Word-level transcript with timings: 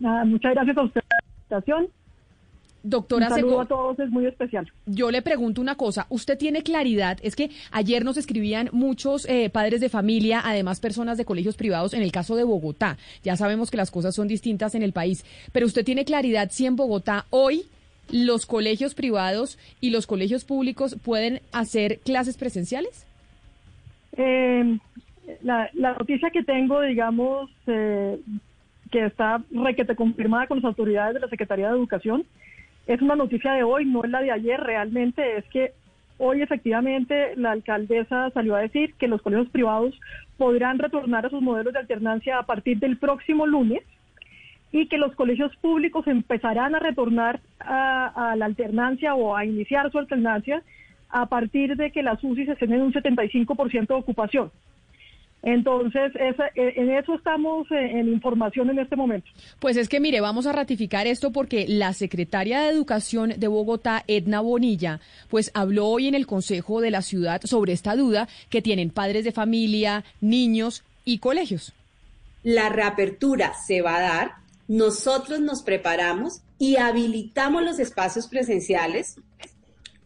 Nada, 0.00 0.24
muchas 0.26 0.52
gracias 0.52 0.76
a 0.76 0.82
usted 0.82 1.00
por 1.00 1.08
la 1.10 1.32
invitación. 1.56 2.03
Doctora 2.84 3.28
Un 3.28 3.34
saludo 3.34 3.60
a 3.62 3.66
todos, 3.66 3.98
es 3.98 4.10
muy 4.10 4.26
especial. 4.26 4.70
Yo 4.84 5.10
le 5.10 5.22
pregunto 5.22 5.62
una 5.62 5.74
cosa, 5.74 6.06
¿usted 6.10 6.36
tiene 6.36 6.62
claridad? 6.62 7.16
Es 7.22 7.34
que 7.34 7.50
ayer 7.72 8.04
nos 8.04 8.18
escribían 8.18 8.68
muchos 8.72 9.26
eh, 9.26 9.48
padres 9.48 9.80
de 9.80 9.88
familia, 9.88 10.42
además 10.44 10.80
personas 10.80 11.16
de 11.16 11.24
colegios 11.24 11.56
privados, 11.56 11.94
en 11.94 12.02
el 12.02 12.12
caso 12.12 12.36
de 12.36 12.44
Bogotá. 12.44 12.98
Ya 13.22 13.36
sabemos 13.36 13.70
que 13.70 13.78
las 13.78 13.90
cosas 13.90 14.14
son 14.14 14.28
distintas 14.28 14.74
en 14.74 14.82
el 14.82 14.92
país, 14.92 15.24
pero 15.50 15.64
¿usted 15.64 15.82
tiene 15.82 16.04
claridad 16.04 16.50
si 16.50 16.66
en 16.66 16.76
Bogotá 16.76 17.24
hoy 17.30 17.62
los 18.12 18.44
colegios 18.44 18.94
privados 18.94 19.58
y 19.80 19.88
los 19.88 20.06
colegios 20.06 20.44
públicos 20.44 20.94
pueden 21.02 21.40
hacer 21.52 22.00
clases 22.00 22.36
presenciales? 22.36 23.06
Eh, 24.18 24.78
la, 25.42 25.70
la, 25.72 25.94
noticia 25.94 26.30
que 26.30 26.44
tengo, 26.44 26.82
digamos, 26.82 27.50
eh, 27.66 28.20
que 28.90 29.06
está 29.06 29.42
requete 29.50 29.96
confirmada 29.96 30.46
con 30.48 30.58
las 30.58 30.66
autoridades 30.66 31.14
de 31.14 31.20
la 31.20 31.28
Secretaría 31.28 31.68
de 31.68 31.78
Educación, 31.78 32.26
es 32.86 33.00
una 33.00 33.16
noticia 33.16 33.52
de 33.52 33.62
hoy, 33.62 33.86
no 33.86 34.04
es 34.04 34.10
la 34.10 34.20
de 34.20 34.30
ayer, 34.30 34.60
realmente 34.60 35.38
es 35.38 35.44
que 35.46 35.72
hoy 36.18 36.42
efectivamente 36.42 37.34
la 37.36 37.52
alcaldesa 37.52 38.30
salió 38.30 38.54
a 38.54 38.60
decir 38.60 38.94
que 38.94 39.08
los 39.08 39.22
colegios 39.22 39.48
privados 39.48 39.98
podrán 40.36 40.78
retornar 40.78 41.26
a 41.26 41.30
sus 41.30 41.42
modelos 41.42 41.72
de 41.72 41.80
alternancia 41.80 42.38
a 42.38 42.44
partir 42.44 42.78
del 42.78 42.98
próximo 42.98 43.46
lunes 43.46 43.82
y 44.72 44.86
que 44.86 44.98
los 44.98 45.14
colegios 45.14 45.54
públicos 45.56 46.06
empezarán 46.06 46.74
a 46.74 46.80
retornar 46.80 47.40
a, 47.60 48.34
la 48.36 48.44
alternancia 48.44 49.14
o 49.14 49.36
a 49.36 49.44
iniciar 49.44 49.90
su 49.92 49.98
alternancia 49.98 50.62
a 51.10 51.26
partir 51.26 51.76
de 51.76 51.92
que 51.92 52.02
las 52.02 52.22
UCI 52.22 52.50
estén 52.50 52.72
en 52.72 52.82
un 52.82 52.92
75% 52.92 53.86
de 53.86 53.94
ocupación. 53.94 54.50
Entonces, 55.44 56.12
esa, 56.14 56.44
en 56.54 56.90
eso 56.90 57.14
estamos 57.14 57.66
en 57.70 58.08
información 58.08 58.70
en 58.70 58.78
este 58.78 58.96
momento. 58.96 59.28
Pues 59.60 59.76
es 59.76 59.90
que, 59.90 60.00
mire, 60.00 60.22
vamos 60.22 60.46
a 60.46 60.52
ratificar 60.52 61.06
esto 61.06 61.32
porque 61.32 61.66
la 61.68 61.92
secretaria 61.92 62.62
de 62.62 62.70
Educación 62.70 63.34
de 63.36 63.48
Bogotá, 63.48 64.04
Edna 64.06 64.40
Bonilla, 64.40 65.00
pues 65.28 65.50
habló 65.52 65.86
hoy 65.86 66.08
en 66.08 66.14
el 66.14 66.26
Consejo 66.26 66.80
de 66.80 66.90
la 66.90 67.02
Ciudad 67.02 67.42
sobre 67.44 67.74
esta 67.74 67.94
duda 67.94 68.26
que 68.48 68.62
tienen 68.62 68.88
padres 68.88 69.24
de 69.24 69.32
familia, 69.32 70.04
niños 70.22 70.82
y 71.04 71.18
colegios. 71.18 71.74
La 72.42 72.70
reapertura 72.70 73.52
se 73.66 73.82
va 73.82 73.96
a 73.96 74.00
dar, 74.00 74.30
nosotros 74.66 75.40
nos 75.40 75.62
preparamos 75.62 76.40
y 76.58 76.76
habilitamos 76.76 77.62
los 77.62 77.78
espacios 77.78 78.28
presenciales 78.28 79.16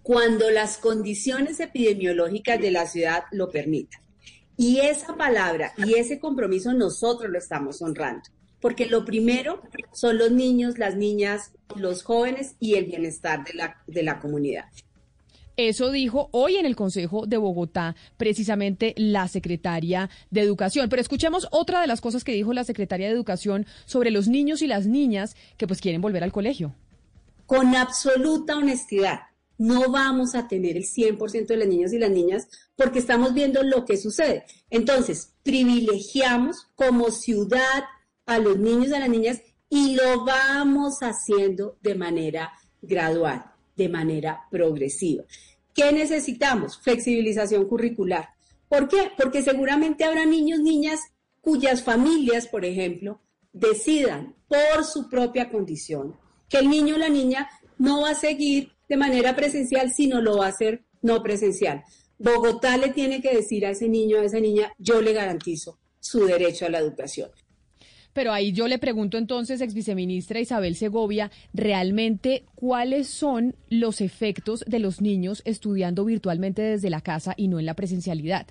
cuando 0.02 0.50
las 0.50 0.78
condiciones 0.78 1.60
epidemiológicas 1.60 2.60
de 2.60 2.70
la 2.70 2.86
ciudad 2.86 3.24
lo 3.30 3.50
permitan. 3.50 4.00
Y 4.58 4.80
esa 4.80 5.16
palabra 5.16 5.72
y 5.76 5.94
ese 5.94 6.18
compromiso 6.18 6.72
nosotros 6.74 7.30
lo 7.30 7.38
estamos 7.38 7.80
honrando, 7.80 8.24
porque 8.60 8.86
lo 8.86 9.04
primero 9.04 9.62
son 9.92 10.18
los 10.18 10.32
niños, 10.32 10.78
las 10.78 10.96
niñas, 10.96 11.52
los 11.76 12.02
jóvenes 12.02 12.56
y 12.58 12.74
el 12.74 12.86
bienestar 12.86 13.44
de 13.44 13.54
la, 13.54 13.76
de 13.86 14.02
la 14.02 14.18
comunidad. 14.18 14.64
Eso 15.56 15.92
dijo 15.92 16.28
hoy 16.32 16.56
en 16.56 16.66
el 16.66 16.74
Consejo 16.74 17.24
de 17.26 17.36
Bogotá 17.36 17.94
precisamente 18.16 18.94
la 18.96 19.28
secretaria 19.28 20.10
de 20.30 20.40
Educación. 20.40 20.88
Pero 20.88 21.02
escuchemos 21.02 21.46
otra 21.52 21.80
de 21.80 21.86
las 21.86 22.00
cosas 22.00 22.24
que 22.24 22.32
dijo 22.32 22.52
la 22.52 22.64
secretaria 22.64 23.06
de 23.06 23.14
Educación 23.14 23.64
sobre 23.84 24.10
los 24.10 24.26
niños 24.26 24.60
y 24.62 24.66
las 24.66 24.86
niñas 24.86 25.36
que 25.56 25.68
pues 25.68 25.80
quieren 25.80 26.00
volver 26.00 26.24
al 26.24 26.32
colegio. 26.32 26.74
Con 27.46 27.76
absoluta 27.76 28.56
honestidad, 28.56 29.20
no 29.58 29.90
vamos 29.90 30.34
a 30.34 30.48
tener 30.48 30.76
el 30.76 30.84
100% 30.84 31.46
de 31.46 31.56
las 31.56 31.68
niñas 31.68 31.92
y 31.92 31.98
las 31.98 32.10
niñas 32.10 32.48
porque 32.76 33.00
estamos 33.00 33.34
viendo 33.34 33.62
lo 33.62 33.84
que 33.84 33.96
sucede. 33.96 34.44
Entonces, 34.70 35.34
privilegiamos 35.42 36.68
como 36.76 37.10
ciudad 37.10 37.84
a 38.24 38.38
los 38.38 38.58
niños 38.58 38.88
y 38.88 38.94
a 38.94 39.00
las 39.00 39.10
niñas 39.10 39.42
y 39.68 39.96
lo 39.96 40.24
vamos 40.24 40.98
haciendo 41.00 41.76
de 41.82 41.94
manera 41.94 42.52
gradual, 42.80 43.44
de 43.76 43.88
manera 43.88 44.44
progresiva. 44.50 45.24
¿Qué 45.74 45.92
necesitamos? 45.92 46.78
Flexibilización 46.78 47.66
curricular. 47.66 48.30
¿Por 48.68 48.88
qué? 48.88 49.10
Porque 49.16 49.42
seguramente 49.42 50.04
habrá 50.04 50.24
niños, 50.24 50.60
niñas 50.60 51.00
cuyas 51.40 51.82
familias, 51.82 52.46
por 52.46 52.64
ejemplo, 52.64 53.20
decidan 53.52 54.34
por 54.46 54.84
su 54.84 55.08
propia 55.08 55.50
condición 55.50 56.16
que 56.48 56.58
el 56.58 56.70
niño 56.70 56.94
o 56.94 56.98
la 56.98 57.08
niña 57.08 57.48
no 57.78 58.02
va 58.02 58.10
a 58.10 58.14
seguir 58.14 58.72
de 58.88 58.96
manera 58.96 59.36
presencial, 59.36 59.92
sino 59.92 60.20
lo 60.20 60.38
va 60.38 60.46
a 60.46 60.50
hacer 60.50 60.84
no 61.02 61.22
presencial. 61.22 61.84
Bogotá 62.18 62.76
le 62.76 62.88
tiene 62.88 63.20
que 63.20 63.34
decir 63.34 63.64
a 63.66 63.70
ese 63.70 63.88
niño, 63.88 64.18
a 64.18 64.24
esa 64.24 64.40
niña, 64.40 64.72
yo 64.78 65.00
le 65.00 65.12
garantizo 65.12 65.78
su 66.00 66.24
derecho 66.24 66.66
a 66.66 66.70
la 66.70 66.78
educación. 66.78 67.30
Pero 68.18 68.32
ahí 68.32 68.50
yo 68.50 68.66
le 68.66 68.78
pregunto 68.78 69.16
entonces, 69.16 69.60
ex 69.60 69.74
viceministra 69.74 70.40
Isabel 70.40 70.74
Segovia, 70.74 71.30
realmente 71.54 72.42
cuáles 72.56 73.06
son 73.06 73.54
los 73.70 74.00
efectos 74.00 74.64
de 74.66 74.80
los 74.80 75.00
niños 75.00 75.40
estudiando 75.44 76.04
virtualmente 76.04 76.60
desde 76.62 76.90
la 76.90 77.00
casa 77.00 77.34
y 77.36 77.46
no 77.46 77.60
en 77.60 77.66
la 77.66 77.74
presencialidad. 77.74 78.48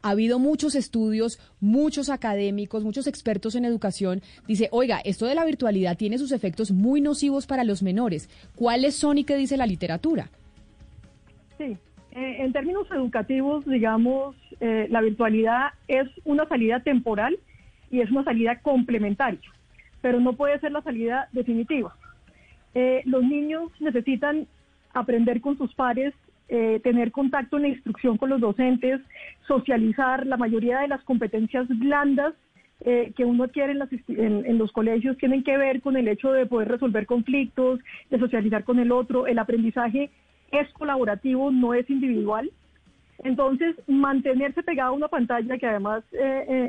Ha 0.00 0.12
habido 0.12 0.38
muchos 0.38 0.74
estudios, 0.74 1.38
muchos 1.60 2.08
académicos, 2.08 2.82
muchos 2.82 3.06
expertos 3.06 3.56
en 3.56 3.66
educación. 3.66 4.22
Dice, 4.48 4.70
oiga, 4.72 5.02
esto 5.04 5.26
de 5.26 5.34
la 5.34 5.44
virtualidad 5.44 5.98
tiene 5.98 6.16
sus 6.16 6.32
efectos 6.32 6.70
muy 6.70 7.02
nocivos 7.02 7.46
para 7.46 7.62
los 7.62 7.82
menores. 7.82 8.30
¿Cuáles 8.56 8.94
son 8.94 9.18
y 9.18 9.24
qué 9.24 9.36
dice 9.36 9.58
la 9.58 9.66
literatura? 9.66 10.30
Sí, 11.58 11.76
eh, 12.12 12.36
en 12.38 12.54
términos 12.54 12.90
educativos, 12.90 13.66
digamos, 13.66 14.34
eh, 14.60 14.86
la 14.88 15.02
virtualidad 15.02 15.74
es 15.88 16.08
una 16.24 16.48
salida 16.48 16.80
temporal 16.80 17.38
y 17.90 18.00
es 18.00 18.10
una 18.10 18.24
salida 18.24 18.60
complementaria, 18.60 19.50
pero 20.00 20.20
no 20.20 20.34
puede 20.34 20.58
ser 20.60 20.72
la 20.72 20.82
salida 20.82 21.28
definitiva. 21.32 21.94
Eh, 22.74 23.02
los 23.04 23.22
niños 23.22 23.70
necesitan 23.80 24.46
aprender 24.94 25.40
con 25.40 25.58
sus 25.58 25.74
pares, 25.74 26.14
eh, 26.48 26.80
tener 26.82 27.12
contacto 27.12 27.56
en 27.56 27.62
la 27.62 27.68
instrucción 27.68 28.16
con 28.16 28.30
los 28.30 28.40
docentes, 28.40 29.00
socializar, 29.46 30.26
la 30.26 30.36
mayoría 30.36 30.80
de 30.80 30.88
las 30.88 31.02
competencias 31.02 31.66
blandas 31.68 32.34
eh, 32.82 33.12
que 33.14 33.24
uno 33.24 33.44
adquiere 33.44 33.74
en, 34.08 34.58
los 34.58 34.72
colegios 34.72 35.18
tienen 35.18 35.42
que 35.44 35.58
ver 35.58 35.82
con 35.82 35.96
el 35.96 36.08
hecho 36.08 36.32
de 36.32 36.46
poder 36.46 36.68
resolver 36.68 37.06
conflictos, 37.06 37.80
de 38.08 38.18
socializar 38.18 38.64
con 38.64 38.78
el 38.78 38.90
otro. 38.90 39.26
El 39.26 39.38
aprendizaje 39.38 40.10
es 40.50 40.72
colaborativo, 40.72 41.50
no 41.50 41.74
es 41.74 41.88
individual. 41.90 42.50
Entonces, 43.22 43.76
mantenerse 43.86 44.62
pegado 44.62 44.90
a 44.92 44.96
una 44.96 45.08
pantalla 45.08 45.58
que 45.58 45.66
además 45.66 46.02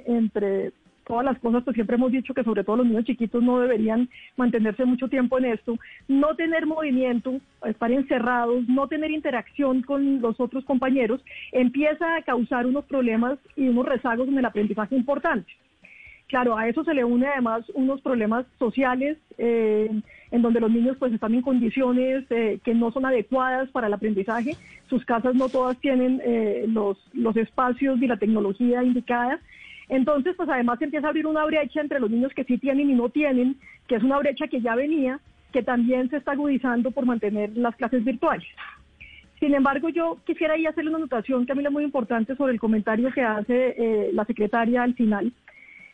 entre 0.06 0.74
todas 1.12 1.26
las 1.26 1.40
cosas, 1.40 1.66
pues 1.66 1.76
siempre 1.76 1.98
hemos 1.98 2.14
dicho 2.14 2.34
que 2.34 2.46
sobre 2.46 2.64
todo 2.64 2.78
los 2.78 2.86
niños 2.86 3.04
chiquitos 3.04 3.44
no 3.44 3.60
deberían 3.60 4.08
mantenerse 4.38 4.86
mucho 4.86 5.10
tiempo 5.10 5.38
en 5.38 5.44
esto, 5.44 5.78
no 6.08 6.38
tener 6.38 6.66
movimiento, 6.66 7.42
estar 7.66 7.92
encerrados, 7.92 8.66
no 8.70 8.88
tener 8.88 9.12
interacción 9.12 9.82
con 9.82 10.22
los 10.22 10.40
otros 10.40 10.64
compañeros, 10.64 11.22
empieza 11.52 12.16
a 12.16 12.22
causar 12.22 12.66
unos 12.66 12.86
problemas 12.86 13.38
y 13.58 13.68
unos 13.68 13.88
rezagos 13.88 14.30
en 14.30 14.38
el 14.38 14.46
aprendizaje 14.46 14.96
importantes. 14.96 15.54
Claro, 16.30 16.58
a 16.58 16.70
eso 16.70 16.86
se 16.86 16.94
le 16.94 17.04
une 17.04 17.28
además 17.28 17.70
unos 17.74 18.00
problemas 18.00 18.46
sociales 18.58 19.18
eh, 19.38 19.92
en 20.32 20.42
donde 20.42 20.62
los 20.62 20.72
niños 20.72 20.96
pues 20.98 21.12
están 21.12 21.34
en 21.34 21.42
condiciones 21.42 22.24
eh, 22.30 22.62
que 22.64 22.74
no 22.74 22.90
son 22.94 23.06
adecuadas 23.06 23.70
para 23.72 23.88
el 23.88 23.94
aprendizaje. 23.94 24.56
Sus 24.90 25.04
casas 25.04 25.36
no 25.36 25.50
todas 25.50 25.78
tienen 25.80 26.22
eh, 26.24 26.68
los, 26.70 26.98
los 27.12 27.36
espacios 27.36 28.00
ni 28.00 28.08
la 28.08 28.16
tecnología 28.16 28.82
indicada. 28.82 29.42
Entonces, 29.92 30.36
pues 30.38 30.48
además 30.48 30.80
se 30.80 30.86
empieza 30.86 31.08
a 31.08 31.10
abrir 31.10 31.28
una 31.28 31.44
brecha 31.44 31.82
entre 31.82 32.00
los 32.00 32.10
niños 32.10 32.32
que 32.34 32.46
sí 32.46 32.58
tienen 32.58 32.90
y 32.90 32.94
no 32.94 33.10
tienen, 33.10 33.58
que 33.88 33.96
es 33.96 34.04
una 34.04 34.20
brecha 34.20 34.48
que 34.48 34.62
ya 34.62 34.74
venía, 34.74 35.20
que 35.52 35.64
también 35.64 36.10
se 36.10 36.16
está 36.16 36.32
agudizando 36.32 36.92
por 36.92 37.06
mantener 37.06 37.56
las 37.58 37.76
clases 37.76 38.02
virtuales. 38.06 38.48
Sin 39.42 39.54
embargo, 39.54 39.90
yo 39.90 40.18
quisiera 40.26 40.54
ahí 40.54 40.66
hacerle 40.66 40.92
una 40.92 41.00
anotación 41.00 41.46
que 41.46 41.52
a 41.52 41.56
mí 41.56 41.66
es 41.66 41.72
muy 41.72 41.84
importante 41.84 42.38
sobre 42.38 42.54
el 42.54 42.60
comentario 42.60 43.12
que 43.12 43.22
hace 43.22 43.76
eh, 43.78 44.12
la 44.14 44.24
secretaria 44.24 44.82
al 44.82 44.94
final. 44.94 45.34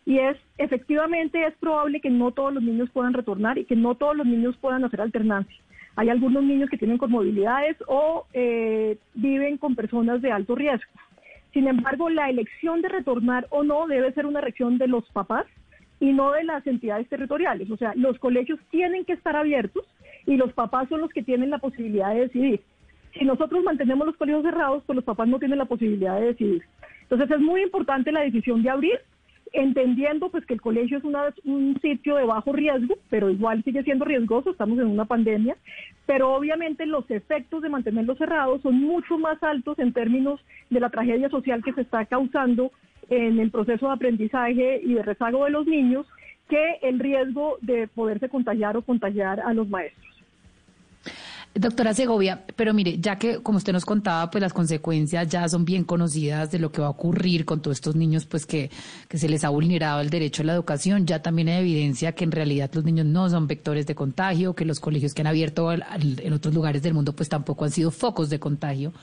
Y 0.05 0.19
es, 0.19 0.38
efectivamente, 0.59 1.44
es 1.44 1.55
probable 1.55 1.99
que 1.99 2.11
no 2.11 2.31
todos 2.31 2.53
los 2.53 2.61
niños 2.61 2.91
puedan 2.91 3.13
retornar 3.13 3.57
y 3.57 3.65
que 3.65 3.75
no 3.75 3.95
todos 3.95 4.15
los 4.15 4.27
niños 4.27 4.55
puedan 4.57 4.83
hacer 4.83 5.01
alternancia. 5.01 5.57
Hay 5.95 6.09
algunos 6.09 6.44
niños 6.44 6.69
que 6.69 6.77
tienen 6.77 6.99
comorbilidades 6.99 7.77
o 7.88 8.27
eh, 8.31 8.99
viven 9.15 9.57
con 9.57 9.75
personas 9.75 10.21
de 10.21 10.31
alto 10.31 10.53
riesgo. 10.53 10.91
Sin 11.57 11.68
embargo, 11.68 12.12
la 12.12 12.30
elección 12.30 12.83
de 12.83 12.88
retornar 12.88 13.48
o 13.50 13.63
no 13.63 13.88
debe 13.88 14.13
ser 14.13 14.27
una 14.27 14.42
elección 14.42 14.77
de 14.77 14.88
los 14.88 15.09
papás 15.09 15.48
y 16.00 16.13
no 16.13 16.33
de 16.33 16.44
las 16.44 16.68
entidades 16.68 17.09
territoriales. 17.09 17.71
O 17.71 17.77
sea, 17.77 17.94
los 17.95 18.19
colegios 18.19 18.59
tienen 18.69 19.06
que 19.06 19.13
estar 19.13 19.36
abiertos 19.36 19.83
y 20.27 20.38
los 20.38 20.54
papás 20.54 20.88
son 20.88 21.01
los 21.01 21.09
que 21.09 21.24
tienen 21.24 21.50
la 21.50 21.57
posibilidad 21.57 22.13
de 22.13 22.27
decidir. 22.27 22.62
Si 23.18 23.25
nosotros 23.25 23.63
mantenemos 23.63 24.06
los 24.06 24.18
colegios 24.18 24.44
cerrados, 24.44 24.83
pues 24.86 24.98
los 24.98 25.04
papás 25.04 25.27
no 25.30 25.39
tienen 25.39 25.57
la 25.57 25.65
posibilidad 25.65 26.19
de 26.19 26.27
decidir. 26.27 26.62
Entonces 27.01 27.31
es 27.31 27.39
muy 27.39 27.63
importante 27.63 28.12
la 28.12 28.21
decisión 28.21 28.62
de 28.62 28.69
abrir 28.69 29.00
entendiendo 29.53 30.29
pues 30.29 30.45
que 30.45 30.53
el 30.53 30.61
colegio 30.61 30.97
es 30.97 31.03
un 31.03 31.77
sitio 31.81 32.15
de 32.15 32.25
bajo 32.25 32.51
riesgo, 32.53 32.95
pero 33.09 33.29
igual 33.29 33.63
sigue 33.63 33.83
siendo 33.83 34.05
riesgoso, 34.05 34.51
estamos 34.51 34.79
en 34.79 34.88
una 34.88 35.05
pandemia, 35.05 35.55
pero 36.05 36.33
obviamente 36.33 36.85
los 36.85 37.09
efectos 37.09 37.61
de 37.61 37.69
mantenerlo 37.69 38.15
cerrado 38.15 38.59
son 38.61 38.81
mucho 38.81 39.17
más 39.17 39.41
altos 39.44 39.79
en 39.79 39.94
términos 39.94 40.39
de 40.69 40.79
la 40.79 40.89
tragedia 40.89 41.29
social 41.29 41.63
que 41.63 41.73
se 41.73 41.81
está 41.81 42.05
causando 42.05 42.71
en 43.09 43.39
el 43.39 43.51
proceso 43.51 43.88
de 43.88 43.94
aprendizaje 43.94 44.81
y 44.83 44.94
de 44.94 45.03
rezago 45.03 45.45
de 45.45 45.51
los 45.51 45.65
niños 45.65 46.05
que 46.49 46.79
el 46.81 46.99
riesgo 46.99 47.57
de 47.61 47.88
poderse 47.88 48.29
contagiar 48.29 48.77
o 48.77 48.81
contagiar 48.81 49.39
a 49.41 49.53
los 49.53 49.67
maestros. 49.69 50.17
Doctora 51.59 51.94
Segovia, 51.94 52.44
pero 52.56 52.74
mire, 52.74 53.00
ya 53.00 53.18
que 53.18 53.42
como 53.42 53.57
usted 53.57 53.74
nos 53.74 53.86
contaba, 53.86 54.30
pues 54.30 54.42
las 54.42 54.54
consecuencias 54.54 55.27
ya 55.27 55.48
son 55.50 55.65
bien 55.65 55.83
conocidas 55.83 56.51
de 56.51 56.59
lo 56.59 56.71
que 56.71 56.81
va 56.81 56.88
a 56.88 56.92
ocurrir 56.92 57.45
con 57.45 57.62
todos 57.62 57.77
estos 57.77 57.95
niños, 57.95 58.25
pues 58.25 58.45
que, 58.45 58.69
que 59.07 59.18
se 59.18 59.27
les 59.30 59.44
ha 59.44 59.50
vulnerado 59.50 60.01
el 60.01 60.09
derecho 60.09 60.44
a 60.44 60.45
la 60.45 60.54
educación, 60.54 61.06
ya 61.06 61.21
también 61.21 61.50
hay 61.50 61.62
evidencia 61.62 62.12
que 62.12 62.24
en 62.24 62.31
realidad 62.31 62.69
los 62.74 62.83
niños 62.83 63.06
no 63.06 63.30
son 63.30 63.48
vectores 63.48 63.88
de 63.88 63.95
contagio, 63.95 64.54
que 64.56 64.65
los 64.65 64.80
colegios 64.80 65.13
que 65.13 65.21
han 65.21 65.27
abierto 65.27 65.71
en 65.71 66.33
otros 66.33 66.54
lugares 66.54 66.81
del 66.81 66.94
mundo 66.94 67.13
pues 67.13 67.30
tampoco 67.30 67.65
han 67.65 67.71
sido 67.71 67.92
focos 67.92 68.30
de 68.30 68.39
contagio. 68.39 68.94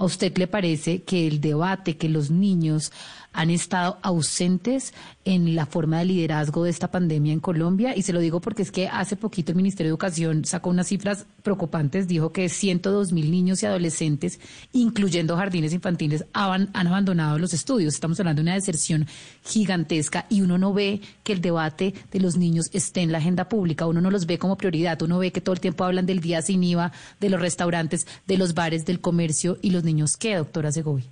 ¿A 0.00 0.04
usted 0.04 0.34
le 0.38 0.46
parece 0.46 1.02
que 1.02 1.26
el 1.26 1.42
debate, 1.42 1.98
que 1.98 2.08
los 2.08 2.30
niños 2.30 2.90
han 3.34 3.50
estado 3.50 3.98
ausentes 4.02 4.92
en 5.26 5.54
la 5.54 5.66
forma 5.66 5.98
de 5.98 6.06
liderazgo 6.06 6.64
de 6.64 6.70
esta 6.70 6.90
pandemia 6.90 7.34
en 7.34 7.40
Colombia? 7.40 7.94
Y 7.94 8.00
se 8.00 8.14
lo 8.14 8.20
digo 8.20 8.40
porque 8.40 8.62
es 8.62 8.72
que 8.72 8.88
hace 8.88 9.16
poquito 9.16 9.52
el 9.52 9.56
Ministerio 9.56 9.90
de 9.90 9.92
Educación 9.92 10.46
sacó 10.46 10.70
unas 10.70 10.86
cifras 10.86 11.26
preocupantes. 11.42 12.08
Dijo 12.08 12.32
que 12.32 12.48
102 12.48 13.12
mil 13.12 13.30
niños 13.30 13.62
y 13.62 13.66
adolescentes, 13.66 14.40
incluyendo 14.72 15.36
jardines 15.36 15.74
infantiles, 15.74 16.24
han, 16.32 16.70
abandonado 16.72 17.38
los 17.38 17.52
estudios. 17.52 17.92
Estamos 17.92 18.18
hablando 18.20 18.40
de 18.40 18.44
una 18.44 18.54
deserción 18.54 19.06
gigantesca 19.44 20.24
y 20.30 20.40
uno 20.40 20.56
no 20.56 20.72
ve 20.72 21.02
que 21.24 21.34
el 21.34 21.42
debate 21.42 21.92
de 22.10 22.20
los 22.20 22.38
niños 22.38 22.70
esté 22.72 23.02
en 23.02 23.12
la 23.12 23.18
agenda 23.18 23.50
pública. 23.50 23.84
Uno 23.84 24.00
no 24.00 24.10
los 24.10 24.24
ve 24.24 24.38
como 24.38 24.56
prioridad. 24.56 25.02
Uno 25.02 25.18
ve 25.18 25.30
que 25.30 25.42
todo 25.42 25.52
el 25.52 25.60
tiempo 25.60 25.84
hablan 25.84 26.06
del 26.06 26.20
día 26.20 26.40
sin 26.40 26.64
IVA, 26.64 26.90
de 27.20 27.28
los 27.28 27.38
restaurantes, 27.38 28.06
de 28.26 28.38
los 28.38 28.54
bares, 28.54 28.86
del 28.86 29.02
comercio 29.02 29.58
y 29.60 29.68
los 29.68 29.84
niños 29.84 29.89
qué, 30.18 30.36
doctora 30.36 30.72
Segovia. 30.72 31.06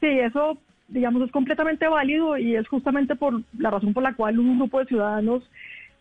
Sí, 0.00 0.06
eso, 0.06 0.58
digamos, 0.88 1.22
es 1.22 1.32
completamente 1.32 1.86
válido 1.88 2.36
y 2.36 2.56
es 2.56 2.66
justamente 2.68 3.16
por 3.16 3.42
la 3.58 3.70
razón 3.70 3.94
por 3.94 4.02
la 4.02 4.14
cual 4.14 4.38
un 4.38 4.58
grupo 4.58 4.80
de 4.80 4.86
ciudadanos 4.86 5.42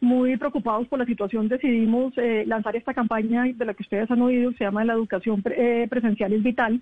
muy 0.02 0.36
preocupados 0.36 0.88
por 0.88 1.00
la 1.00 1.06
situación 1.06 1.48
decidimos 1.48 2.14
eh, 2.18 2.44
lanzar 2.46 2.76
esta 2.76 2.94
campaña 2.94 3.44
de 3.44 3.66
la 3.66 3.74
que 3.74 3.84
ustedes 3.84 4.12
han 4.12 4.22
oído, 4.22 4.52
se 4.54 4.66
llama 4.66 4.84
La 4.84 4.94
educación 4.94 5.42
eh, 5.46 5.88
presencial 5.90 6.34
es 6.34 6.44
vital, 6.44 6.82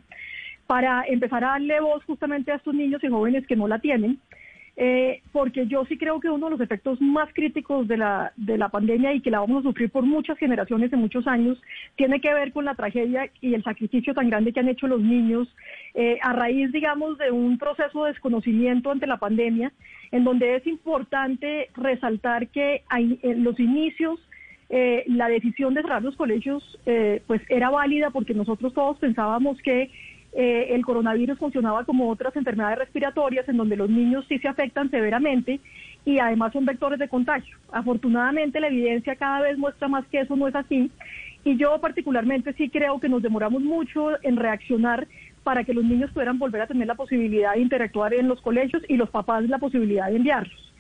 para 0.66 1.04
empezar 1.08 1.44
a 1.44 1.50
darle 1.50 1.80
voz 1.80 2.04
justamente 2.06 2.52
a 2.52 2.56
estos 2.56 2.74
niños 2.74 3.04
y 3.04 3.08
jóvenes 3.08 3.46
que 3.46 3.56
no 3.56 3.68
la 3.68 3.80
tienen 3.80 4.20
eh, 4.84 5.22
porque 5.32 5.68
yo 5.68 5.86
sí 5.86 5.96
creo 5.96 6.20
que 6.20 6.32
uno 6.32 6.48
de 6.48 6.54
los 6.54 6.60
efectos 6.60 7.00
más 7.00 7.32
críticos 7.36 7.88
de 7.88 7.98
la, 7.98 8.34
de 8.36 8.58
la 8.58 8.70
pandemia 8.70 9.14
y 9.14 9.22
que 9.22 9.30
la 9.30 9.40
vamos 9.40 9.60
a 9.60 9.70
sufrir 9.70 9.92
por 9.92 10.04
muchas 10.04 10.40
generaciones 10.40 10.90
de 10.90 10.98
muchos 10.98 11.28
años 11.28 11.62
tiene 11.98 12.20
que 12.20 12.34
ver 12.34 12.52
con 12.52 12.66
la 12.66 12.74
tragedia 12.74 13.30
y 13.42 13.54
el 13.54 13.64
sacrificio 13.64 14.16
tan 14.16 14.32
grande 14.32 14.52
que 14.52 14.60
han 14.60 14.70
hecho 14.70 14.88
los 14.88 15.00
niños 15.00 15.48
eh, 15.94 16.18
a 16.24 16.34
raíz, 16.34 16.72
digamos, 16.72 17.20
de 17.20 17.30
un 17.30 17.60
proceso 17.60 18.06
de 18.06 18.14
desconocimiento 18.14 18.90
ante 18.90 19.06
la 19.06 19.18
pandemia, 19.18 19.72
en 20.12 20.24
donde 20.24 20.56
es 20.56 20.66
importante 20.66 21.70
resaltar 21.76 22.48
que 22.48 22.82
hay, 22.90 23.20
en 23.22 23.44
los 23.44 23.60
inicios 23.60 24.20
eh, 24.72 25.04
la 25.06 25.28
decisión 25.28 25.76
de 25.76 25.84
cerrar 25.84 26.02
los 26.02 26.16
colegios 26.16 26.80
pues 27.28 27.42
era 27.50 27.70
válida 27.70 28.10
porque 28.10 28.34
nosotros 28.34 28.74
todos 28.74 28.98
pensábamos 28.98 29.62
que 29.62 29.92
eh, 30.34 30.68
el 30.70 30.86
coronavirus 30.86 31.38
funcionaba 31.38 31.84
como 31.84 32.10
otras 32.10 32.36
enfermedades 32.36 32.80
respiratorias 32.80 33.48
en 33.50 33.58
donde 33.58 33.76
los 33.76 33.90
niños 33.90 34.26
sí 34.30 34.40
se 34.40 34.48
afectan 34.48 34.90
severamente 34.90 35.60
y 36.06 36.20
además 36.20 36.54
son 36.54 36.66
vectores 36.66 37.00
de 37.00 37.10
contagio. 37.10 37.58
Afortunadamente 37.72 38.60
la 38.60 38.68
evidencia 38.68 39.16
cada 39.16 39.42
vez 39.42 39.58
muestra 39.58 39.88
más 39.88 40.06
que 40.08 40.22
eso 40.22 40.36
no 40.36 40.48
es 40.48 40.56
así 40.56 40.90
y 41.44 41.58
yo 41.58 41.80
particularmente 41.82 42.54
sí 42.54 42.70
creo 42.70 43.00
que 43.00 43.10
nos 43.10 43.22
demoramos 43.22 43.62
mucho 43.62 44.12
en 44.24 44.38
reaccionar 44.38 45.08
para 45.44 45.64
que 45.64 45.74
los 45.74 45.84
niños 45.84 46.12
pudieran 46.12 46.40
volver 46.40 46.62
a 46.62 46.68
tener 46.68 46.88
la 46.88 46.96
posibilidad 46.96 47.54
de 47.54 47.62
interactuar 47.62 48.14
en 48.14 48.28
los 48.28 48.42
colegios 48.42 48.84
y 48.88 48.96
los 48.96 49.10
papás 49.10 49.44
la 49.50 49.58
posibilidad 49.58 50.08
de 50.08 50.18
enviarlos. 50.18 50.71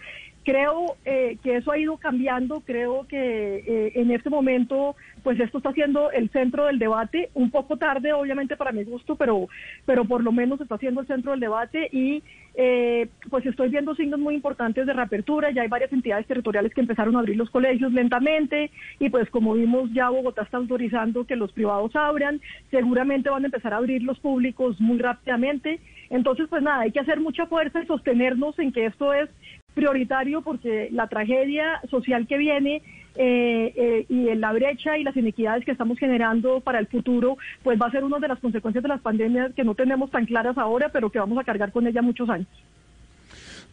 Creo 0.43 0.95
eh, 1.05 1.37
que 1.43 1.57
eso 1.57 1.71
ha 1.71 1.77
ido 1.77 1.97
cambiando, 1.97 2.61
creo 2.61 3.05
que 3.07 3.57
eh, 3.57 3.91
en 3.95 4.09
este 4.11 4.29
momento 4.29 4.95
pues 5.23 5.39
esto 5.39 5.59
está 5.59 5.71
siendo 5.73 6.11
el 6.11 6.29
centro 6.31 6.65
del 6.65 6.79
debate, 6.79 7.29
un 7.35 7.51
poco 7.51 7.77
tarde 7.77 8.11
obviamente 8.13 8.57
para 8.57 8.71
mi 8.71 8.83
gusto, 8.83 9.15
pero, 9.15 9.47
pero 9.85 10.05
por 10.05 10.23
lo 10.23 10.31
menos 10.31 10.59
está 10.59 10.77
siendo 10.77 11.01
el 11.01 11.07
centro 11.07 11.31
del 11.31 11.39
debate 11.39 11.89
y 11.91 12.23
eh, 12.55 13.07
pues 13.29 13.45
estoy 13.45 13.69
viendo 13.69 13.95
signos 13.95 14.19
muy 14.19 14.35
importantes 14.35 14.85
de 14.85 14.93
reapertura, 14.93 15.51
ya 15.51 15.61
hay 15.61 15.67
varias 15.67 15.93
entidades 15.93 16.25
territoriales 16.25 16.73
que 16.73 16.81
empezaron 16.81 17.15
a 17.15 17.19
abrir 17.19 17.37
los 17.37 17.49
colegios 17.49 17.93
lentamente 17.93 18.71
y 18.99 19.09
pues 19.09 19.29
como 19.29 19.53
vimos 19.53 19.93
ya 19.93 20.09
Bogotá 20.09 20.41
está 20.41 20.57
autorizando 20.57 21.25
que 21.25 21.35
los 21.35 21.51
privados 21.51 21.95
abran, 21.95 22.41
seguramente 22.71 23.29
van 23.29 23.43
a 23.43 23.47
empezar 23.47 23.73
a 23.73 23.77
abrir 23.77 24.01
los 24.03 24.19
públicos 24.19 24.81
muy 24.81 24.97
rápidamente, 24.97 25.79
entonces 26.09 26.47
pues 26.49 26.63
nada, 26.63 26.81
hay 26.81 26.91
que 26.91 26.99
hacer 26.99 27.19
mucha 27.19 27.45
fuerza 27.45 27.81
y 27.81 27.85
sostenernos 27.85 28.57
en 28.59 28.71
que 28.71 28.87
esto 28.87 29.13
es 29.13 29.29
prioritario 29.73 30.41
porque 30.41 30.89
la 30.91 31.07
tragedia 31.07 31.81
social 31.89 32.27
que 32.27 32.37
viene 32.37 32.81
eh, 33.15 33.73
eh, 33.75 34.05
y 34.07 34.33
la 34.35 34.53
brecha 34.53 34.97
y 34.97 35.03
las 35.03 35.15
inequidades 35.17 35.65
que 35.65 35.71
estamos 35.71 35.99
generando 35.99 36.61
para 36.61 36.79
el 36.79 36.87
futuro, 36.87 37.37
pues 37.61 37.79
va 37.79 37.87
a 37.87 37.91
ser 37.91 38.03
una 38.03 38.19
de 38.19 38.27
las 38.29 38.39
consecuencias 38.39 38.81
de 38.81 38.87
las 38.87 39.01
pandemias 39.01 39.53
que 39.53 39.65
no 39.65 39.75
tenemos 39.75 40.09
tan 40.11 40.25
claras 40.25 40.57
ahora, 40.57 40.89
pero 40.89 41.09
que 41.09 41.19
vamos 41.19 41.37
a 41.37 41.43
cargar 41.43 41.71
con 41.71 41.85
ella 41.87 42.01
muchos 42.01 42.29
años. 42.29 42.47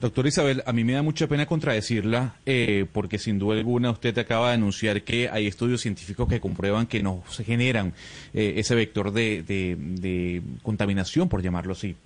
Doctor 0.01 0.29
Isabel, 0.29 0.63
a 0.65 0.73
mí 0.73 0.85
me 0.85 0.93
da 0.93 1.03
mucha 1.03 1.27
pena 1.27 1.47
contradecirla 1.47 2.37
eh, 2.47 2.87
porque 2.93 3.19
sin 3.19 3.41
duda 3.41 3.57
alguna 3.57 3.91
usted 3.91 4.17
acaba 4.19 4.49
de 4.49 4.55
anunciar 4.55 5.03
que 5.03 5.29
hay 5.29 5.49
estudios 5.49 5.81
científicos 5.81 6.29
que 6.29 6.41
comprueban 6.41 6.87
que 6.87 7.03
no 7.03 7.25
se 7.29 7.43
generan 7.43 7.95
ese 8.33 8.77
vector 8.77 9.13
de, 9.13 9.43
de 9.43 10.43
contaminación, 10.63 11.29
por 11.29 11.43
llamarlo 11.43 11.73
así. 11.73 11.97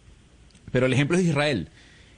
Pero 0.70 0.86
el 0.86 0.92
ejemplo 0.94 1.18
es 1.18 1.24
Israel. 1.24 1.68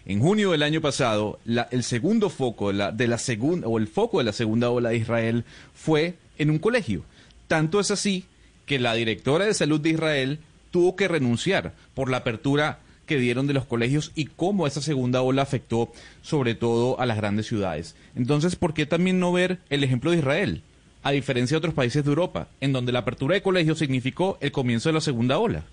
En 0.07 0.21
junio 0.21 0.51
del 0.51 0.63
año 0.63 0.83
pasado, 0.83 1.39
el 1.71 1.83
segundo 1.83 2.29
foco 2.29 2.73
la, 2.73 2.93
de 2.93 3.09
la 3.09 3.17
segunda 3.17 3.67
o 3.67 3.79
el 3.79 3.89
foco 3.89 4.19
de 4.19 4.25
la 4.25 4.33
segunda 4.33 4.69
ola 4.71 4.91
de 4.91 4.99
Israel 4.99 5.45
fue 5.75 6.15
en 6.37 6.51
un 6.51 6.59
colegio. 6.59 7.05
Tanto 7.49 7.81
es 7.81 7.91
así 7.91 8.25
que 8.67 8.79
la 8.79 8.95
directora 8.95 9.47
de 9.47 9.55
salud 9.55 9.81
de 9.81 9.91
Israel 9.91 10.39
tuvo 10.71 10.95
que 10.97 11.09
renunciar 11.09 11.73
por 11.95 12.11
la 12.11 12.19
apertura 12.19 12.81
que 13.07 13.19
dieron 13.19 13.47
de 13.47 13.55
los 13.55 13.65
colegios 13.65 14.13
y 14.15 14.27
cómo 14.27 14.67
esa 14.67 14.83
segunda 14.83 15.23
ola 15.23 15.43
afectó 15.43 15.93
sobre 16.23 16.55
todo 16.55 17.01
a 17.01 17.07
las 17.07 17.17
grandes 17.17 17.47
ciudades. 17.47 17.95
Entonces, 18.15 18.57
¿por 18.57 18.75
qué 18.75 18.87
también 18.87 19.21
no 19.21 19.33
ver 19.33 19.59
el 19.71 19.85
ejemplo 19.85 20.11
de 20.11 20.19
Israel? 20.19 20.63
A 21.03 21.13
diferencia 21.13 21.55
de 21.55 21.59
otros 21.59 21.75
países 21.75 22.05
de 22.05 22.09
Europa, 22.09 22.49
en 22.61 22.73
donde 22.73 22.93
la 22.93 23.01
apertura 23.01 23.35
de 23.35 23.43
colegios 23.43 23.79
significó 23.79 24.39
el 24.41 24.53
comienzo 24.53 24.89
de 24.89 24.95
la 24.95 25.01
segunda 25.01 25.39
ola. 25.39 25.65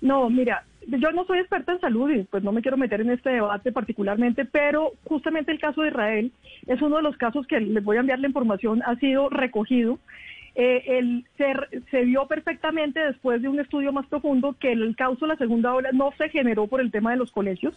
No, 0.00 0.28
mira, 0.30 0.64
yo 0.86 1.10
no 1.12 1.24
soy 1.24 1.38
experta 1.38 1.72
en 1.72 1.80
salud 1.80 2.10
y 2.10 2.24
pues 2.24 2.42
no 2.42 2.52
me 2.52 2.62
quiero 2.62 2.76
meter 2.76 3.00
en 3.00 3.10
este 3.10 3.30
debate 3.30 3.72
particularmente, 3.72 4.44
pero 4.44 4.92
justamente 5.04 5.52
el 5.52 5.58
caso 5.58 5.82
de 5.82 5.88
Israel 5.88 6.32
es 6.66 6.80
uno 6.82 6.96
de 6.96 7.02
los 7.02 7.16
casos 7.16 7.46
que 7.46 7.60
les 7.60 7.82
voy 7.82 7.96
a 7.96 8.00
enviar 8.00 8.20
la 8.20 8.28
información, 8.28 8.82
ha 8.84 8.96
sido 8.96 9.28
recogido 9.28 9.98
eh, 10.58 10.98
el, 10.98 11.26
se, 11.90 12.04
vio 12.06 12.26
perfectamente 12.26 12.98
después 12.98 13.42
de 13.42 13.48
un 13.48 13.60
estudio 13.60 13.92
más 13.92 14.06
profundo 14.06 14.56
que 14.58 14.72
el 14.72 14.96
caso 14.96 15.18
de 15.20 15.26
la 15.26 15.36
segunda 15.36 15.74
ola 15.74 15.90
no 15.92 16.12
se 16.16 16.30
generó 16.30 16.66
por 16.66 16.80
el 16.80 16.90
tema 16.90 17.10
de 17.10 17.18
los 17.18 17.30
colegios. 17.30 17.74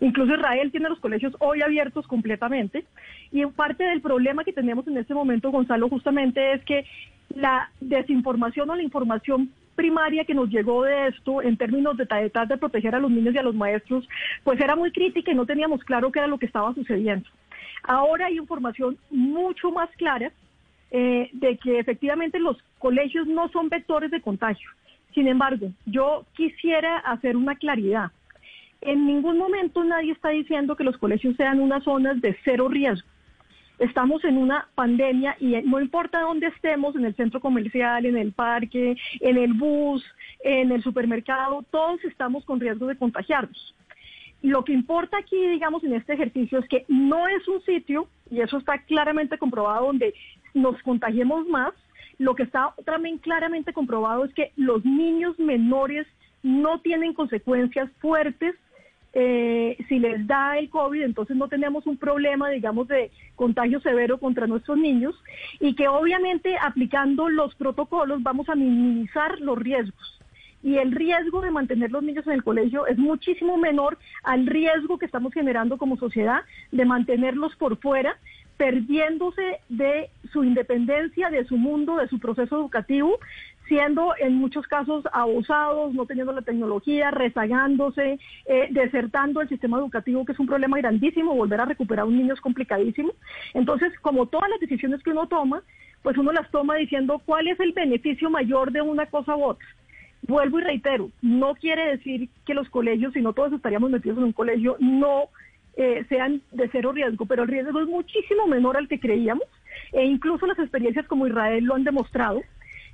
Incluso 0.00 0.34
Israel 0.34 0.70
tiene 0.70 0.88
los 0.88 1.00
colegios 1.00 1.36
hoy 1.38 1.60
abiertos 1.60 2.06
completamente. 2.06 2.86
Y 3.30 3.44
parte 3.44 3.84
del 3.84 4.00
problema 4.00 4.42
que 4.42 4.54
tenemos 4.54 4.88
en 4.88 4.96
este 4.96 5.12
momento, 5.12 5.50
Gonzalo, 5.50 5.90
justamente 5.90 6.54
es 6.54 6.64
que 6.64 6.86
la 7.34 7.70
desinformación 7.82 8.70
o 8.70 8.74
la 8.74 8.82
información 8.82 9.50
primaria 9.74 10.24
que 10.24 10.34
nos 10.34 10.48
llegó 10.48 10.84
de 10.84 11.08
esto 11.08 11.42
en 11.42 11.56
términos 11.56 11.96
de 11.96 12.04
de 12.04 12.56
proteger 12.58 12.94
a 12.94 13.00
los 13.00 13.10
niños 13.10 13.34
y 13.34 13.38
a 13.38 13.42
los 13.42 13.54
maestros, 13.54 14.08
pues 14.42 14.60
era 14.60 14.76
muy 14.76 14.90
crítica 14.92 15.30
y 15.30 15.34
no 15.34 15.46
teníamos 15.46 15.82
claro 15.84 16.10
qué 16.10 16.20
era 16.20 16.28
lo 16.28 16.38
que 16.38 16.46
estaba 16.46 16.74
sucediendo. 16.74 17.28
Ahora 17.82 18.26
hay 18.26 18.38
información 18.38 18.96
mucho 19.10 19.70
más 19.70 19.90
clara 19.96 20.32
eh, 20.90 21.28
de 21.32 21.56
que 21.58 21.78
efectivamente 21.78 22.38
los 22.38 22.56
colegios 22.78 23.26
no 23.26 23.48
son 23.48 23.68
vectores 23.68 24.10
de 24.10 24.20
contagio. 24.20 24.70
Sin 25.12 25.28
embargo, 25.28 25.70
yo 25.86 26.24
quisiera 26.34 26.98
hacer 26.98 27.36
una 27.36 27.56
claridad. 27.56 28.10
En 28.80 29.06
ningún 29.06 29.38
momento 29.38 29.82
nadie 29.84 30.12
está 30.12 30.30
diciendo 30.30 30.76
que 30.76 30.84
los 30.84 30.98
colegios 30.98 31.36
sean 31.36 31.60
unas 31.60 31.84
zonas 31.84 32.20
de 32.20 32.36
cero 32.44 32.68
riesgo. 32.68 33.08
Estamos 33.78 34.24
en 34.24 34.38
una 34.38 34.68
pandemia 34.74 35.36
y 35.40 35.56
no 35.62 35.80
importa 35.80 36.20
dónde 36.20 36.46
estemos, 36.46 36.94
en 36.94 37.04
el 37.04 37.16
centro 37.16 37.40
comercial, 37.40 38.06
en 38.06 38.16
el 38.16 38.32
parque, 38.32 38.96
en 39.20 39.36
el 39.36 39.52
bus, 39.52 40.04
en 40.44 40.70
el 40.70 40.82
supermercado, 40.82 41.64
todos 41.70 42.02
estamos 42.04 42.44
con 42.44 42.60
riesgo 42.60 42.86
de 42.86 42.96
contagiarnos. 42.96 43.74
Lo 44.42 44.62
que 44.64 44.72
importa 44.72 45.16
aquí, 45.18 45.36
digamos, 45.48 45.82
en 45.84 45.94
este 45.94 46.12
ejercicio 46.12 46.58
es 46.58 46.68
que 46.68 46.84
no 46.86 47.26
es 47.26 47.48
un 47.48 47.62
sitio, 47.62 48.08
y 48.30 48.40
eso 48.40 48.58
está 48.58 48.78
claramente 48.78 49.38
comprobado, 49.38 49.86
donde 49.86 50.14
nos 50.52 50.80
contagiemos 50.82 51.46
más. 51.48 51.72
Lo 52.18 52.34
que 52.34 52.44
está 52.44 52.74
también 52.84 53.18
claramente 53.18 53.72
comprobado 53.72 54.24
es 54.24 54.32
que 54.34 54.52
los 54.56 54.84
niños 54.84 55.38
menores 55.38 56.06
no 56.42 56.80
tienen 56.80 57.14
consecuencias 57.14 57.90
fuertes 58.00 58.54
eh, 59.16 59.76
si 59.88 60.00
les 60.00 60.26
da 60.26 60.58
el 60.58 60.68
COVID, 60.68 61.02
entonces 61.02 61.36
no 61.36 61.48
tenemos 61.48 61.86
un 61.86 61.96
problema, 61.96 62.50
digamos, 62.50 62.88
de 62.88 63.12
contagio 63.36 63.80
severo 63.80 64.18
contra 64.18 64.48
nuestros 64.48 64.76
niños 64.76 65.14
y 65.60 65.76
que 65.76 65.86
obviamente 65.86 66.56
aplicando 66.60 67.28
los 67.28 67.54
protocolos 67.54 68.24
vamos 68.24 68.48
a 68.48 68.56
minimizar 68.56 69.40
los 69.40 69.56
riesgos. 69.56 70.20
Y 70.64 70.78
el 70.78 70.92
riesgo 70.92 71.42
de 71.42 71.52
mantener 71.52 71.92
los 71.92 72.02
niños 72.02 72.26
en 72.26 72.32
el 72.32 72.42
colegio 72.42 72.86
es 72.86 72.98
muchísimo 72.98 73.56
menor 73.56 73.98
al 74.24 74.46
riesgo 74.46 74.98
que 74.98 75.06
estamos 75.06 75.32
generando 75.32 75.76
como 75.76 75.96
sociedad 75.96 76.40
de 76.72 76.84
mantenerlos 76.84 77.54
por 77.54 77.76
fuera, 77.76 78.16
perdiéndose 78.56 79.60
de 79.68 80.10
su 80.32 80.42
independencia, 80.42 81.30
de 81.30 81.44
su 81.44 81.56
mundo, 81.56 81.96
de 81.96 82.08
su 82.08 82.18
proceso 82.18 82.56
educativo, 82.56 83.18
siendo 83.68 84.14
en 84.18 84.34
muchos 84.34 84.66
casos 84.66 85.04
abusados, 85.12 85.94
no 85.94 86.06
teniendo 86.06 86.32
la 86.32 86.42
tecnología, 86.42 87.10
rezagándose, 87.10 88.18
eh, 88.46 88.68
desertando 88.70 89.40
el 89.40 89.48
sistema 89.48 89.78
educativo, 89.78 90.24
que 90.24 90.32
es 90.32 90.38
un 90.38 90.46
problema 90.46 90.78
grandísimo, 90.78 91.34
volver 91.34 91.60
a 91.60 91.64
recuperar 91.64 92.04
a 92.04 92.06
un 92.06 92.16
niño 92.16 92.34
es 92.34 92.40
complicadísimo. 92.40 93.12
Entonces, 93.54 93.92
como 94.00 94.26
todas 94.26 94.50
las 94.50 94.60
decisiones 94.60 95.02
que 95.02 95.10
uno 95.10 95.26
toma, 95.28 95.62
pues 96.02 96.18
uno 96.18 96.32
las 96.32 96.50
toma 96.50 96.76
diciendo 96.76 97.22
cuál 97.24 97.48
es 97.48 97.58
el 97.60 97.72
beneficio 97.72 98.28
mayor 98.28 98.72
de 98.72 98.82
una 98.82 99.06
cosa 99.06 99.36
u 99.36 99.44
otra. 99.44 99.66
Vuelvo 100.26 100.58
y 100.58 100.62
reitero, 100.62 101.10
no 101.22 101.54
quiere 101.54 101.96
decir 101.96 102.28
que 102.46 102.54
los 102.54 102.68
colegios, 102.70 103.12
si 103.12 103.20
no 103.20 103.32
todos 103.32 103.52
estaríamos 103.52 103.90
metidos 103.90 104.18
en 104.18 104.24
un 104.24 104.32
colegio, 104.32 104.76
no 104.80 105.28
eh, 105.76 106.04
sean 106.08 106.40
de 106.52 106.68
cero 106.70 106.92
riesgo, 106.92 107.26
pero 107.26 107.42
el 107.42 107.48
riesgo 107.48 107.80
es 107.80 107.86
muchísimo 107.86 108.46
menor 108.46 108.76
al 108.76 108.88
que 108.88 109.00
creíamos 109.00 109.44
e 109.92 110.04
incluso 110.04 110.46
las 110.46 110.58
experiencias 110.58 111.06
como 111.06 111.26
Israel 111.26 111.64
lo 111.64 111.74
han 111.74 111.84
demostrado. 111.84 112.42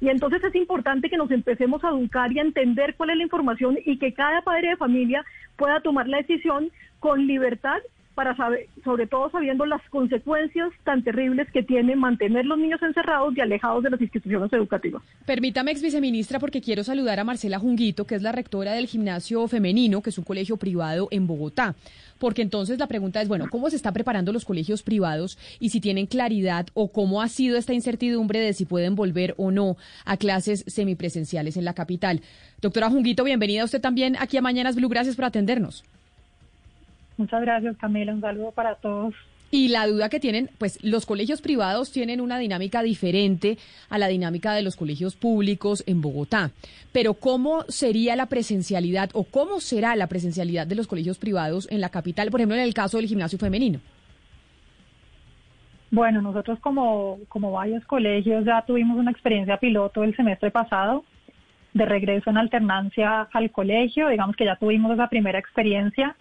Y 0.00 0.09
entonces 0.09 0.42
es 0.42 0.54
importante 0.54 1.11
que 1.11 1.19
nos 1.19 1.30
empecemos 1.30 1.85
a 1.85 1.90
educar 1.90 2.33
y 2.33 2.38
a 2.38 2.42
entender 2.42 2.95
cuál 2.97 3.11
es 3.11 3.16
la 3.16 3.25
información 3.25 3.78
y 3.85 3.99
que 3.99 4.14
cada 4.14 4.42
padre 4.42 4.71
de 4.71 4.76
familia 4.76 5.25
pueda 5.57 5.80
tomar 5.80 6.09
la 6.09 6.19
decisión 6.19 6.71
con 7.00 7.26
libertad 7.26 7.78
para 8.21 8.37
saber, 8.37 8.69
sobre 8.85 9.07
todo 9.07 9.31
sabiendo 9.31 9.65
las 9.65 9.81
consecuencias 9.89 10.69
tan 10.85 11.03
terribles 11.03 11.49
que 11.55 11.62
tiene 11.62 11.97
mantener 11.97 12.45
los 12.45 12.59
niños 12.59 12.79
encerrados 12.83 13.35
y 13.35 13.41
alejados 13.41 13.83
de 13.83 13.89
las 13.89 13.99
instituciones 13.99 14.53
educativas. 14.53 15.03
Permítame, 15.25 15.71
ex 15.71 15.81
viceministra, 15.81 16.39
porque 16.39 16.61
quiero 16.61 16.85
saludar 16.85 17.19
a 17.19 17.25
Marcela 17.25 17.59
Junguito, 17.59 18.05
que 18.05 18.17
es 18.17 18.21
la 18.21 18.33
rectora 18.33 18.75
del 18.75 18.89
Gimnasio 18.89 19.49
Femenino, 19.49 20.03
que 20.03 20.11
es 20.11 20.19
un 20.19 20.25
colegio 20.25 20.59
privado 20.59 21.09
en 21.11 21.27
Bogotá. 21.27 21.75
Porque 22.19 22.43
entonces 22.43 22.79
la 22.79 22.89
pregunta 22.89 23.23
es, 23.23 23.29
bueno, 23.29 23.47
¿cómo 23.50 23.71
se 23.71 23.77
están 23.77 23.95
preparando 23.95 24.35
los 24.35 24.45
colegios 24.45 24.83
privados 24.83 25.39
y 25.59 25.71
si 25.71 25.81
tienen 25.81 26.05
claridad 26.05 26.67
o 26.75 26.93
cómo 26.93 27.23
ha 27.23 27.29
sido 27.29 27.57
esta 27.57 27.73
incertidumbre 27.73 28.39
de 28.39 28.53
si 28.53 28.67
pueden 28.67 28.97
volver 28.97 29.33
o 29.39 29.50
no 29.50 29.79
a 30.05 30.19
clases 30.19 30.62
semipresenciales 30.67 31.57
en 31.57 31.65
la 31.65 31.73
capital? 31.73 32.21
Doctora 32.61 32.91
Junguito, 32.91 33.25
bienvenida 33.25 33.65
usted 33.65 33.81
también 33.81 34.19
aquí 34.21 34.37
a 34.37 34.43
Mañanas 34.43 34.77
Blue. 34.77 34.91
Gracias 34.91 35.17
por 35.17 35.25
atendernos. 35.25 35.85
Muchas 37.21 37.43
gracias, 37.43 37.77
Camila. 37.77 38.15
Un 38.15 38.23
saludo 38.23 38.50
para 38.50 38.77
todos. 38.77 39.15
Y 39.50 39.69
la 39.69 39.87
duda 39.87 40.09
que 40.09 40.21
tienen, 40.21 40.49
pues 40.57 40.83
los 40.83 41.05
colegios 41.05 41.43
privados 41.43 41.93
tienen 41.93 42.19
una 42.19 42.39
dinámica 42.39 42.83
diferente 42.83 43.59
a 43.91 43.99
la 43.99 44.09
dinámica 44.09 44.55
de 44.55 44.62
los 44.62 44.75
colegios 44.75 45.17
públicos 45.17 45.85
en 45.87 46.00
Bogotá. 46.00 46.53
Pero 46.93 47.12
¿cómo 47.12 47.65
sería 47.69 48.17
la 48.17 48.25
presencialidad 48.25 49.11
o 49.12 49.25
cómo 49.25 49.61
será 49.61 49.97
la 49.97 50.07
presencialidad 50.07 50.67
de 50.67 50.77
los 50.77 50.87
colegios 50.87 51.19
privados 51.19 51.71
en 51.71 51.83
la 51.83 51.91
capital, 51.91 52.31
por 52.31 52.41
ejemplo, 52.41 52.57
en 52.57 52.62
el 52.62 52.73
caso 52.73 52.97
del 52.97 53.07
gimnasio 53.07 53.39
femenino? 53.39 53.81
Bueno, 55.91 56.23
nosotros 56.23 56.59
como, 56.61 57.19
como 57.29 57.53
varios 57.53 57.85
colegios 57.85 58.47
ya 58.47 58.65
tuvimos 58.67 58.97
una 58.97 59.11
experiencia 59.11 59.59
piloto 59.59 60.05
el 60.05 60.17
semestre 60.17 60.50
pasado 60.50 61.05
de 61.75 61.85
regreso 61.85 62.31
en 62.31 62.39
alternancia 62.39 63.29
al 63.31 63.50
colegio. 63.50 64.09
Digamos 64.09 64.37
que 64.37 64.47
ya 64.47 64.57
tuvimos 64.57 64.93
esa 64.93 65.09
primera 65.09 65.39
experiencia 65.39 66.17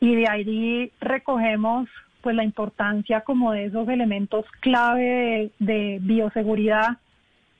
y 0.00 0.14
de 0.14 0.28
ahí 0.28 0.92
recogemos 1.00 1.88
pues 2.20 2.34
la 2.34 2.44
importancia 2.44 3.20
como 3.20 3.52
de 3.52 3.66
esos 3.66 3.88
elementos 3.88 4.44
clave 4.60 5.50
de, 5.58 5.98
bioseguridad 6.02 6.98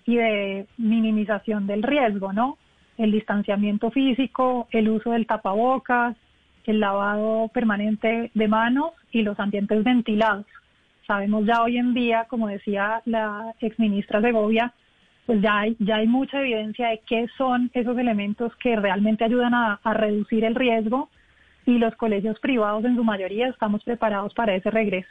y 0.05 0.16
de 0.16 0.66
minimización 0.76 1.66
del 1.66 1.83
riesgo, 1.83 2.33
¿no? 2.33 2.59
El 2.99 3.12
distanciamiento 3.12 3.90
físico, 3.90 4.66
el 4.71 4.88
uso 4.88 5.12
del 5.12 5.26
tapabocas, 5.26 6.16
el 6.64 6.81
lavado 6.81 7.49
permanente 7.49 8.31
de 8.35 8.49
manos 8.49 8.93
y 9.12 9.23
los 9.23 9.38
ambientes 9.38 9.85
ventilados. 9.85 10.47
Sabemos 11.07 11.47
ya 11.47 11.62
hoy 11.62 11.78
en 11.78 11.95
día, 11.95 12.26
como 12.28 12.49
decía 12.49 13.02
la 13.05 13.55
exministra 13.61 14.21
Segovia, 14.21 14.73
pues 15.26 15.40
ya 15.43 15.61
hay, 15.61 15.76
ya 15.78 15.97
hay 15.97 16.09
mucha 16.09 16.40
evidencia 16.40 16.88
de 16.88 17.00
qué 17.07 17.26
son 17.37 17.71
esos 17.73 17.97
elementos 17.99 18.55
que 18.57 18.75
realmente 18.75 19.25
ayudan 19.25 19.55
a 19.55 19.78
reducir 19.95 20.45
el 20.45 20.55
riesgo 20.55 21.09
y 21.66 21.78
los 21.78 21.94
colegios 21.96 22.38
privados 22.40 22.85
en 22.85 22.96
su 22.96 23.04
mayoría 23.04 23.49
estamos 23.49 23.82
preparados 23.85 24.32
para 24.35 24.54
ese 24.54 24.70
regreso. 24.70 25.08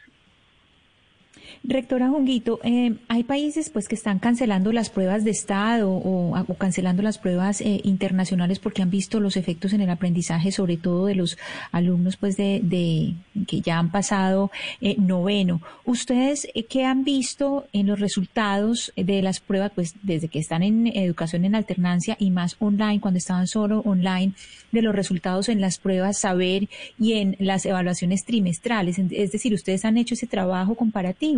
Rectora 1.64 2.10
Junguito, 2.10 2.60
eh, 2.64 2.96
hay 3.08 3.24
países 3.24 3.70
pues 3.70 3.88
que 3.88 3.96
están 3.96 4.20
cancelando 4.20 4.72
las 4.72 4.90
pruebas 4.90 5.24
de 5.24 5.32
Estado 5.32 5.90
o, 5.92 6.36
cancelando 6.58 7.02
las 7.02 7.18
pruebas 7.18 7.62
eh, 7.62 7.82
internacionales 7.84 8.60
porque 8.60 8.82
han 8.82 8.90
visto 8.90 9.20
los 9.20 9.36
efectos 9.36 9.74
en 9.74 9.82
el 9.82 9.90
aprendizaje, 9.90 10.52
sobre 10.52 10.78
todo 10.78 11.08
de 11.08 11.16
los 11.16 11.38
alumnos 11.72 12.18
pues 12.18 12.38
de, 12.38 13.16
que 13.48 13.62
ya 13.62 13.80
han 13.80 13.92
pasado 13.92 14.52
eh, 14.82 14.96
noveno. 14.98 15.62
¿Ustedes 15.86 16.48
qué 16.70 16.86
han 16.86 17.04
visto 17.04 17.66
en 17.74 17.88
los 17.88 18.00
resultados 18.00 18.94
de 18.96 19.22
las 19.22 19.40
pruebas 19.40 19.72
pues 19.74 19.96
desde 20.04 20.28
que 20.28 20.40
están 20.40 20.64
en 20.64 20.88
educación 20.88 21.46
en 21.46 21.56
alternancia 21.56 22.16
y 22.20 22.32
más 22.32 22.56
online, 22.60 23.00
cuando 23.00 23.18
estaban 23.18 23.48
solo 23.48 23.80
online, 23.82 24.34
de 24.72 24.82
los 24.82 24.96
resultados 24.96 25.50
en 25.50 25.62
las 25.62 25.78
pruebas 25.78 26.20
saber 26.20 26.68
y 27.00 27.14
en 27.14 27.36
las 27.40 27.66
evaluaciones 27.66 28.24
trimestrales? 28.24 29.00
Es 29.00 29.32
decir, 29.32 29.54
ustedes 29.54 29.86
han 29.86 29.98
hecho 29.98 30.14
ese 30.14 30.28
trabajo 30.28 30.76
comparativo. 30.76 31.35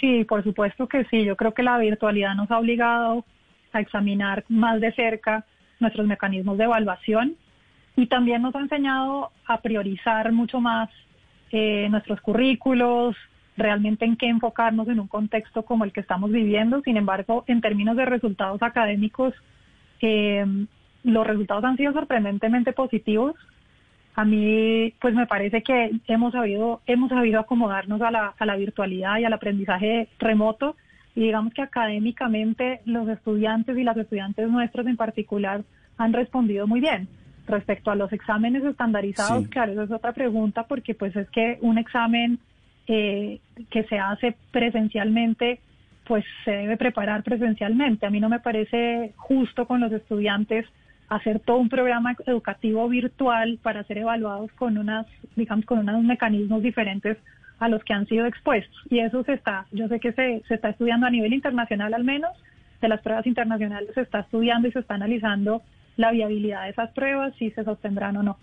Sí, 0.00 0.24
por 0.24 0.42
supuesto 0.44 0.86
que 0.86 1.04
sí. 1.04 1.24
Yo 1.24 1.36
creo 1.36 1.54
que 1.54 1.62
la 1.62 1.78
virtualidad 1.78 2.34
nos 2.34 2.50
ha 2.50 2.58
obligado 2.58 3.24
a 3.72 3.80
examinar 3.80 4.44
más 4.48 4.80
de 4.80 4.92
cerca 4.92 5.44
nuestros 5.80 6.06
mecanismos 6.06 6.58
de 6.58 6.64
evaluación 6.64 7.36
y 7.96 8.06
también 8.06 8.42
nos 8.42 8.54
ha 8.54 8.60
enseñado 8.60 9.30
a 9.46 9.60
priorizar 9.60 10.30
mucho 10.32 10.60
más 10.60 10.90
eh, 11.50 11.88
nuestros 11.90 12.20
currículos, 12.20 13.16
realmente 13.56 14.04
en 14.04 14.16
qué 14.16 14.26
enfocarnos 14.26 14.86
en 14.88 15.00
un 15.00 15.08
contexto 15.08 15.64
como 15.64 15.84
el 15.84 15.92
que 15.92 16.00
estamos 16.00 16.30
viviendo. 16.30 16.82
Sin 16.82 16.96
embargo, 16.96 17.44
en 17.46 17.60
términos 17.60 17.96
de 17.96 18.04
resultados 18.04 18.62
académicos, 18.62 19.32
eh, 20.02 20.44
los 21.04 21.26
resultados 21.26 21.64
han 21.64 21.76
sido 21.76 21.92
sorprendentemente 21.92 22.72
positivos. 22.72 23.34
A 24.16 24.24
mí, 24.24 24.94
pues 24.98 25.14
me 25.14 25.26
parece 25.26 25.62
que 25.62 25.90
hemos 26.08 26.32
sabido, 26.32 26.80
hemos 26.86 27.10
sabido 27.10 27.38
acomodarnos 27.38 28.00
a 28.00 28.10
la, 28.10 28.34
a 28.38 28.46
la 28.46 28.56
virtualidad 28.56 29.18
y 29.18 29.24
al 29.26 29.32
aprendizaje 29.34 30.08
remoto. 30.18 30.74
Y 31.14 31.20
digamos 31.20 31.52
que 31.52 31.60
académicamente 31.60 32.80
los 32.86 33.06
estudiantes 33.08 33.76
y 33.76 33.84
las 33.84 33.96
estudiantes 33.98 34.48
nuestros 34.48 34.86
en 34.86 34.96
particular 34.96 35.64
han 35.98 36.14
respondido 36.14 36.66
muy 36.66 36.80
bien. 36.80 37.08
Respecto 37.46 37.90
a 37.90 37.94
los 37.94 38.10
exámenes 38.10 38.64
estandarizados, 38.64 39.48
claro, 39.48 39.72
esa 39.72 39.84
es 39.84 39.90
otra 39.90 40.12
pregunta 40.12 40.64
porque 40.64 40.94
pues 40.94 41.14
es 41.14 41.28
que 41.30 41.58
un 41.60 41.76
examen 41.76 42.38
eh, 42.86 43.40
que 43.70 43.84
se 43.84 43.98
hace 43.98 44.34
presencialmente, 44.50 45.60
pues 46.06 46.24
se 46.44 46.52
debe 46.52 46.78
preparar 46.78 47.22
presencialmente. 47.22 48.06
A 48.06 48.10
mí 48.10 48.18
no 48.18 48.30
me 48.30 48.40
parece 48.40 49.12
justo 49.16 49.66
con 49.66 49.80
los 49.80 49.92
estudiantes 49.92 50.64
hacer 51.08 51.40
todo 51.40 51.58
un 51.58 51.68
programa 51.68 52.16
educativo 52.26 52.88
virtual 52.88 53.58
para 53.62 53.84
ser 53.84 53.98
evaluados 53.98 54.50
con 54.52 54.78
unas, 54.78 55.06
digamos, 55.36 55.64
con 55.64 55.78
unos 55.78 56.02
mecanismos 56.02 56.62
diferentes 56.62 57.16
a 57.58 57.68
los 57.68 57.82
que 57.84 57.94
han 57.94 58.06
sido 58.06 58.26
expuestos. 58.26 58.76
Y 58.90 58.98
eso 58.98 59.22
se 59.24 59.34
está, 59.34 59.66
yo 59.72 59.88
sé 59.88 60.00
que 60.00 60.12
se, 60.12 60.42
se 60.48 60.54
está 60.54 60.70
estudiando 60.70 61.06
a 61.06 61.10
nivel 61.10 61.32
internacional 61.32 61.94
al 61.94 62.04
menos, 62.04 62.32
de 62.80 62.88
las 62.88 63.00
pruebas 63.00 63.26
internacionales 63.26 63.90
se 63.94 64.02
está 64.02 64.20
estudiando 64.20 64.68
y 64.68 64.72
se 64.72 64.80
está 64.80 64.94
analizando 64.94 65.62
la 65.96 66.12
viabilidad 66.12 66.64
de 66.64 66.70
esas 66.70 66.90
pruebas, 66.92 67.34
si 67.38 67.50
se 67.50 67.64
sostendrán 67.64 68.16
o 68.18 68.22
no. 68.22 68.38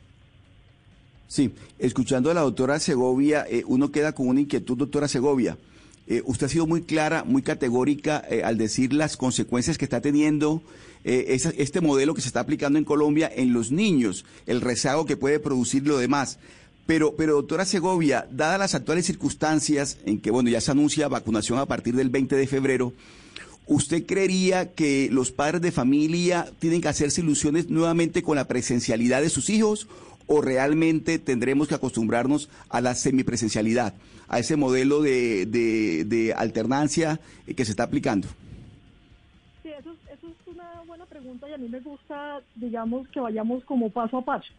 Sí, 1.28 1.54
escuchando 1.80 2.32
a 2.32 2.34
la 2.34 2.42
doctora 2.42 2.80
Segovia, 2.80 3.46
eh, 3.50 3.64
uno 3.68 3.92
queda 3.92 4.14
con 4.14 4.28
una 4.28 4.42
inquietud, 4.42 4.78
doctora 4.78 5.08
Segovia. 5.08 5.58
Eh, 6.06 6.22
usted 6.26 6.48
ha 6.48 6.50
sido 6.50 6.68
muy 6.68 6.82
clara, 6.82 7.24
muy 7.24 7.42
categórica 7.42 8.24
eh, 8.30 8.44
al 8.44 8.58
decir 8.58 8.94
las 8.94 9.16
consecuencias 9.16 9.78
que 9.78 9.86
está 9.86 10.02
teniendo 10.02 10.62
este 11.04 11.82
modelo 11.82 12.14
que 12.14 12.22
se 12.22 12.28
está 12.28 12.40
aplicando 12.40 12.80
en 12.80 12.86
Colombia 12.86 13.32
en 13.34 13.54
los 13.54 13.72
niños, 13.72 14.26
el 14.46 14.62
rezago 14.62 15.06
que 15.06 15.18
puede 15.18 15.40
producir 15.40 15.86
lo 15.86 15.98
demás. 15.98 16.40
Pero, 16.86 17.16
pero 17.16 17.36
doctora 17.36 17.66
Segovia, 17.66 18.28
dadas 18.30 18.60
las 18.60 18.76
actuales 18.76 19.06
circunstancias 19.06 19.98
en 20.06 20.20
que, 20.20 20.32
bueno, 20.32 20.50
ya 20.50 20.60
se 20.60 20.72
anuncia 20.72 21.08
vacunación 21.08 21.60
a 21.60 21.66
partir 21.66 21.96
del 21.96 22.10
20 22.10 22.36
de 22.36 22.48
febrero, 22.48 22.94
¿usted 23.68 24.06
creería 24.06 24.74
que 24.74 25.08
los 25.10 25.32
padres 25.32 25.62
de 25.62 25.72
familia 25.72 26.52
tienen 26.60 26.82
que 26.82 26.90
hacerse 26.90 27.22
ilusiones 27.22 27.70
nuevamente 27.70 28.22
con 28.22 28.36
la 28.36 28.48
presencialidad 28.48 29.22
de 29.22 29.30
sus 29.30 29.50
hijos 29.50 29.88
o 30.28 30.42
realmente 30.42 31.20
tendremos 31.20 31.70
que 31.70 31.76
acostumbrarnos 31.76 32.50
a 32.70 32.82
la 32.82 32.96
semipresencialidad, 32.96 33.94
a 34.28 34.40
ese 34.40 34.58
modelo 34.58 35.02
de, 35.02 35.46
de, 35.46 36.34
alternancia 36.34 37.22
que 37.56 37.64
se 37.64 37.72
está 37.72 37.84
aplicando? 37.84 38.28
Pregunta 41.24 41.50
y 41.50 41.54
a 41.54 41.58
mí 41.58 41.70
me 41.70 41.80
gusta, 41.80 42.42
digamos, 42.56 43.08
que 43.08 43.22
vayamos 43.22 43.64
como 43.64 43.90
paso 43.90 44.18
a 44.18 44.26
paso. 44.26 44.52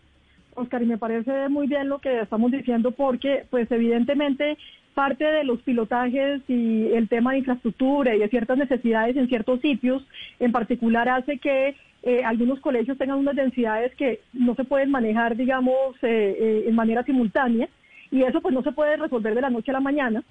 Oscar, 0.54 0.82
y 0.82 0.86
me 0.86 0.98
parece 0.98 1.48
muy 1.48 1.66
bien 1.66 1.88
lo 1.88 1.98
que 1.98 2.22
estamos 2.22 2.50
diciendo 2.50 2.92
porque, 2.92 3.44
pues 3.50 3.70
evidentemente, 3.70 4.56
parte 4.94 5.24
de 5.24 5.44
los 5.44 5.60
pilotajes 5.60 6.40
y 6.48 6.86
el 6.92 7.08
tema 7.08 7.32
de 7.32 7.38
infraestructura 7.38 8.14
y 8.14 8.20
de 8.20 8.28
ciertas 8.28 8.56
necesidades 8.56 9.16
en 9.16 9.28
ciertos 9.28 9.60
sitios, 9.60 10.02
en 10.40 10.52
particular 10.52 11.08
hace 11.08 11.38
que 11.38 11.76
eh, 12.02 12.24
algunos 12.24 12.60
colegios 12.60 12.96
tengan 12.96 13.18
unas 13.18 13.36
densidades 13.36 13.94
que 13.96 14.20
no 14.32 14.54
se 14.54 14.64
pueden 14.64 14.90
manejar, 14.90 15.36
digamos, 15.36 15.96
eh, 16.02 16.36
eh, 16.38 16.64
en 16.66 16.74
manera 16.74 17.02
simultánea 17.02 17.68
y 18.10 18.22
eso 18.22 18.40
pues 18.40 18.54
no 18.54 18.62
se 18.62 18.72
puede 18.72 18.96
resolver 18.96 19.34
de 19.34 19.40
la 19.42 19.50
noche 19.50 19.70
a 19.70 19.74
la 19.74 19.80
mañana. 19.80 20.22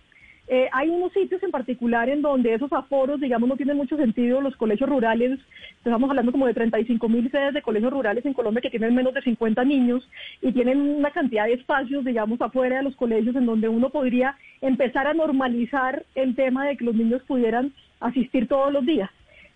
Hay 0.71 0.89
unos 0.89 1.12
sitios 1.13 1.41
en 1.41 1.51
particular 1.51 2.09
en 2.09 2.21
donde 2.21 2.53
esos 2.53 2.71
aforos, 2.73 3.19
digamos, 3.19 3.47
no 3.47 3.55
tienen 3.55 3.77
mucho 3.77 3.97
sentido. 3.97 4.41
Los 4.41 4.55
colegios 4.55 4.89
rurales, 4.89 5.39
estamos 5.77 6.09
hablando 6.09 6.31
como 6.31 6.47
de 6.47 6.53
35 6.53 7.09
mil 7.09 7.31
sedes 7.31 7.53
de 7.53 7.62
colegios 7.62 7.91
rurales 7.91 8.25
en 8.25 8.34
Colombia 8.34 8.62
que 8.62 8.69
tienen 8.69 8.93
menos 8.93 9.13
de 9.13 9.21
50 9.21 9.63
niños 9.63 10.08
y 10.41 10.51
tienen 10.51 10.79
una 10.79 11.12
cantidad 11.12 11.45
de 11.45 11.53
espacios, 11.53 12.06
digamos, 12.06 12.41
afuera 12.41 12.77
de 12.77 12.84
los 12.84 12.95
colegios 12.95 13.36
en 13.36 13.45
donde 13.45 13.69
uno 13.69 13.89
podría 13.89 14.36
empezar 14.62 15.08
a 15.08 15.13
normalizar 15.13 16.06
el 16.15 16.36
tema 16.36 16.67
de 16.67 16.77
que 16.77 16.86
los 16.86 16.95
niños 16.95 17.21
pudieran 17.23 17.73
asistir 17.99 18.47
todos 18.47 18.71
los 18.71 18.86
días. 18.86 19.10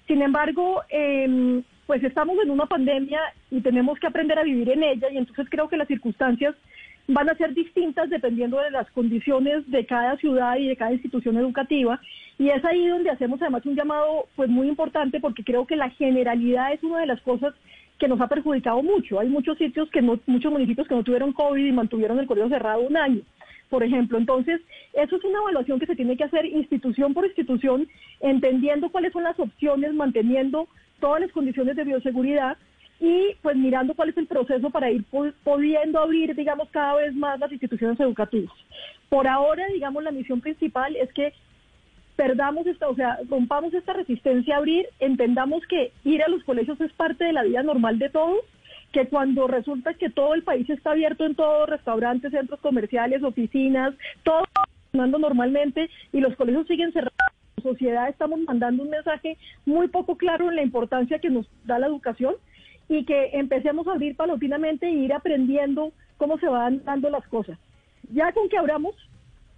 Sin 0.08 0.22
embargo, 0.22 0.84
eh, 0.90 1.62
pues 1.88 2.04
estamos 2.04 2.38
en 2.44 2.52
una 2.52 2.66
pandemia 2.66 3.20
y 3.50 3.62
tenemos 3.62 3.98
que 3.98 4.08
aprender 4.08 4.38
a 4.38 4.44
vivir 4.44 4.70
en 4.70 4.84
ella 4.84 5.10
y 5.10 5.18
entonces 5.18 5.48
creo 5.50 5.70
que 5.70 5.78
las 5.78 5.88
circunstancias 5.88 6.54
van 7.08 7.30
a 7.30 7.36
ser 7.36 7.54
distintas 7.54 8.10
dependiendo 8.10 8.60
de 8.60 8.72
las 8.72 8.90
condiciones 8.92 9.70
de 9.70 9.86
cada 9.86 10.18
ciudad 10.18 10.58
y 10.58 10.68
de 10.68 10.76
cada 10.76 10.94
institución 10.94 11.38
educativa 11.38 12.00
y 12.38 12.50
es 12.50 12.64
ahí 12.66 12.88
donde 12.88 13.10
hacemos 13.10 13.42
además 13.42 13.66
un 13.66 13.76
llamado 13.76 14.28
pues 14.36 14.50
muy 14.50 14.68
importante 14.68 15.20
porque 15.20 15.44
creo 15.44 15.66
que 15.66 15.76
la 15.76 15.90
generalidad 15.92 16.74
es 16.74 16.84
una 16.84 17.00
de 17.00 17.08
las 17.08 17.22
cosas 17.22 17.54
que 17.98 18.08
nos 18.08 18.22
ha 18.22 18.28
perjudicado 18.28 18.84
mucho. 18.84 19.20
Hay 19.20 19.28
muchos 19.28 19.58
sitios 19.58 19.90
que 19.90 20.04
no, 20.04 20.20
muchos 20.28 20.52
municipios 20.52 20.88
que 20.88 20.94
no 20.94 21.04
tuvieron 21.04 21.34
COVID 21.34 21.66
y 21.66 21.72
mantuvieron 21.72 22.20
el 22.20 22.28
colegio 22.28 22.50
cerrado 22.50 22.82
un 22.82 22.96
año 22.96 23.22
por 23.70 23.84
ejemplo. 23.84 24.18
Entonces, 24.18 24.62
eso 24.94 25.16
es 25.16 25.24
una 25.24 25.40
evaluación 25.40 25.80
que 25.80 25.86
se 25.86 25.96
tiene 25.96 26.18
que 26.18 26.24
hacer 26.24 26.46
institución 26.46 27.14
por 27.14 27.26
institución, 27.26 27.88
entendiendo 28.20 28.90
cuáles 28.90 29.14
son 29.14 29.24
las 29.24 29.40
opciones, 29.40 29.94
manteniendo 29.94 30.68
todas 31.00 31.22
las 31.22 31.32
condiciones 31.32 31.76
de 31.76 31.84
bioseguridad 31.84 32.58
y 33.00 33.36
pues 33.42 33.56
mirando 33.56 33.94
cuál 33.94 34.10
es 34.10 34.18
el 34.18 34.28
proceso 34.28 34.70
para 34.70 34.90
ir 34.90 35.04
pudiendo 35.44 36.00
abrir, 36.00 36.36
digamos, 36.36 36.70
cada 36.70 36.96
vez 36.96 37.14
más 37.16 37.40
las 37.40 37.52
instituciones 37.52 38.00
educativas. 38.00 38.54
Por 39.10 39.28
ahora, 39.28 39.66
digamos, 39.68 40.04
la 40.04 40.12
misión 40.12 40.42
principal 40.42 40.96
es 40.96 41.12
que 41.14 41.34
perdamos 42.16 42.66
esta, 42.66 42.90
o 42.90 42.96
sea, 42.96 43.20
rompamos 43.30 43.74
esta 43.74 43.94
resistencia 43.94 44.56
a 44.56 44.58
abrir, 44.58 44.88
entendamos 45.00 45.62
que 45.68 45.92
ir 46.04 46.24
a 46.24 46.28
los 46.28 46.44
colegios 46.44 46.82
es 46.82 46.92
parte 46.94 47.24
de 47.24 47.34
la 47.34 47.44
vida 47.44 47.62
normal 47.62 48.00
de 48.00 48.10
todos, 48.10 48.40
que 48.92 49.08
cuando 49.08 49.48
resulta 49.48 49.94
que 49.94 50.10
todo 50.10 50.34
el 50.34 50.44
país 50.44 50.68
está 50.70 50.92
abierto 50.92 51.26
en 51.26 51.36
todos, 51.36 51.70
restaurantes, 51.70 52.32
centros 52.32 52.60
comerciales, 52.60 53.22
oficinas, 53.22 53.94
todo 54.24 54.44
funcionando 54.92 55.20
normalmente 55.20 55.90
y 56.12 56.20
los 56.20 56.36
colegios 56.36 56.66
siguen 56.66 56.92
cerrados 56.92 57.14
sociedad 57.62 58.08
estamos 58.08 58.40
mandando 58.42 58.84
un 58.84 58.90
mensaje 58.90 59.38
muy 59.66 59.88
poco 59.88 60.16
claro 60.16 60.50
en 60.50 60.56
la 60.56 60.64
importancia 60.64 61.20
que 61.20 61.30
nos 61.30 61.48
da 61.66 61.80
la 61.80 61.88
educación 61.88 62.36
y 62.90 63.06
que 63.06 63.32
empecemos 63.34 63.88
a 63.88 63.94
abrir 63.94 64.16
paulatinamente 64.16 64.88
e 64.88 64.92
ir 64.92 65.14
aprendiendo 65.14 65.92
cómo 66.18 66.38
se 66.40 66.48
van 66.48 66.84
dando 66.86 67.10
las 67.10 67.28
cosas. 67.28 67.58
Ya 68.14 68.32
con 68.32 68.50
que 68.50 68.58
abramos, 68.58 68.96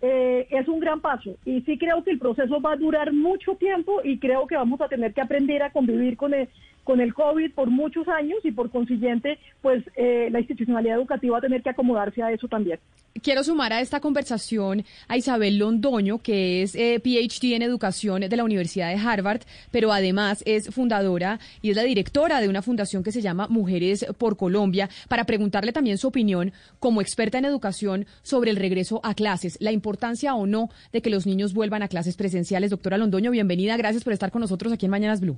eh, 0.02 0.48
es 0.50 0.68
un 0.70 0.80
gran 0.80 1.02
paso 1.02 1.36
y 1.44 1.60
sí 1.62 1.78
creo 1.78 2.04
que 2.06 2.12
el 2.12 2.20
proceso 2.20 2.62
va 2.62 2.72
a 2.72 2.78
durar 2.78 3.12
mucho 3.12 3.56
tiempo 3.56 4.00
y 4.02 4.18
creo 4.18 4.48
que 4.48 4.56
vamos 4.56 4.80
a 4.80 4.88
tener 4.88 5.14
que 5.14 5.20
aprender 5.20 5.62
a 5.62 5.72
convivir 5.72 6.16
con 6.16 6.34
el, 6.34 6.48
con 6.90 7.02
el 7.02 7.14
COVID 7.14 7.52
por 7.52 7.70
muchos 7.70 8.08
años 8.08 8.40
y 8.44 8.52
por 8.52 8.72
consiguiente, 8.72 9.38
pues 9.62 9.84
eh, 9.96 10.30
la 10.32 10.40
institucionalidad 10.40 10.98
educativa 10.98 11.34
va 11.34 11.38
a 11.38 11.42
tener 11.42 11.62
que 11.62 11.70
acomodarse 11.70 12.24
a 12.24 12.32
eso 12.32 12.48
también. 12.48 12.80
Quiero 13.22 13.44
sumar 13.44 13.72
a 13.74 13.80
esta 13.80 14.00
conversación 14.00 14.84
a 15.08 15.16
Isabel 15.16 15.60
Londoño, 15.60 16.18
que 16.18 16.64
es 16.64 16.74
eh, 16.74 17.00
PhD 17.00 17.54
en 17.54 17.62
educación 17.62 18.22
de 18.22 18.36
la 18.36 18.44
Universidad 18.44 18.90
de 18.90 18.96
Harvard, 18.96 19.42
pero 19.70 19.94
además 19.94 20.42
es 20.48 20.74
fundadora 20.74 21.40
y 21.62 21.70
es 21.70 21.76
la 21.76 21.84
directora 21.84 22.42
de 22.42 22.50
una 22.50 22.64
fundación 22.64 23.04
que 23.04 23.12
se 23.12 23.22
llama 23.22 23.46
Mujeres 23.48 24.08
por 24.18 24.36
Colombia, 24.36 24.90
para 25.08 25.26
preguntarle 25.26 25.72
también 25.72 26.00
su 26.00 26.08
opinión 26.08 26.54
como 26.80 27.02
experta 27.02 27.38
en 27.38 27.46
educación 27.46 28.08
sobre 28.24 28.50
el 28.50 28.58
regreso 28.58 29.00
a 29.04 29.14
clases, 29.14 29.60
la 29.62 29.72
importancia 29.72 30.34
o 30.34 30.48
no 30.48 30.70
de 30.92 31.04
que 31.04 31.12
los 31.12 31.28
niños 31.28 31.54
vuelvan 31.54 31.84
a 31.84 31.88
clases 31.88 32.16
presenciales. 32.16 32.72
Doctora 32.72 32.98
Londoño, 32.98 33.30
bienvenida, 33.30 33.78
gracias 33.78 34.04
por 34.04 34.14
estar 34.14 34.32
con 34.32 34.42
nosotros 34.42 34.74
aquí 34.74 34.88
en 34.88 34.92
Mañanas 34.92 35.22
Blue. 35.22 35.38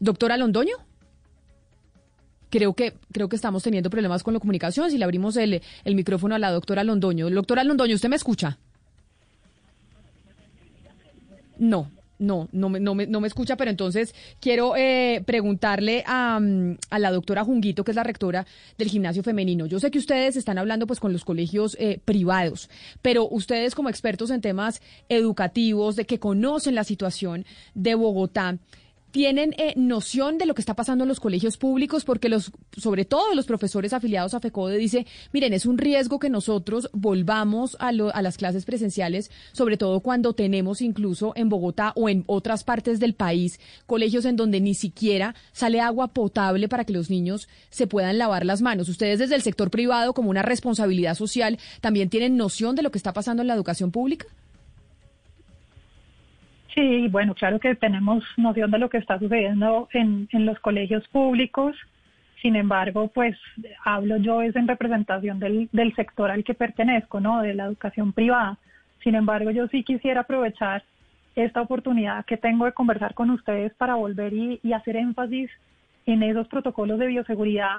Doctora 0.00 0.36
Londoño. 0.36 0.76
Creo 2.48 2.74
que, 2.74 2.94
creo 3.12 3.28
que 3.28 3.36
estamos 3.36 3.62
teniendo 3.62 3.90
problemas 3.90 4.24
con 4.24 4.34
la 4.34 4.40
comunicación. 4.40 4.90
Si 4.90 4.98
le 4.98 5.04
abrimos 5.04 5.36
el, 5.36 5.62
el 5.84 5.94
micrófono 5.94 6.34
a 6.34 6.38
la 6.38 6.50
doctora 6.50 6.82
Londoño. 6.82 7.30
Doctora 7.30 7.62
Londoño, 7.62 7.94
¿usted 7.94 8.08
me 8.08 8.16
escucha? 8.16 8.58
No, 11.58 11.90
no, 12.20 12.48
no 12.52 12.68
me, 12.68 12.80
no 12.80 12.94
me, 12.94 13.06
no 13.06 13.20
me 13.20 13.28
escucha, 13.28 13.56
pero 13.56 13.70
entonces 13.70 14.14
quiero 14.40 14.76
eh, 14.76 15.22
preguntarle 15.24 16.04
a, 16.06 16.38
a, 16.90 16.98
la 16.98 17.10
doctora 17.10 17.44
Junguito, 17.44 17.82
que 17.82 17.92
es 17.92 17.96
la 17.96 18.04
rectora 18.04 18.46
del 18.78 18.88
gimnasio 18.88 19.22
femenino. 19.22 19.66
Yo 19.66 19.80
sé 19.80 19.90
que 19.90 19.98
ustedes 19.98 20.36
están 20.36 20.58
hablando 20.58 20.86
pues 20.86 21.00
con 21.00 21.12
los 21.12 21.24
colegios 21.24 21.76
eh, 21.80 21.98
privados, 22.04 22.68
pero 23.00 23.26
ustedes 23.26 23.74
como 23.74 23.88
expertos 23.88 24.30
en 24.30 24.42
temas 24.42 24.82
educativos, 25.08 25.96
de 25.96 26.04
que 26.04 26.18
conocen 26.18 26.74
la 26.74 26.84
situación 26.84 27.46
de 27.74 27.94
Bogotá, 27.94 28.58
tienen 29.10 29.54
eh, 29.58 29.74
noción 29.76 30.38
de 30.38 30.46
lo 30.46 30.54
que 30.54 30.62
está 30.62 30.74
pasando 30.74 31.04
en 31.04 31.08
los 31.08 31.20
colegios 31.20 31.56
públicos, 31.56 32.04
porque 32.04 32.28
los, 32.28 32.52
sobre 32.76 33.04
todo 33.04 33.34
los 33.34 33.46
profesores 33.46 33.92
afiliados 33.92 34.34
a 34.34 34.40
FECODE 34.40 34.76
dice, 34.76 35.06
miren, 35.32 35.52
es 35.52 35.66
un 35.66 35.78
riesgo 35.78 36.18
que 36.18 36.30
nosotros 36.30 36.88
volvamos 36.92 37.76
a, 37.80 37.88
a 37.88 38.22
las 38.22 38.36
clases 38.36 38.64
presenciales, 38.64 39.30
sobre 39.52 39.76
todo 39.76 40.00
cuando 40.00 40.32
tenemos 40.32 40.80
incluso 40.80 41.32
en 41.36 41.48
Bogotá 41.48 41.92
o 41.96 42.08
en 42.08 42.24
otras 42.26 42.64
partes 42.64 43.00
del 43.00 43.14
país 43.14 43.60
colegios 43.86 44.24
en 44.24 44.36
donde 44.36 44.60
ni 44.60 44.74
siquiera 44.74 45.34
sale 45.52 45.80
agua 45.80 46.08
potable 46.08 46.68
para 46.68 46.84
que 46.84 46.92
los 46.92 47.10
niños 47.10 47.48
se 47.70 47.86
puedan 47.86 48.18
lavar 48.18 48.46
las 48.46 48.62
manos. 48.62 48.88
Ustedes 48.88 49.18
desde 49.18 49.34
el 49.34 49.42
sector 49.42 49.70
privado, 49.70 50.14
como 50.14 50.30
una 50.30 50.42
responsabilidad 50.42 51.14
social, 51.14 51.58
también 51.80 52.08
tienen 52.08 52.36
noción 52.36 52.76
de 52.76 52.82
lo 52.82 52.90
que 52.90 52.98
está 52.98 53.12
pasando 53.12 53.42
en 53.42 53.48
la 53.48 53.54
educación 53.54 53.90
pública. 53.90 54.26
Sí, 56.74 57.08
bueno, 57.08 57.34
claro 57.34 57.58
que 57.58 57.74
tenemos 57.74 58.24
noción 58.36 58.70
de 58.70 58.78
lo 58.78 58.88
que 58.90 58.98
está 58.98 59.18
sucediendo 59.18 59.88
en, 59.92 60.28
los 60.32 60.58
colegios 60.60 61.06
públicos. 61.08 61.76
Sin 62.40 62.56
embargo, 62.56 63.08
pues 63.08 63.36
hablo 63.84 64.16
yo 64.18 64.40
es 64.40 64.54
en 64.56 64.68
representación 64.68 65.40
del, 65.40 65.68
del 65.72 65.94
sector 65.94 66.30
al 66.30 66.44
que 66.44 66.54
pertenezco, 66.54 67.20
¿no? 67.20 67.42
De 67.42 67.54
la 67.54 67.64
educación 67.64 68.12
privada. 68.12 68.56
Sin 69.02 69.14
embargo, 69.14 69.50
yo 69.50 69.66
sí 69.68 69.82
quisiera 69.82 70.22
aprovechar 70.22 70.84
esta 71.34 71.60
oportunidad 71.60 72.24
que 72.24 72.36
tengo 72.36 72.66
de 72.66 72.72
conversar 72.72 73.14
con 73.14 73.30
ustedes 73.30 73.74
para 73.74 73.94
volver 73.94 74.32
y, 74.32 74.60
y 74.62 74.72
hacer 74.72 74.96
énfasis 74.96 75.50
en 76.06 76.22
esos 76.22 76.48
protocolos 76.48 76.98
de 76.98 77.06
bioseguridad 77.08 77.78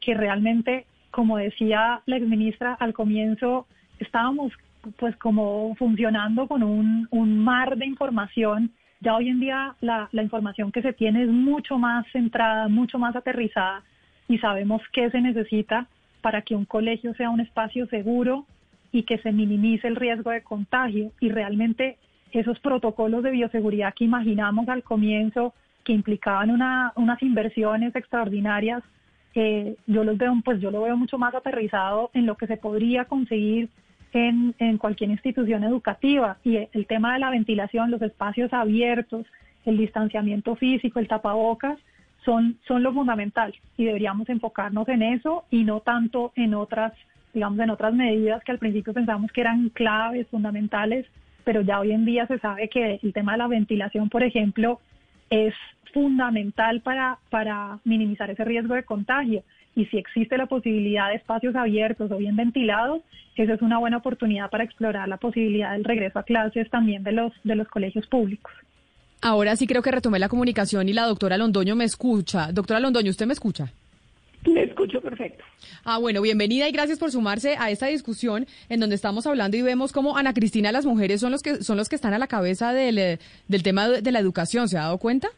que 0.00 0.14
realmente, 0.14 0.86
como 1.10 1.36
decía 1.36 2.00
la 2.06 2.16
exministra 2.16 2.74
al 2.74 2.92
comienzo, 2.92 3.66
estábamos 3.98 4.52
pues 4.98 5.16
como 5.16 5.74
funcionando 5.76 6.46
con 6.46 6.62
un, 6.62 7.08
un 7.10 7.38
mar 7.38 7.76
de 7.76 7.86
información. 7.86 8.70
Ya 9.00 9.14
hoy 9.14 9.28
en 9.28 9.40
día 9.40 9.74
la, 9.80 10.08
la 10.12 10.22
información 10.22 10.72
que 10.72 10.82
se 10.82 10.92
tiene 10.92 11.22
es 11.22 11.28
mucho 11.28 11.78
más 11.78 12.06
centrada, 12.12 12.68
mucho 12.68 12.98
más 12.98 13.14
aterrizada 13.14 13.82
y 14.28 14.38
sabemos 14.38 14.82
qué 14.92 15.10
se 15.10 15.20
necesita 15.20 15.86
para 16.20 16.42
que 16.42 16.56
un 16.56 16.64
colegio 16.64 17.14
sea 17.14 17.30
un 17.30 17.40
espacio 17.40 17.86
seguro 17.86 18.46
y 18.92 19.04
que 19.04 19.18
se 19.18 19.32
minimice 19.32 19.86
el 19.86 19.96
riesgo 19.96 20.30
de 20.30 20.42
contagio. 20.42 21.12
Y 21.20 21.28
realmente 21.28 21.98
esos 22.32 22.58
protocolos 22.60 23.22
de 23.22 23.30
bioseguridad 23.30 23.94
que 23.94 24.04
imaginamos 24.04 24.68
al 24.68 24.82
comienzo, 24.82 25.54
que 25.84 25.92
implicaban 25.92 26.50
una, 26.50 26.92
unas 26.96 27.22
inversiones 27.22 27.94
extraordinarias, 27.94 28.82
eh, 29.34 29.76
yo 29.86 30.02
los 30.02 30.16
veo, 30.16 30.34
pues 30.44 30.60
yo 30.60 30.70
lo 30.70 30.82
veo 30.82 30.96
mucho 30.96 31.18
más 31.18 31.34
aterrizado 31.34 32.10
en 32.14 32.26
lo 32.26 32.36
que 32.36 32.46
se 32.46 32.56
podría 32.56 33.04
conseguir 33.04 33.68
en, 34.16 34.78
cualquier 34.78 35.10
institución 35.10 35.64
educativa. 35.64 36.38
Y 36.44 36.56
el 36.72 36.86
tema 36.86 37.14
de 37.14 37.20
la 37.20 37.30
ventilación, 37.30 37.90
los 37.90 38.02
espacios 38.02 38.52
abiertos, 38.52 39.26
el 39.64 39.76
distanciamiento 39.76 40.56
físico, 40.56 40.98
el 40.98 41.08
tapabocas, 41.08 41.78
son, 42.24 42.58
son 42.66 42.82
lo 42.82 42.92
fundamental 42.92 43.54
y 43.76 43.84
deberíamos 43.84 44.28
enfocarnos 44.28 44.88
en 44.88 45.02
eso 45.02 45.44
y 45.50 45.62
no 45.62 45.80
tanto 45.80 46.32
en 46.34 46.54
otras, 46.54 46.92
digamos, 47.32 47.58
en 47.60 47.70
otras 47.70 47.94
medidas 47.94 48.42
que 48.42 48.52
al 48.52 48.58
principio 48.58 48.92
pensamos 48.92 49.30
que 49.30 49.42
eran 49.42 49.68
claves, 49.68 50.26
fundamentales, 50.28 51.06
pero 51.44 51.60
ya 51.60 51.78
hoy 51.78 51.92
en 51.92 52.04
día 52.04 52.26
se 52.26 52.40
sabe 52.40 52.68
que 52.68 52.98
el 53.00 53.12
tema 53.12 53.32
de 53.32 53.38
la 53.38 53.46
ventilación, 53.46 54.08
por 54.08 54.24
ejemplo, 54.24 54.80
es 55.30 55.54
fundamental 55.92 56.80
para, 56.80 57.18
para 57.30 57.78
minimizar 57.84 58.28
ese 58.30 58.44
riesgo 58.44 58.74
de 58.74 58.82
contagio 58.82 59.44
y 59.76 59.84
si 59.86 59.98
existe 59.98 60.36
la 60.38 60.46
posibilidad 60.46 61.10
de 61.10 61.16
espacios 61.16 61.54
abiertos 61.54 62.10
o 62.10 62.16
bien 62.16 62.34
ventilados, 62.34 63.02
esa 63.36 63.52
es 63.52 63.62
una 63.62 63.78
buena 63.78 63.98
oportunidad 63.98 64.50
para 64.50 64.64
explorar 64.64 65.06
la 65.06 65.18
posibilidad 65.18 65.72
del 65.72 65.84
regreso 65.84 66.18
a 66.18 66.22
clases 66.22 66.68
también 66.70 67.04
de 67.04 67.12
los, 67.12 67.32
de 67.44 67.54
los 67.54 67.68
colegios 67.68 68.06
públicos. 68.06 68.50
Ahora 69.20 69.54
sí 69.54 69.66
creo 69.66 69.82
que 69.82 69.90
retomé 69.90 70.18
la 70.18 70.30
comunicación 70.30 70.88
y 70.88 70.94
la 70.94 71.04
doctora 71.04 71.36
Londoño 71.36 71.76
me 71.76 71.84
escucha. 71.84 72.52
Doctora 72.52 72.80
Londoño, 72.80 73.10
¿usted 73.10 73.26
me 73.26 73.34
escucha? 73.34 73.70
Le 74.44 74.64
escucho 74.64 75.00
perfecto. 75.02 75.44
Ah, 75.84 75.98
bueno, 75.98 76.22
bienvenida 76.22 76.68
y 76.68 76.72
gracias 76.72 76.98
por 76.98 77.10
sumarse 77.10 77.56
a 77.58 77.70
esta 77.70 77.86
discusión 77.86 78.46
en 78.70 78.80
donde 78.80 78.94
estamos 78.94 79.26
hablando 79.26 79.58
y 79.58 79.62
vemos 79.62 79.92
cómo 79.92 80.16
Ana 80.16 80.32
Cristina, 80.32 80.72
las 80.72 80.86
mujeres 80.86 81.20
son 81.20 81.32
los 81.32 81.42
que 81.42 81.62
son 81.62 81.76
los 81.76 81.88
que 81.88 81.96
están 81.96 82.14
a 82.14 82.18
la 82.18 82.28
cabeza 82.28 82.72
del, 82.72 82.98
eh, 82.98 83.18
del 83.48 83.62
tema 83.62 83.88
de 83.88 84.12
la 84.12 84.20
educación. 84.20 84.68
¿Se 84.68 84.78
ha 84.78 84.82
dado 84.82 84.98
cuenta? 84.98 85.28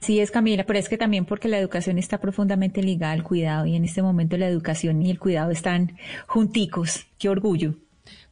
Sí, 0.00 0.18
es 0.18 0.30
Camila, 0.30 0.64
pero 0.64 0.78
es 0.78 0.88
que 0.88 0.96
también 0.96 1.26
porque 1.26 1.48
la 1.48 1.58
educación 1.58 1.98
está 1.98 2.18
profundamente 2.18 2.82
ligada 2.82 3.12
al 3.12 3.22
cuidado 3.22 3.66
y 3.66 3.76
en 3.76 3.84
este 3.84 4.00
momento 4.00 4.38
la 4.38 4.48
educación 4.48 5.02
y 5.02 5.10
el 5.10 5.18
cuidado 5.18 5.50
están 5.50 5.92
junticos. 6.26 7.06
Qué 7.18 7.28
orgullo. 7.28 7.74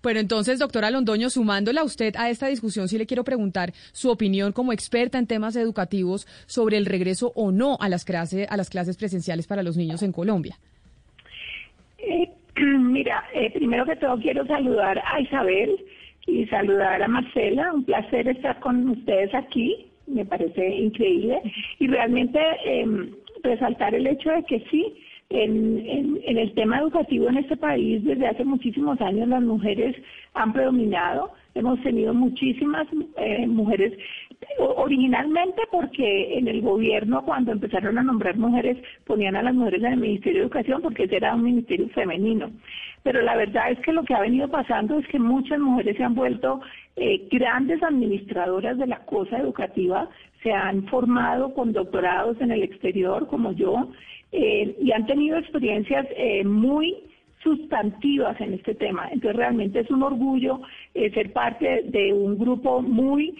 Pero 0.01 0.19
entonces, 0.19 0.59
doctora 0.59 0.91
Londoño, 0.91 1.29
sumándola 1.29 1.83
a 1.83 1.85
usted 1.85 2.15
a 2.17 2.31
esta 2.31 2.47
discusión, 2.47 2.89
sí 2.89 2.97
le 2.97 3.05
quiero 3.05 3.23
preguntar 3.23 3.73
su 3.93 4.11
opinión 4.11 4.53
como 4.53 4.73
experta 4.73 5.19
en 5.19 5.27
temas 5.27 5.57
educativos 5.57 6.27
sobre 6.47 6.79
el 6.79 6.87
regreso 6.87 7.33
o 7.35 7.53
no 7.53 7.77
a 7.81 7.91
las 7.91 8.07
clases, 8.07 8.47
a 8.51 8.57
las 8.57 8.71
clases 8.71 8.97
presenciales 8.97 9.47
para 9.47 9.63
los 9.63 9.77
niños 9.77 10.03
en 10.03 10.13
Colombia. 10.13 10.57
Eh, 11.99 12.31
mira, 12.57 13.25
eh, 13.35 13.51
primero 13.53 13.85
que 13.85 13.97
todo 13.97 14.19
quiero 14.19 14.47
saludar 14.47 15.03
a 15.05 15.21
Isabel 15.21 15.85
y 16.27 16.47
saludar 16.47 17.03
a 17.03 17.09
Marcela. 17.09 17.75
Un 17.75 17.85
placer 17.85 18.27
estar 18.29 18.59
con 18.61 18.89
ustedes 18.89 19.35
aquí 19.35 19.89
me 20.09 20.25
parece 20.25 20.77
increíble. 20.77 21.41
Y 21.79 21.87
realmente 21.87 22.41
em, 22.65 23.11
resaltar 23.43 23.95
el 23.95 24.07
hecho 24.07 24.31
de 24.31 24.43
que 24.45 24.61
sí, 24.71 24.95
en, 25.31 26.19
en, 26.25 26.39
el 26.39 26.55
tema 26.55 26.79
educativo 26.79 27.29
en 27.29 27.37
este 27.37 27.57
país 27.57 28.03
desde 28.03 28.29
hace 28.29 28.45
muchísimos 28.45 28.99
años 29.01 29.29
las 29.29 29.43
mujeres 29.43 29.95
han 30.33 30.55
predominado, 30.55 31.33
hemos 31.55 31.83
tenido 31.83 32.15
muchísimas 32.15 32.87
eh, 33.19 33.47
mujeres, 33.47 33.93
originalmente 34.59 35.63
porque 35.71 36.39
en 36.39 36.49
el 36.49 36.63
gobierno 36.63 37.25
cuando 37.25 37.53
empezaron 37.53 37.99
a 37.99 38.03
nombrar 38.03 38.37
mujeres 38.37 38.79
ponían 39.05 39.37
a 39.37 39.43
las 39.43 39.55
mujeres 39.55 39.83
en 39.83 39.93
el 39.93 40.01
Ministerio 40.01 40.41
de 40.41 40.45
Educación 40.47 40.83
porque 40.83 41.05
ese 41.05 41.17
era 41.17 41.35
un 41.35 41.43
ministerio 41.43 41.89
femenino. 41.91 42.51
Pero 43.03 43.23
la 43.23 43.37
verdad 43.37 43.71
es 43.71 43.79
que 43.81 43.93
lo 43.93 44.05
que 44.05 44.15
ha 44.15 44.21
venido 44.21 44.49
pasando 44.49 44.99
es 44.99 45.07
que 45.09 45.19
muchas 45.19 45.59
mujeres 45.59 45.97
se 45.97 46.05
han 46.05 46.15
vuelto 46.15 46.61
eh, 46.97 47.29
grandes 47.31 47.83
administradoras 47.83 48.79
de 48.79 48.87
la 48.87 49.05
cosa 49.05 49.39
educativa, 49.39 50.09
se 50.43 50.53
han 50.53 50.87
formado 50.87 51.55
con 51.55 51.73
doctorados 51.73 52.41
en 52.41 52.51
el 52.51 52.63
exterior 52.63 53.27
como 53.29 53.53
yo 53.53 53.91
eh, 54.33 54.77
y 54.81 54.93
han 54.93 55.07
tenido 55.07 55.39
experiencias 55.39 56.07
eh, 56.17 56.45
muy 56.45 56.97
sustantivas 57.43 58.41
en 58.41 58.55
este 58.55 58.75
tema. 58.75 59.09
Entonces 59.13 59.37
realmente 59.37 59.81
es 59.81 59.91
un 59.91 60.03
orgullo 60.03 60.61
ser 60.93 61.33
parte 61.33 61.83
de 61.85 62.13
un 62.13 62.37
grupo 62.37 62.83
muy 62.83 63.37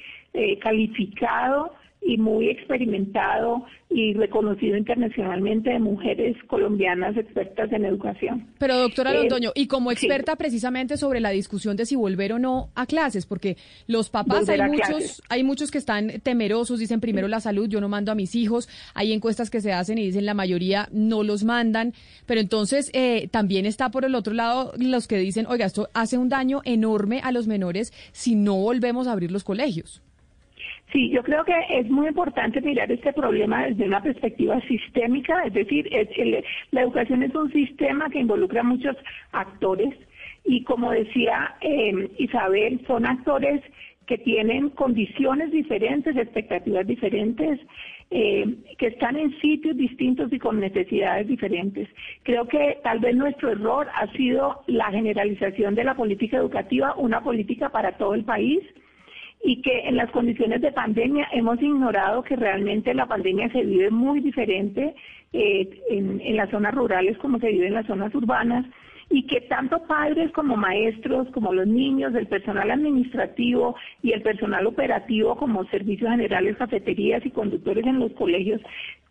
calificado 0.63 1.73
y 2.01 2.17
muy 2.17 2.49
experimentado 2.49 3.65
y 3.91 4.15
reconocido 4.15 4.77
internacionalmente 4.77 5.71
de 5.71 5.79
mujeres 5.79 6.37
colombianas 6.47 7.17
expertas 7.17 7.73
en 7.73 7.85
educación. 7.85 8.47
Pero 8.59 8.79
doctora 8.79 9.13
eh, 9.13 9.17
Londoño, 9.17 9.53
y 9.55 9.67
como 9.67 9.91
experta 9.91 10.37
precisamente 10.37 10.97
sobre 10.97 11.21
la 11.21 11.31
discusión 11.31 11.77
de 11.77 11.87
si 11.87 11.97
volver 11.97 12.33
o 12.35 12.39
no 12.39 12.71
a 12.75 12.87
clases, 12.87 13.27
porque 13.27 13.57
los 13.87 14.11
papás 14.11 14.49
hay 14.49 14.61
muchos, 14.63 15.23
hay 15.29 15.43
muchos 15.43 15.71
que 15.71 15.79
están 15.79 16.21
temerosos, 16.23 16.79
dicen 16.79 17.01
primero 17.01 17.29
la 17.29 17.41
salud, 17.41 17.69
yo 17.69 17.81
no 17.81 17.89
mando 17.89 18.13
a 18.13 18.15
mis 18.15 18.35
hijos, 18.35 18.69
hay 18.95 19.13
encuestas 19.13 19.51
que 19.51 19.61
se 19.61 19.73
hacen 19.73 19.99
y 19.99 20.05
dicen 20.05 20.27
la 20.27 20.35
mayoría 20.35 20.89
no 20.93 21.23
los 21.23 21.45
mandan, 21.45 21.95
pero 22.27 22.41
entonces 22.41 22.91
eh, 22.95 23.29
también 23.31 23.67
está 23.67 23.91
por 23.91 24.05
el 24.05 24.15
otro 24.15 24.35
lado 24.35 24.73
los 24.79 25.09
que 25.09 25.17
dicen, 25.17 25.47
oiga, 25.47 25.67
esto 25.67 25.89
hace 25.95 26.19
un 26.19 26.29
daño 26.29 26.61
enorme 26.65 27.21
a 27.23 27.33
los 27.33 27.47
menores 27.47 27.93
si 28.13 28.35
no 28.35 28.55
volvemos 28.55 29.09
a 29.09 29.13
abrir 29.13 29.33
los 29.33 29.45
colegios. 29.45 30.03
Sí, 30.93 31.11
yo 31.11 31.23
creo 31.23 31.45
que 31.45 31.55
es 31.71 31.89
muy 31.91 32.09
importante 32.09 32.63
mirar 32.63 32.91
este 32.91 33.13
problema 33.13 33.67
desde 33.67 33.85
una 33.85 34.03
perspectiva 34.03 34.59
sistémica, 34.63 35.43
es 35.45 35.53
decir, 35.53 35.87
la 36.71 36.81
educación 36.81 37.23
es 37.23 37.35
un 37.35 37.53
sistema 37.53 38.09
que 38.09 38.21
involucra 38.21 38.63
muchos 38.63 38.97
actores 39.33 39.95
y 40.45 40.65
como 40.65 40.91
decía 40.91 41.57
eh, 41.61 42.11
Isabel, 42.17 42.81
son 42.87 43.05
actores 43.05 43.63
que 44.07 44.17
tienen 44.17 44.71
condiciones 44.71 45.51
diferentes, 45.53 46.17
expectativas 46.17 46.87
diferentes, 46.87 47.61
eh, 48.11 48.57
que 48.79 48.87
están 48.87 49.17
en 49.17 49.39
sitios 49.41 49.77
distintos 49.77 50.33
y 50.33 50.39
con 50.39 50.59
necesidades 50.59 51.29
diferentes. 51.29 51.87
Creo 52.23 52.49
que 52.49 52.79
tal 52.83 53.01
vez 53.01 53.15
nuestro 53.15 53.51
error 53.51 53.89
ha 53.95 54.11
sido 54.13 54.63
la 54.67 54.91
generalización 54.91 55.75
de 55.75 55.85
la 55.85 55.95
política 55.95 56.39
educativa, 56.39 56.95
una 56.97 57.23
política 57.23 57.69
para 57.69 57.99
todo 57.99 58.15
el 58.15 58.25
país 58.25 58.61
y 59.43 59.63
que 59.63 59.89
en 59.89 59.97
las 59.97 60.11
condiciones 60.11 60.61
de 60.61 60.73
pandemia 60.73 61.29
hemos 61.33 61.61
ignorado 61.63 62.23
que 62.23 62.37
realmente 62.37 62.95
la 62.95 63.07
pandemia 63.07 63.51
se 63.51 63.63
vive 63.63 63.91
muy 63.91 64.21
diferente 64.21 64.95
eh, 65.33 65.69
en, 65.91 66.21
en 66.21 66.37
las 66.37 66.51
zonas 66.51 66.75
rurales 66.75 67.17
como 67.19 67.39
se 67.39 67.49
vive 67.49 67.69
en 67.69 67.75
las 67.75 67.87
zonas 67.87 68.15
urbanas 68.15 68.67
y 69.11 69.27
que 69.27 69.41
tanto 69.43 69.83
padres 69.87 70.31
como 70.33 70.57
maestros, 70.57 71.29
como 71.33 71.53
los 71.53 71.67
niños, 71.67 72.15
el 72.15 72.27
personal 72.27 72.71
administrativo 72.71 73.75
y 74.03 74.13
el 74.13 74.23
personal 74.23 74.67
operativo 74.67 75.37
como 75.37 75.65
servicios 75.67 76.11
generales, 76.11 76.57
cafeterías 76.57 77.25
y 77.25 77.31
conductores 77.31 77.87
en 77.87 78.01
los 78.01 78.13
colegios 78.13 78.61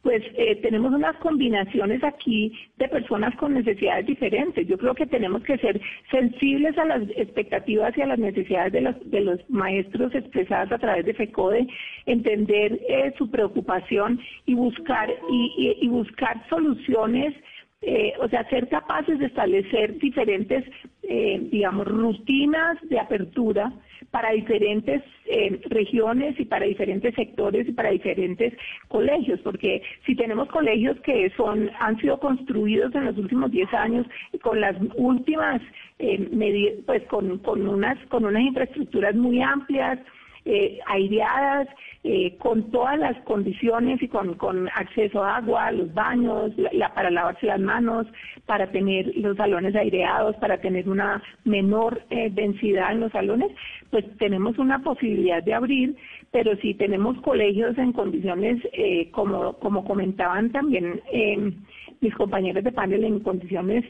pues 0.08 0.24
eh, 0.38 0.56
tenemos 0.62 0.94
unas 0.94 1.18
combinaciones 1.18 2.02
aquí 2.02 2.58
de 2.78 2.88
personas 2.88 3.36
con 3.36 3.54
necesidades 3.54 4.06
diferentes. 4.06 4.66
Yo 4.66 4.78
creo 4.78 4.96
que 4.96 5.06
tenemos 5.06 5.44
que 5.44 5.58
ser 5.58 5.82
sensibles 6.10 6.78
a 6.78 6.86
las 6.86 7.04
expectativas 7.18 7.92
y 7.98 8.02
a 8.04 8.06
las 8.06 8.18
necesidades 8.18 8.72
de 8.72 8.80
los, 8.80 9.12
de 9.12 9.20
los 9.20 9.50
maestros 9.50 10.16
expresadas 10.16 10.72
a 10.72 10.78
través 10.78 11.06
de 11.06 11.14
FECODE, 11.14 11.68
entender 12.06 12.80
eh, 12.88 13.14
su 13.18 13.30
preocupación 13.30 14.22
y 14.46 14.54
buscar, 14.54 15.14
y, 15.30 15.86
buscar 15.90 16.42
soluciones 16.48 17.34
eh, 17.82 18.14
o 18.22 18.30
sea, 18.30 18.48
ser 18.50 18.70
capaces 18.70 19.20
de 19.20 19.26
establecer 19.26 20.00
diferentes, 20.00 20.64
eh, 21.04 21.40
digamos, 21.52 21.86
rutinas 21.86 22.78
de 22.84 22.98
apertura 22.98 23.74
para 24.12 24.32
diferentes 24.32 25.02
eh, 25.26 25.60
regiones 25.70 26.40
y 26.40 26.46
para 26.46 26.66
diferentes 26.66 27.14
sectores 27.16 27.68
y 27.68 27.72
para 27.72 27.92
diferentes 27.92 28.54
colegios, 28.88 29.40
porque 29.42 29.82
si 30.06 30.16
tenemos 30.16 30.48
colegios 30.50 31.00
que 31.02 31.30
son 31.36 31.70
han 31.80 31.98
sido 32.00 32.20
construidos 32.20 32.94
en 32.96 33.06
los 33.06 33.18
últimos 33.18 33.52
10 33.52 33.74
años 33.74 34.08
con 34.42 34.62
las 34.62 34.76
últimas 34.96 35.62
medidas, 36.32 36.76
pues 36.86 37.04
con, 37.04 37.40
con 37.40 37.68
unas 37.68 37.98
con 38.08 38.26
unas 38.26 38.44
infraestructuras 38.44 39.16
muy 39.16 39.42
amplias, 39.42 40.00
aireadas, 40.88 41.68
eh, 42.10 42.38
con 42.38 42.72
todas 42.72 42.98
las 42.98 43.18
condiciones 43.24 44.02
y 44.02 44.08
con, 44.08 44.36
con 44.36 44.70
acceso 44.70 45.22
a 45.22 45.38
agua, 45.38 45.72
los 45.74 45.94
baños, 45.94 46.54
la, 46.72 46.94
para 46.94 47.12
lavarse 47.12 47.48
las 47.48 47.60
manos, 47.60 48.08
para 48.46 48.72
tener 48.72 49.12
los 49.18 49.36
salones 49.36 49.76
aireados, 49.76 50.34
para 50.38 50.58
tener 50.62 50.88
una 50.88 51.22
menor 51.44 52.02
eh, 52.10 52.30
densidad 52.32 52.94
en 52.94 53.02
los 53.02 53.12
salones, 53.12 53.52
pues 53.90 54.06
tenemos 54.20 54.58
una 54.58 54.80
posibilidad 54.80 55.44
de 55.44 55.54
abrir, 55.54 55.98
pero 56.32 56.56
si 56.62 56.76
tenemos 56.76 57.20
colegios 57.24 57.78
en 57.78 57.92
condiciones, 57.92 58.62
eh, 58.72 59.10
como, 59.12 59.54
como 59.60 59.84
comentaban 59.84 60.52
también 60.54 61.02
mis 62.00 62.14
compañeros 62.14 62.64
de 62.64 62.72
panel, 62.72 63.04
en 63.04 63.20
condiciones 63.20 63.84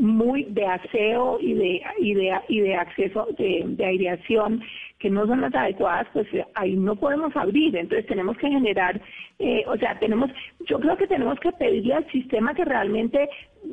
muy 0.00 0.42
de 0.44 0.66
aseo 0.66 1.38
y 1.40 1.54
de, 1.54 1.82
y 2.00 2.14
de, 2.14 2.32
y 2.48 2.60
de 2.60 2.74
acceso 2.74 3.28
de, 3.38 3.62
de 3.64 3.84
aireación 3.84 4.60
que 5.06 5.10
no 5.10 5.24
son 5.24 5.40
las 5.40 5.54
adecuadas, 5.54 6.08
pues 6.12 6.26
eh, 6.34 6.44
ahí 6.54 6.74
no 6.74 6.96
podemos 6.96 7.34
abrir. 7.36 7.76
Entonces 7.76 8.08
tenemos 8.08 8.36
que 8.38 8.48
generar, 8.48 9.00
eh, 9.38 9.62
o 9.68 9.76
sea, 9.76 9.96
tenemos, 10.00 10.32
yo 10.66 10.80
creo 10.80 10.96
que 10.96 11.06
tenemos 11.06 11.38
que 11.38 11.52
pedirle 11.52 11.94
al 11.94 12.10
sistema 12.10 12.52
que 12.54 12.64
realmente 12.64 13.28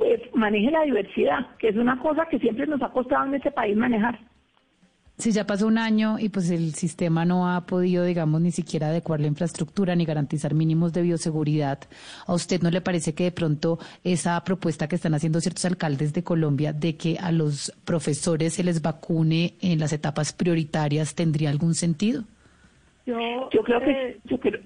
eh, 0.06 0.30
maneje 0.36 0.70
la 0.70 0.84
diversidad, 0.84 1.48
que 1.58 1.70
es 1.70 1.76
una 1.76 1.98
cosa 1.98 2.28
que 2.28 2.38
siempre 2.38 2.68
nos 2.68 2.84
ha 2.84 2.90
costado 2.90 3.26
en 3.26 3.34
este 3.34 3.50
país 3.50 3.76
manejar. 3.76 4.20
Si 5.18 5.32
ya 5.32 5.46
pasó 5.46 5.68
un 5.68 5.78
año 5.78 6.18
y 6.18 6.30
pues 6.30 6.50
el 6.50 6.74
sistema 6.74 7.24
no 7.24 7.48
ha 7.48 7.68
podido, 7.68 8.04
digamos, 8.04 8.42
ni 8.42 8.52
siquiera 8.52 8.88
adecuar 8.88 9.20
la 9.20 9.28
infraestructura 9.28 9.96
ni 9.96 10.06
garantizar 10.06 10.56
mínimos 10.56 10.92
de 10.92 11.04
bioseguridad, 11.04 11.80
¿a 12.26 12.34
usted 12.34 12.62
no 12.62 12.72
le 12.72 12.82
parece 12.82 13.14
que 13.14 13.26
de 13.26 13.32
pronto 13.32 13.78
esa 14.04 14.44
propuesta 14.44 14.88
que 14.88 14.96
están 14.96 15.14
haciendo 15.14 15.40
ciertos 15.40 15.66
alcaldes 15.66 16.14
de 16.14 16.24
Colombia 16.24 16.74
de 16.74 16.98
que 16.98 17.18
a 17.20 17.32
los 17.32 17.72
profesores 17.86 18.54
se 18.56 18.64
les 18.64 18.82
vacune 18.82 19.54
en 19.62 19.80
las 19.80 19.94
etapas 19.94 20.34
prioritarias 20.34 21.14
tendría 21.14 21.52
algún 21.52 21.76
sentido? 21.76 22.24
Yo, 23.06 23.14
creo 23.64 23.80
que 23.82 24.18
yo 24.26 24.40
creo, 24.40 24.62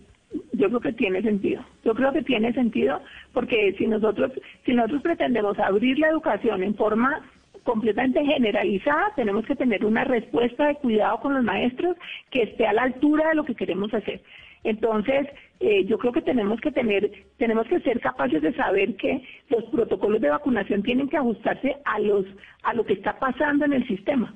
yo 0.53 0.67
creo 0.69 0.79
que 0.79 0.93
tiene 0.93 1.21
sentido. 1.23 1.61
Yo 1.83 1.93
creo 1.93 2.13
que 2.13 2.21
tiene 2.21 2.53
sentido 2.53 3.01
porque 3.33 3.75
si 3.77 3.85
nosotros 3.85 4.31
si 4.65 4.73
nosotros 4.73 5.01
pretendemos 5.01 5.59
abrir 5.59 5.99
la 5.99 6.09
educación 6.09 6.63
en 6.63 6.75
forma 6.75 7.21
completamente 7.67 8.23
generalizada, 8.23 9.11
tenemos 9.17 9.45
que 9.45 9.53
tener 9.53 9.83
una 9.83 10.05
respuesta 10.05 10.67
de 10.67 10.75
cuidado 10.75 11.19
con 11.19 11.33
los 11.33 11.43
maestros 11.43 11.97
que 12.31 12.43
esté 12.43 12.65
a 12.65 12.71
la 12.71 12.83
altura 12.83 13.27
de 13.27 13.35
lo 13.35 13.43
que 13.43 13.55
queremos 13.55 13.93
hacer. 13.93 14.21
Entonces, 14.63 15.27
eh, 15.59 15.83
yo 15.83 15.97
creo 15.97 16.13
que 16.13 16.21
tenemos 16.21 16.61
que 16.61 16.71
tener, 16.71 17.11
tenemos 17.35 17.67
que 17.67 17.81
ser 17.81 17.99
capaces 17.99 18.41
de 18.41 18.53
saber 18.53 18.95
que 18.95 19.21
los 19.49 19.65
protocolos 19.65 20.21
de 20.21 20.29
vacunación 20.29 20.81
tienen 20.81 21.09
que 21.09 21.17
ajustarse 21.17 21.75
a 21.83 21.99
los, 21.99 22.25
a 22.63 22.73
lo 22.73 22.85
que 22.85 22.93
está 22.93 23.19
pasando 23.19 23.65
en 23.65 23.73
el 23.73 23.85
sistema. 23.85 24.33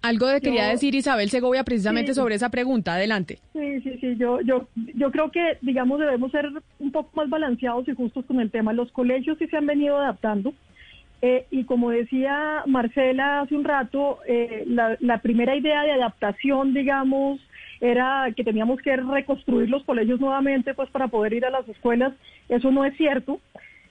Algo 0.00 0.26
de 0.28 0.40
quería 0.40 0.68
decir 0.68 0.94
Isabel 0.94 1.28
Segovia 1.28 1.62
precisamente 1.62 2.14
sobre 2.14 2.36
esa 2.36 2.48
pregunta. 2.48 2.94
Adelante. 2.94 3.38
Sí, 3.52 3.80
sí, 3.82 3.98
sí. 4.00 4.16
Yo, 4.16 4.40
yo, 4.40 4.66
yo 4.94 5.10
creo 5.12 5.30
que, 5.30 5.58
digamos, 5.60 6.00
debemos 6.00 6.32
ser 6.32 6.48
un 6.78 6.90
poco 6.90 7.10
más 7.14 7.28
balanceados 7.28 7.86
y 7.86 7.94
justos 7.94 8.24
con 8.24 8.40
el 8.40 8.50
tema. 8.50 8.72
Los 8.72 8.90
colegios 8.92 9.36
sí 9.38 9.46
se 9.46 9.58
han 9.58 9.66
venido 9.66 9.98
adaptando. 9.98 10.54
Eh, 11.24 11.46
y 11.52 11.62
como 11.64 11.90
decía 11.90 12.64
Marcela 12.66 13.42
hace 13.42 13.54
un 13.54 13.62
rato, 13.62 14.18
eh, 14.26 14.64
la, 14.66 15.18
primera 15.18 15.54
idea 15.54 15.84
de 15.84 15.92
adaptación, 15.92 16.74
digamos, 16.74 17.40
era 17.80 18.26
que 18.36 18.42
teníamos 18.42 18.80
que 18.80 18.96
reconstruir 18.96 19.70
los 19.70 19.84
colegios 19.84 20.20
nuevamente 20.20 20.74
pues 20.74 20.90
para 20.90 21.06
poder 21.06 21.32
ir 21.32 21.46
a 21.46 21.50
las 21.50 21.68
escuelas. 21.68 22.12
Eso 22.48 22.72
no 22.72 22.84
es 22.84 22.96
cierto. 22.96 23.40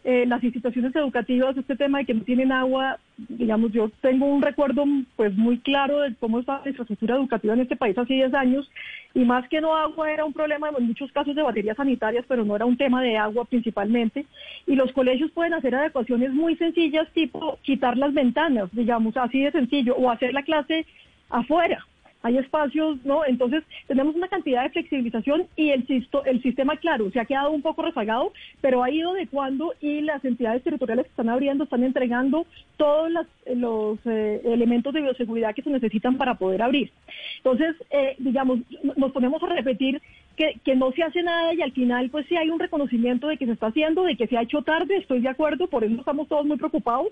Eh, 0.03 0.25
las 0.25 0.43
instituciones 0.43 0.93
educativas, 0.93 1.55
este 1.55 1.77
tema 1.77 1.99
de 1.99 2.05
que 2.05 2.13
no 2.15 2.23
tienen 2.23 2.51
agua, 2.51 2.99
digamos, 3.17 3.71
yo 3.71 3.89
tengo 4.01 4.25
un 4.25 4.41
recuerdo 4.41 4.83
pues 5.15 5.33
muy 5.37 5.59
claro 5.59 5.99
de 5.99 6.15
cómo 6.15 6.39
estaba 6.39 6.63
la 6.63 6.69
infraestructura 6.69 7.15
educativa 7.15 7.53
en 7.53 7.61
este 7.61 7.77
país 7.77 7.97
hace 7.97 8.15
10 8.15 8.33
años 8.33 8.69
y 9.13 9.25
más 9.25 9.47
que 9.49 9.61
no 9.61 9.75
agua 9.75 10.11
era 10.11 10.25
un 10.25 10.33
problema 10.33 10.69
en 10.77 10.87
muchos 10.87 11.11
casos 11.11 11.35
de 11.35 11.43
baterías 11.43 11.77
sanitarias, 11.77 12.25
pero 12.27 12.45
no 12.45 12.55
era 12.55 12.65
un 12.65 12.77
tema 12.77 13.01
de 13.01 13.17
agua 13.17 13.45
principalmente. 13.45 14.25
Y 14.65 14.75
los 14.75 14.91
colegios 14.93 15.31
pueden 15.31 15.53
hacer 15.53 15.75
adecuaciones 15.75 16.31
muy 16.31 16.55
sencillas, 16.55 17.11
tipo 17.13 17.57
quitar 17.61 17.97
las 17.97 18.13
ventanas, 18.13 18.69
digamos, 18.71 19.17
así 19.17 19.41
de 19.41 19.51
sencillo, 19.51 19.95
o 19.95 20.09
hacer 20.09 20.33
la 20.33 20.43
clase 20.43 20.85
afuera 21.29 21.85
hay 22.23 22.37
espacios, 22.37 23.03
¿no? 23.05 23.25
Entonces 23.25 23.63
tenemos 23.87 24.15
una 24.15 24.27
cantidad 24.27 24.63
de 24.63 24.69
flexibilización 24.69 25.47
y 25.55 25.69
el, 25.69 25.85
el 26.25 26.41
sistema, 26.41 26.77
claro, 26.77 27.09
se 27.11 27.19
ha 27.19 27.25
quedado 27.25 27.51
un 27.51 27.61
poco 27.61 27.81
rezagado, 27.81 28.31
pero 28.61 28.83
ha 28.83 28.91
ido 28.91 29.11
adecuando 29.11 29.73
y 29.81 30.01
las 30.01 30.23
entidades 30.23 30.63
territoriales 30.63 31.05
que 31.05 31.11
están 31.11 31.29
abriendo 31.29 31.63
están 31.63 31.83
entregando 31.83 32.45
todos 32.77 33.11
los 33.55 33.99
eh, 34.05 34.41
elementos 34.45 34.93
de 34.93 35.01
bioseguridad 35.01 35.55
que 35.55 35.63
se 35.63 35.69
necesitan 35.69 36.17
para 36.17 36.35
poder 36.35 36.61
abrir. 36.61 36.91
Entonces, 37.37 37.75
eh, 37.89 38.15
digamos, 38.19 38.59
nos 38.95 39.11
ponemos 39.11 39.41
a 39.43 39.47
repetir 39.47 40.01
que, 40.35 40.59
que, 40.63 40.75
no 40.75 40.91
se 40.91 41.03
hace 41.03 41.21
nada 41.21 41.53
y 41.53 41.61
al 41.61 41.71
final 41.73 42.09
pues 42.09 42.25
sí 42.27 42.37
hay 42.37 42.49
un 42.49 42.59
reconocimiento 42.59 43.27
de 43.27 43.37
que 43.37 43.45
se 43.45 43.51
está 43.51 43.67
haciendo, 43.67 44.03
de 44.03 44.15
que 44.15 44.27
se 44.27 44.37
ha 44.37 44.43
hecho 44.43 44.61
tarde, 44.61 44.97
estoy 44.97 45.19
de 45.19 45.29
acuerdo, 45.29 45.67
por 45.67 45.83
eso 45.83 45.95
estamos 45.95 46.27
todos 46.27 46.45
muy 46.45 46.57
preocupados, 46.57 47.09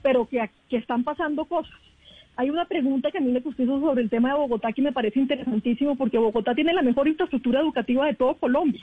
pero 0.00 0.26
que, 0.26 0.48
que 0.70 0.78
están 0.78 1.04
pasando 1.04 1.44
cosas. 1.44 1.74
Hay 2.36 2.48
una 2.48 2.64
pregunta 2.64 3.10
que 3.10 3.18
a 3.18 3.20
mí 3.20 3.30
me 3.30 3.42
puso 3.42 3.64
sobre 3.64 4.02
el 4.02 4.10
tema 4.10 4.30
de 4.30 4.38
Bogotá 4.38 4.72
que 4.72 4.80
me 4.80 4.92
parece 4.92 5.20
interesantísimo 5.20 5.96
porque 5.96 6.18
Bogotá 6.18 6.54
tiene 6.54 6.72
la 6.72 6.82
mejor 6.82 7.06
infraestructura 7.06 7.60
educativa 7.60 8.06
de 8.06 8.14
todo 8.14 8.34
Colombia. 8.34 8.82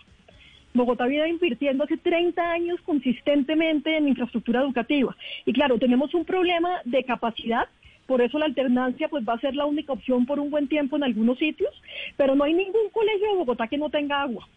Bogotá 0.73 1.07
viene 1.07 1.29
invirtiendo 1.29 1.83
hace 1.83 1.97
30 1.97 2.51
años 2.51 2.79
consistentemente 2.81 3.97
en 3.97 4.07
infraestructura 4.07 4.61
educativa. 4.61 5.15
Y 5.45 5.53
claro, 5.53 5.79
tenemos 5.79 6.13
un 6.13 6.25
problema 6.25 6.69
de 6.85 7.03
capacidad, 7.03 7.67
por 8.05 8.21
eso 8.21 8.37
la 8.37 8.45
alternancia 8.45 9.09
pues 9.09 9.27
va 9.27 9.33
a 9.33 9.39
ser 9.39 9.55
la 9.55 9.65
única 9.65 9.93
opción 9.93 10.27
por 10.27 10.39
un 10.39 10.51
buen 10.51 10.67
tiempo 10.67 10.95
en 10.95 11.03
algunos 11.03 11.39
sitios, 11.39 11.71
pero 12.17 12.35
no 12.35 12.43
hay 12.43 12.53
ningún 12.53 12.89
colegio 12.91 13.27
de 13.29 13.37
Bogotá 13.37 13.67
que 13.67 13.79
no 13.79 13.89
tenga 13.89 14.21
agua. 14.21 14.47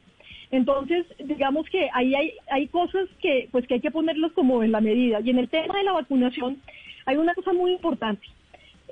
Entonces, 0.50 1.06
digamos 1.18 1.66
que 1.70 1.88
ahí 1.94 2.14
hay, 2.14 2.32
hay 2.50 2.68
cosas 2.68 3.08
que 3.22 3.48
pues 3.50 3.66
que 3.66 3.74
hay 3.74 3.80
que 3.80 3.90
ponerlos 3.90 4.32
como 4.32 4.62
en 4.62 4.72
la 4.72 4.82
medida. 4.82 5.20
Y 5.20 5.30
en 5.30 5.38
el 5.38 5.48
tema 5.48 5.78
de 5.78 5.84
la 5.84 5.92
vacunación 5.92 6.58
hay 7.06 7.16
una 7.16 7.34
cosa 7.34 7.54
muy 7.54 7.72
importante. 7.72 8.26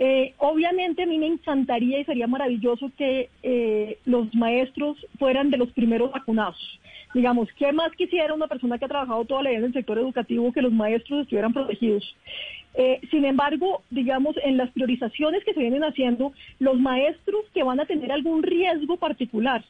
Eh, 0.03 0.33
obviamente 0.39 1.03
a 1.03 1.07
mí 1.07 1.19
me 1.19 1.27
encantaría 1.27 2.01
y 2.01 2.05
sería 2.07 2.27
maravilloso 2.27 2.91
que 2.97 3.29
eh, 3.43 3.99
los 4.07 4.35
maestros 4.35 4.97
fueran 5.19 5.51
de 5.51 5.59
los 5.59 5.71
primeros 5.73 6.11
vacunados. 6.11 6.57
Digamos, 7.13 7.51
¿qué 7.59 7.71
más 7.71 7.93
quisiera 7.93 8.33
una 8.33 8.49
persona 8.49 8.79
que 8.79 8.87
ha 8.87 8.89
trabajado 8.89 9.27
toda 9.27 9.43
la 9.43 9.51
vida 9.51 9.59
en 9.59 9.67
el 9.67 9.73
sector 9.75 9.99
educativo 9.99 10.55
que 10.55 10.63
los 10.63 10.73
maestros 10.73 11.21
estuvieran 11.21 11.53
protegidos? 11.53 12.17
Eh, 12.77 12.99
sin 13.11 13.27
embargo, 13.27 13.83
digamos, 13.91 14.37
en 14.43 14.57
las 14.57 14.71
priorizaciones 14.71 15.45
que 15.45 15.53
se 15.53 15.61
vienen 15.61 15.85
haciendo, 15.85 16.33
los 16.61 16.81
maestros 16.81 17.45
que 17.53 17.63
van 17.63 17.81
a 17.81 17.85
tener 17.85 18.11
algún 18.11 18.43
riesgo 18.43 18.97
particular, 18.97 19.63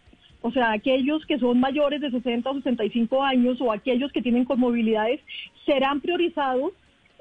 o 0.43 0.53
sea, 0.53 0.71
aquellos 0.71 1.27
que 1.27 1.40
son 1.40 1.59
mayores 1.59 2.01
de 2.01 2.11
60 2.12 2.49
o 2.49 2.55
65 2.55 3.25
años 3.25 3.61
o 3.61 3.73
aquellos 3.73 4.12
que 4.12 4.23
tienen 4.23 4.45
comorbilidades, 4.45 5.21
serán 5.66 6.01
priorizados 6.01 6.73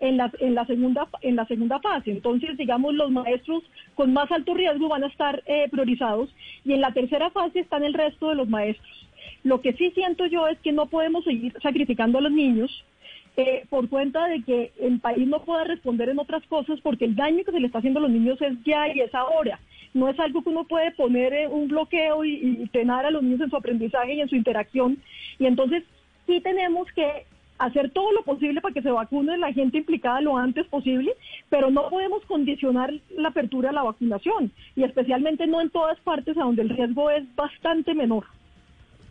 en 0.01 0.17
la, 0.17 0.31
en 0.39 0.55
la, 0.55 0.65
segunda, 0.65 1.07
en 1.21 1.35
la 1.35 1.45
segunda 1.45 1.79
fase. 1.79 2.11
Entonces, 2.11 2.57
digamos, 2.57 2.93
los 2.93 3.11
maestros 3.11 3.63
con 3.95 4.13
más 4.13 4.31
alto 4.31 4.53
riesgo 4.53 4.89
van 4.89 5.03
a 5.03 5.07
estar 5.07 5.43
eh, 5.45 5.67
priorizados 5.69 6.33
y 6.65 6.73
en 6.73 6.81
la 6.81 6.93
tercera 6.93 7.29
fase 7.29 7.59
están 7.59 7.83
el 7.83 7.93
resto 7.93 8.29
de 8.29 8.35
los 8.35 8.49
maestros. 8.49 9.07
Lo 9.43 9.61
que 9.61 9.73
sí 9.73 9.91
siento 9.91 10.25
yo 10.25 10.47
es 10.47 10.59
que 10.59 10.71
no 10.71 10.87
podemos 10.87 11.23
seguir 11.23 11.53
sacrificando 11.61 12.17
a 12.17 12.21
los 12.21 12.31
niños 12.31 12.85
eh, 13.37 13.65
por 13.69 13.87
cuenta 13.89 14.27
de 14.27 14.43
que 14.43 14.71
el 14.79 14.99
país 14.99 15.27
no 15.27 15.43
pueda 15.43 15.63
responder 15.63 16.09
en 16.09 16.19
otras 16.19 16.45
cosas 16.47 16.79
porque 16.81 17.05
el 17.05 17.15
daño 17.15 17.43
que 17.43 17.51
se 17.51 17.59
le 17.59 17.67
está 17.67 17.79
haciendo 17.79 17.99
a 17.99 18.03
los 18.03 18.11
niños 18.11 18.41
es 18.41 18.53
ya 18.65 18.93
y 18.93 18.99
es 18.99 19.13
ahora. 19.15 19.59
No 19.93 20.07
es 20.07 20.19
algo 20.19 20.43
que 20.43 20.49
uno 20.49 20.65
puede 20.65 20.91
poner 20.91 21.33
eh, 21.33 21.47
un 21.47 21.67
bloqueo 21.67 22.25
y, 22.25 22.69
y 22.73 22.89
a 22.89 23.11
los 23.11 23.23
niños 23.23 23.41
en 23.41 23.49
su 23.49 23.55
aprendizaje 23.55 24.13
y 24.13 24.21
en 24.21 24.29
su 24.29 24.35
interacción. 24.35 24.97
Y 25.39 25.45
entonces 25.45 25.83
sí 26.27 26.41
tenemos 26.41 26.87
que 26.91 27.25
hacer 27.59 27.91
todo 27.91 28.11
lo 28.13 28.23
posible 28.23 28.61
para 28.61 28.73
que 28.73 28.81
se 28.81 28.89
vacune 28.89 29.37
la 29.37 29.53
gente 29.53 29.77
implicada 29.77 30.21
lo 30.21 30.37
antes 30.37 30.65
posible, 30.67 31.13
pero 31.49 31.69
no 31.69 31.89
podemos 31.89 32.25
condicionar 32.25 32.91
la 33.15 33.29
apertura 33.29 33.69
a 33.69 33.73
la 33.73 33.83
vacunación 33.83 34.51
y 34.75 34.83
especialmente 34.83 35.45
no 35.45 35.61
en 35.61 35.69
todas 35.69 35.99
partes 35.99 36.37
a 36.37 36.41
donde 36.41 36.63
el 36.63 36.69
riesgo 36.69 37.09
es 37.09 37.23
bastante 37.35 37.93
menor. 37.93 38.25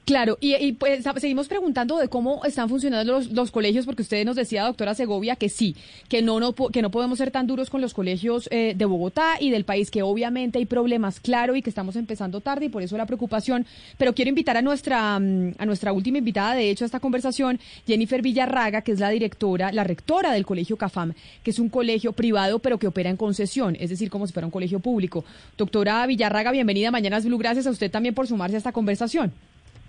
Claro, 0.09 0.39
y, 0.41 0.73
pues 0.73 1.05
seguimos 1.19 1.49
preguntando 1.49 1.99
de 1.99 2.09
cómo 2.09 2.43
están 2.47 2.71
funcionando 2.71 3.21
los, 3.31 3.51
colegios, 3.51 3.85
porque 3.85 4.01
usted 4.01 4.25
nos 4.25 4.37
decía, 4.37 4.65
doctora 4.65 4.95
Segovia, 4.95 5.37
que 5.37 5.51
sí, 5.51 5.77
que 6.09 6.23
no, 6.23 6.41
no, 6.41 6.55
que 6.55 6.81
no 6.81 6.91
podemos 6.91 7.19
ser 7.19 7.31
tan 7.31 7.47
duros 7.47 7.69
con 7.69 7.83
los 7.83 7.93
colegios 7.93 8.49
eh, 8.51 8.73
de 8.75 8.85
Bogotá 8.87 9.35
y 9.39 9.51
del 9.51 9.67
país, 9.67 9.91
que 9.91 10.01
obviamente 10.01 10.57
hay 10.57 10.65
problemas, 10.65 11.21
claro, 11.21 11.57
y 11.57 11.61
que 11.61 11.69
estamos 11.69 11.95
empezando 11.95 12.41
tarde 12.41 12.65
y 12.65 12.69
por 12.71 12.83
eso 12.83 12.97
la 12.97 13.05
preocupación. 13.05 13.67
Pero 13.99 14.15
quiero 14.15 14.31
invitar 14.31 14.57
a 14.57 14.63
nuestra, 14.63 15.19
mm, 15.19 15.57
a 15.59 15.67
nuestra 15.67 15.93
última 15.93 16.17
invitada, 16.17 16.55
de 16.55 16.71
hecho, 16.71 16.87
a 16.87 16.87
esta 16.87 17.01
conversación, 17.01 17.61
Jennifer 17.87 18.23
Villarraga, 18.23 18.81
que 18.81 18.93
es 18.93 19.01
la 19.01 19.11
directora, 19.11 19.73
la 19.73 19.85
rectora 19.85 20.33
del 20.33 20.47
colegio 20.47 20.79
CAFAM, 20.79 21.13
que 21.43 21.51
es 21.51 21.59
un 21.59 21.69
colegio 21.69 22.15
privado, 22.15 22.61
pero 22.61 22.79
que 22.79 22.87
opera 22.87 23.11
en 23.11 23.19
concesión, 23.19 23.77
es 23.79 23.91
decir, 23.91 24.09
como 24.09 24.27
si 24.27 24.33
fuera 24.33 24.47
un 24.47 24.53
colegio 24.53 24.81
público. 24.81 25.27
Doctora 25.59 26.07
Villarraga, 26.07 26.51
bienvenida 26.51 26.89
a 26.89 26.93
Mañanas 26.93 27.27
Blue. 27.27 27.37
Gracias 27.37 27.67
a 27.67 27.71
usted 27.71 27.91
también 27.91 28.15
por 28.15 28.27
sumarse 28.27 28.57
a 28.57 28.59
esta 28.59 28.73
conversación. 28.73 29.35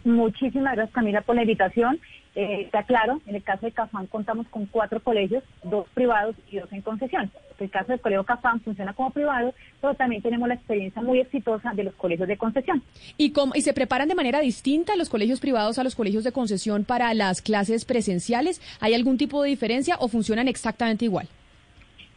Muchísimas 0.04 0.76
gracias 0.76 0.94
Camila 0.94 1.22
por 1.22 1.36
la 1.36 1.42
invitación. 1.42 2.00
Eh, 2.36 2.62
está 2.62 2.84
claro, 2.84 3.20
en 3.26 3.36
el 3.36 3.44
caso 3.44 3.66
de 3.66 3.72
Cafán 3.72 4.06
contamos 4.08 4.48
con 4.48 4.66
cuatro 4.68 5.02
colegios, 5.02 5.44
dos 5.64 5.88
privados 5.94 6.36
y 6.50 6.58
dos 6.58 6.72
en 6.72 6.82
concesión. 6.82 7.32
El 7.60 7.70
caso 7.70 7.92
del 7.92 8.00
colegio 8.00 8.24
Cafán 8.24 8.62
funciona 8.62 8.94
como 8.94 9.10
privado, 9.10 9.54
pero 9.82 9.96
también 9.96 10.22
tenemos 10.22 10.48
la 10.48 10.54
experiencia 10.54 11.02
muy 11.02 11.20
exitosa 11.20 11.74
de 11.74 11.84
los 11.84 11.96
colegios 11.96 12.28
de 12.28 12.38
concesión. 12.38 12.82
¿Y, 13.18 13.32
cómo, 13.32 13.54
¿Y 13.56 13.62
se 13.62 13.74
preparan 13.74 14.08
de 14.08 14.16
manera 14.16 14.40
distinta 14.40 14.96
los 14.96 15.10
colegios 15.10 15.40
privados 15.40 15.80
a 15.80 15.84
los 15.84 15.96
colegios 15.96 16.24
de 16.24 16.32
concesión 16.32 16.86
para 16.86 17.14
las 17.14 17.42
clases 17.42 17.84
presenciales? 17.84 18.62
¿Hay 18.80 18.94
algún 18.94 19.18
tipo 19.18 19.44
de 19.44 19.50
diferencia 19.50 19.98
o 20.00 20.08
funcionan 20.08 20.48
exactamente 20.48 21.06
igual? 21.06 21.28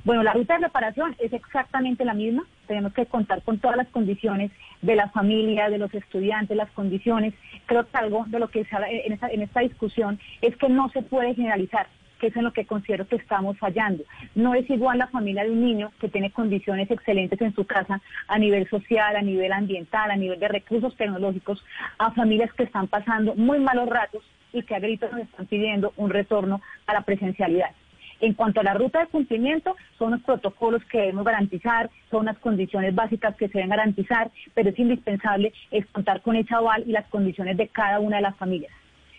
Bueno, 0.05 0.23
la 0.23 0.33
ruta 0.33 0.55
de 0.55 0.61
preparación 0.61 1.17
es 1.19 1.33
exactamente 1.33 2.05
la 2.05 2.15
misma. 2.15 2.45
Tenemos 2.67 2.93
que 2.93 3.07
contar 3.07 3.43
con 3.43 3.59
todas 3.59 3.77
las 3.77 3.89
condiciones 3.89 4.51
de 4.83 4.97
la 4.97 5.09
familia, 5.11 5.71
de 5.71 5.79
los 5.79 5.93
estudiantes, 5.95 6.57
las 6.57 6.71
condiciones. 6.73 7.35
Creo 7.67 7.89
que 7.89 7.97
algo 7.97 8.25
de 8.27 8.39
lo 8.39 8.49
que 8.49 8.65
se 8.65 8.77
habla 8.77 8.91
en 8.91 9.13
esta, 9.13 9.29
en 9.29 9.43
esta 9.43 9.61
discusión 9.61 10.19
es 10.41 10.57
que 10.57 10.69
no 10.69 10.91
se 10.91 11.03
puede 11.03 11.35
generalizar 11.35 11.87
que 12.23 12.29
es 12.29 12.37
en 12.37 12.45
lo 12.45 12.53
que 12.53 12.67
considero 12.67 13.09
que 13.09 13.17
estamos 13.17 13.59
fallando. 13.59 14.05
No 14.37 14.55
es 14.55 14.71
igual 14.71 14.99
la 14.99 15.09
familia 15.09 15.43
de 15.43 15.51
un 15.51 15.61
niño 15.61 15.91
que 16.01 16.09
tiene 16.09 16.31
condiciones 16.31 16.89
excelentes 16.89 17.41
en 17.41 17.53
su 17.53 17.67
casa 17.67 18.01
a 18.29 18.39
nivel 18.39 18.69
social, 18.71 19.17
a 19.17 19.23
nivel 19.23 19.53
ambiental, 19.53 20.09
a 20.09 20.15
nivel 20.15 20.39
de 20.39 20.47
recursos 20.47 20.97
tecnológicos, 20.97 21.65
a 21.99 22.13
familias 22.13 22.53
que 22.53 22.63
están 22.63 22.87
pasando 22.87 23.35
muy 23.35 23.59
malos 23.59 23.89
ratos 23.89 24.23
y 24.53 24.63
que 24.63 24.77
a 24.77 24.79
gritos 24.79 25.11
nos 25.11 25.23
están 25.23 25.47
pidiendo 25.47 25.93
un 25.97 26.11
retorno 26.11 26.61
a 26.87 26.93
la 26.93 27.01
presencialidad. 27.01 27.73
En 28.23 28.35
cuanto 28.35 28.61
a 28.61 28.63
la 28.63 28.75
ruta 28.75 29.01
de 29.01 29.09
cumplimiento, 29.09 29.75
son 29.99 30.13
los 30.13 30.23
protocolos 30.23 30.85
que 30.85 30.99
debemos 30.99 31.25
garantizar, 31.25 31.91
son 32.09 32.27
las 32.27 32.39
condiciones 32.39 32.95
básicas 32.95 33.35
que 33.35 33.49
se 33.49 33.55
deben 33.59 33.71
garantizar, 33.71 34.31
pero 34.55 34.71
es 34.71 34.79
indispensable 34.79 35.53
contar 35.91 36.23
con 36.23 36.37
ese 36.37 36.55
aval 36.55 36.85
y 36.87 36.93
las 36.93 37.09
condiciones 37.09 37.57
de 37.57 37.67
cada 37.67 37.99
una 37.99 38.17
de 38.17 38.23
las 38.23 38.37
familias. 38.37 38.73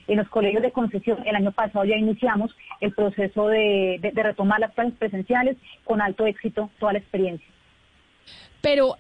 En 0.08 0.18
los 0.18 0.30
colegios 0.30 0.64
de 0.64 0.72
concesión, 0.72 1.18
el 1.26 1.36
año 1.36 1.52
pasado 1.52 1.84
ya 1.84 1.98
iniciamos 1.98 2.56
el 2.80 2.94
proceso 2.94 3.50
de, 3.50 4.00
de 4.02 4.24
retomar 4.24 4.62
las 4.62 4.72
clases 4.72 4.94
presenciales 4.98 5.58
con 5.84 6.02
alto 6.02 6.26
éxito, 6.26 6.70
toda 6.80 6.94
la 6.94 7.00
experiencia. 7.00 7.48
Pero 8.62 8.96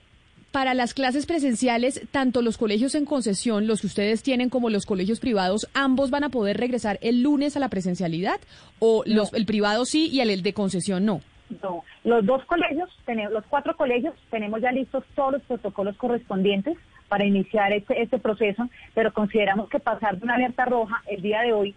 para 0.53 0.75
las 0.75 0.93
clases 0.93 1.25
presenciales, 1.25 2.07
tanto 2.11 2.43
los 2.43 2.59
colegios 2.59 2.93
en 2.93 3.05
concesión, 3.05 3.65
los 3.65 3.81
que 3.81 3.87
ustedes 3.87 4.21
tienen, 4.21 4.51
como 4.51 4.69
los 4.69 4.85
colegios 4.85 5.19
privados, 5.19 5.67
ambos 5.73 6.11
van 6.11 6.23
a 6.23 6.29
poder 6.29 6.57
regresar 6.57 6.99
el 7.01 7.23
lunes 7.23 7.57
a 7.57 7.59
la 7.59 7.69
presencialidad 7.69 8.39
o 8.77 9.01
los, 9.07 9.33
el 9.33 9.47
privado 9.47 9.83
sí 9.85 10.09
y 10.11 10.21
el, 10.21 10.43
de 10.43 10.53
concesión 10.53 11.05
no. 11.05 11.21
No, 11.63 11.83
los 12.03 12.23
dos 12.27 12.45
colegios, 12.45 12.87
tenemos, 13.03 13.33
los 13.33 13.43
cuatro 13.47 13.75
colegios, 13.75 14.13
tenemos 14.29 14.61
ya 14.61 14.71
listos 14.71 15.03
todos 15.15 15.33
los 15.33 15.41
protocolos 15.41 15.97
correspondientes 15.97 16.77
para 17.07 17.25
iniciar 17.25 17.73
este, 17.73 17.99
este 17.99 18.19
proceso, 18.19 18.69
pero 18.93 19.11
consideramos 19.11 19.69
que 19.69 19.79
pasar 19.79 20.19
de 20.19 20.23
una 20.23 20.35
alerta 20.35 20.65
roja 20.65 21.01
el 21.07 21.23
día 21.23 21.41
de 21.41 21.53
hoy, 21.53 21.75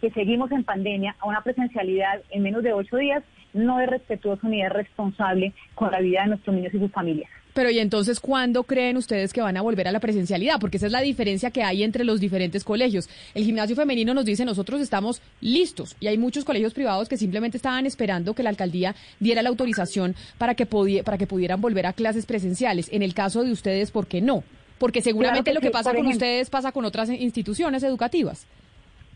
que 0.00 0.10
seguimos 0.10 0.50
en 0.50 0.64
pandemia, 0.64 1.14
a 1.20 1.28
una 1.28 1.42
presencialidad 1.42 2.22
en 2.30 2.42
menos 2.42 2.64
de 2.64 2.72
ocho 2.72 2.96
días, 2.96 3.22
no 3.56 3.80
es 3.80 3.88
respetuoso 3.88 4.48
ni 4.48 4.62
es 4.62 4.72
responsable 4.72 5.52
con 5.74 5.90
la 5.90 6.00
vida 6.00 6.22
de 6.22 6.28
nuestros 6.28 6.54
niños 6.54 6.74
y 6.74 6.78
sus 6.78 6.92
familias. 6.92 7.30
Pero 7.56 7.70
¿y 7.70 7.78
entonces 7.78 8.20
cuándo 8.20 8.64
creen 8.64 8.98
ustedes 8.98 9.32
que 9.32 9.40
van 9.40 9.56
a 9.56 9.62
volver 9.62 9.88
a 9.88 9.92
la 9.92 9.98
presencialidad? 9.98 10.60
Porque 10.60 10.76
esa 10.76 10.84
es 10.84 10.92
la 10.92 11.00
diferencia 11.00 11.50
que 11.50 11.62
hay 11.62 11.84
entre 11.84 12.04
los 12.04 12.20
diferentes 12.20 12.64
colegios. 12.64 13.08
El 13.34 13.44
gimnasio 13.44 13.74
femenino 13.74 14.12
nos 14.12 14.26
dice 14.26 14.44
nosotros 14.44 14.78
estamos 14.82 15.22
listos 15.40 15.96
y 15.98 16.08
hay 16.08 16.18
muchos 16.18 16.44
colegios 16.44 16.74
privados 16.74 17.08
que 17.08 17.16
simplemente 17.16 17.56
estaban 17.56 17.86
esperando 17.86 18.34
que 18.34 18.42
la 18.42 18.50
alcaldía 18.50 18.94
diera 19.20 19.40
la 19.40 19.48
autorización 19.48 20.14
para 20.36 20.54
que, 20.54 20.66
para 21.02 21.16
que 21.16 21.26
pudieran 21.26 21.62
volver 21.62 21.86
a 21.86 21.94
clases 21.94 22.26
presenciales. 22.26 22.90
En 22.92 23.00
el 23.00 23.14
caso 23.14 23.42
de 23.42 23.52
ustedes, 23.52 23.90
¿por 23.90 24.06
qué 24.06 24.20
no? 24.20 24.44
Porque 24.76 25.00
seguramente 25.00 25.54
lo 25.54 25.60
que 25.62 25.70
pasa 25.70 25.94
con 25.94 26.06
ustedes 26.08 26.50
pasa 26.50 26.72
con 26.72 26.84
otras 26.84 27.08
instituciones 27.08 27.82
educativas. 27.82 28.46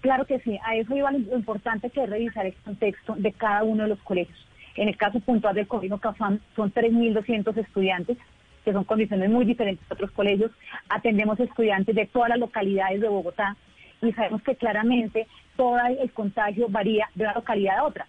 Claro 0.01 0.25
que 0.25 0.41
sí, 0.41 0.59
a 0.65 0.77
eso 0.77 0.97
iba 0.97 1.11
lo 1.11 1.37
importante 1.37 1.91
que 1.91 2.03
es 2.03 2.09
revisar 2.09 2.47
el 2.47 2.55
contexto 2.55 3.15
de 3.17 3.33
cada 3.33 3.65
uno 3.65 3.83
de 3.83 3.91
los 3.91 3.99
colegios. 4.01 4.39
En 4.77 4.89
el 4.89 4.97
caso 4.97 5.21
puntual 5.21 5.55
del 5.55 5.67
colegio 5.67 5.99
Cafán 5.99 6.41
son 6.57 6.73
3.200 6.73 7.57
estudiantes, 7.59 8.17
que 8.65 8.73
son 8.73 8.85
condiciones 8.85 9.29
muy 9.29 9.45
diferentes 9.45 9.85
a 9.91 9.95
otros 9.95 10.11
colegios. 10.13 10.53
Atendemos 10.89 11.39
estudiantes 11.39 11.95
de 11.95 12.07
todas 12.07 12.31
las 12.31 12.39
localidades 12.39 13.01
de 13.01 13.09
Bogotá 13.09 13.57
y 14.01 14.13
sabemos 14.13 14.43
que 14.43 14.57
claramente 14.57 15.27
todo 15.57 15.77
el 15.79 16.11
contagio 16.13 16.69
varía 16.69 17.09
de 17.15 17.25
una 17.25 17.35
localidad 17.35 17.79
a 17.79 17.85
otra. 17.85 18.07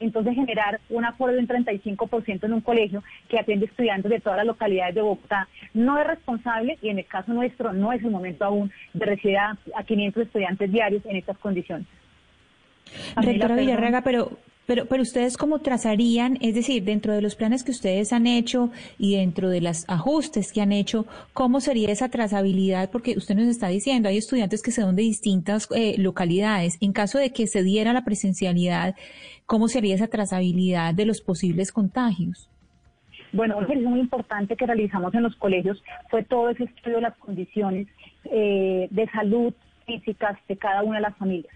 Entonces, 0.00 0.34
generar 0.34 0.80
un 0.90 1.04
acuerdo 1.04 1.36
de 1.36 1.42
un 1.42 1.48
35% 1.48 2.44
en 2.44 2.52
un 2.52 2.60
colegio 2.60 3.02
que 3.28 3.38
atiende 3.38 3.66
estudiantes 3.66 4.10
de 4.10 4.20
todas 4.20 4.38
las 4.38 4.46
localidades 4.46 4.94
de 4.94 5.02
Bogotá 5.02 5.48
no 5.74 5.98
es 5.98 6.06
responsable 6.06 6.78
y 6.82 6.88
en 6.88 6.98
el 6.98 7.06
caso 7.06 7.32
nuestro 7.32 7.72
no 7.72 7.92
es 7.92 8.02
el 8.02 8.10
momento 8.10 8.44
aún 8.44 8.70
de 8.92 9.06
recibir 9.06 9.38
a, 9.38 9.56
500 9.86 10.24
estudiantes 10.24 10.70
diarios 10.70 11.04
en 11.06 11.16
estas 11.16 11.38
condiciones. 11.38 11.86
Rectora 13.16 13.56
Villarraga, 13.56 14.02
pero 14.02 14.38
pero, 14.66 14.86
pero 14.86 15.02
ustedes 15.02 15.36
cómo 15.36 15.60
trazarían, 15.60 16.38
es 16.40 16.54
decir, 16.54 16.82
dentro 16.82 17.12
de 17.14 17.22
los 17.22 17.36
planes 17.36 17.62
que 17.62 17.70
ustedes 17.70 18.12
han 18.12 18.26
hecho 18.26 18.70
y 18.98 19.16
dentro 19.16 19.48
de 19.48 19.60
los 19.60 19.84
ajustes 19.88 20.52
que 20.52 20.60
han 20.60 20.72
hecho, 20.72 21.06
¿cómo 21.32 21.60
sería 21.60 21.90
esa 21.90 22.08
trazabilidad? 22.08 22.90
Porque 22.90 23.16
usted 23.16 23.36
nos 23.36 23.46
está 23.46 23.68
diciendo, 23.68 24.08
hay 24.08 24.18
estudiantes 24.18 24.62
que 24.62 24.72
se 24.72 24.82
son 24.82 24.96
de 24.96 25.02
distintas 25.02 25.68
eh, 25.74 25.94
localidades. 25.98 26.78
En 26.80 26.92
caso 26.92 27.18
de 27.18 27.30
que 27.30 27.46
se 27.46 27.62
diera 27.62 27.92
la 27.92 28.04
presencialidad, 28.04 28.96
¿cómo 29.46 29.68
sería 29.68 29.94
esa 29.94 30.08
trazabilidad 30.08 30.94
de 30.94 31.06
los 31.06 31.20
posibles 31.20 31.72
contagios? 31.72 32.50
Bueno, 33.32 33.58
un 33.58 33.84
muy 33.84 34.00
importante 34.00 34.56
que 34.56 34.66
realizamos 34.66 35.14
en 35.14 35.22
los 35.22 35.34
colegios 35.36 35.82
fue 36.10 36.22
todo 36.22 36.50
ese 36.50 36.64
estudio 36.64 36.96
de 36.96 37.02
las 37.02 37.16
condiciones 37.16 37.88
eh, 38.24 38.88
de 38.90 39.08
salud 39.10 39.52
físicas 39.84 40.36
de 40.48 40.56
cada 40.56 40.82
una 40.82 40.96
de 40.96 41.02
las 41.02 41.16
familias 41.16 41.54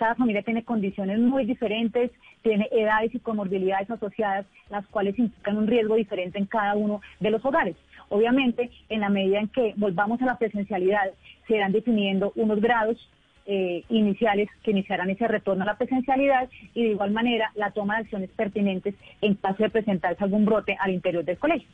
cada 0.00 0.14
familia 0.14 0.40
tiene 0.42 0.64
condiciones 0.64 1.18
muy 1.18 1.44
diferentes, 1.44 2.10
tiene 2.40 2.66
edades 2.72 3.14
y 3.14 3.18
comorbilidades 3.18 3.90
asociadas, 3.90 4.46
las 4.70 4.86
cuales 4.86 5.18
implican 5.18 5.58
un 5.58 5.66
riesgo 5.66 5.94
diferente 5.94 6.38
en 6.38 6.46
cada 6.46 6.74
uno 6.74 7.02
de 7.20 7.30
los 7.30 7.44
hogares. 7.44 7.76
Obviamente, 8.08 8.70
en 8.88 9.02
la 9.02 9.10
medida 9.10 9.40
en 9.40 9.48
que 9.48 9.74
volvamos 9.76 10.22
a 10.22 10.24
la 10.24 10.38
presencialidad, 10.38 11.10
se 11.46 11.56
irán 11.56 11.72
definiendo 11.72 12.32
unos 12.34 12.62
grados 12.62 12.96
eh, 13.52 13.82
iniciales 13.88 14.48
que 14.62 14.70
iniciarán 14.70 15.10
ese 15.10 15.26
retorno 15.26 15.64
a 15.64 15.66
la 15.66 15.76
presencialidad 15.76 16.48
y 16.72 16.84
de 16.84 16.90
igual 16.90 17.10
manera 17.10 17.50
la 17.56 17.72
toma 17.72 17.96
de 17.96 18.02
acciones 18.02 18.30
pertinentes 18.30 18.94
en 19.20 19.34
caso 19.34 19.64
de 19.64 19.70
presentarse 19.70 20.22
algún 20.22 20.44
brote 20.44 20.76
al 20.78 20.92
interior 20.92 21.24
del 21.24 21.36
colegio. 21.36 21.68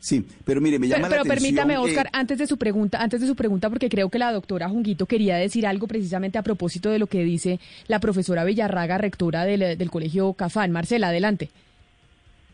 Sí, 0.00 0.26
pero 0.44 0.60
mire, 0.60 0.80
me 0.80 0.88
llama 0.88 1.06
pero, 1.08 1.22
la 1.22 1.30
atención. 1.30 1.54
Pero 1.54 1.68
permítame, 1.68 1.78
Oscar, 1.78 2.10
antes 2.12 2.38
de 2.38 2.48
su 2.48 2.58
pregunta, 2.58 3.00
antes 3.00 3.20
de 3.20 3.28
su 3.28 3.36
pregunta, 3.36 3.70
porque 3.70 3.88
creo 3.88 4.08
que 4.08 4.18
la 4.18 4.32
doctora 4.32 4.68
Junguito 4.68 5.06
quería 5.06 5.36
decir 5.36 5.64
algo 5.64 5.86
precisamente 5.86 6.38
a 6.38 6.42
propósito 6.42 6.90
de 6.90 6.98
lo 6.98 7.06
que 7.06 7.22
dice 7.22 7.60
la 7.86 8.00
profesora 8.00 8.42
Villarraga, 8.42 8.98
rectora 8.98 9.44
del, 9.44 9.90
colegio 9.92 10.32
Cafán. 10.32 10.72
Marcela, 10.72 11.08
adelante. 11.08 11.50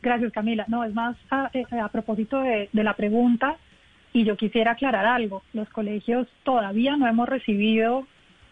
Gracias, 0.02 0.30
Camila. 0.32 0.66
No, 0.68 0.84
es 0.84 0.92
más 0.92 1.16
a, 1.30 1.50
eh, 1.54 1.64
propósito 1.90 2.38
de, 2.40 2.68
de 2.70 2.84
la 2.84 2.92
pregunta, 2.92 3.56
y 4.14 4.24
yo 4.24 4.36
quisiera 4.36 4.70
aclarar 4.70 5.04
algo. 5.04 5.42
Los 5.52 5.68
colegios 5.70 6.28
todavía 6.44 6.96
no 6.96 7.06
hemos 7.06 7.28
recibido 7.28 8.06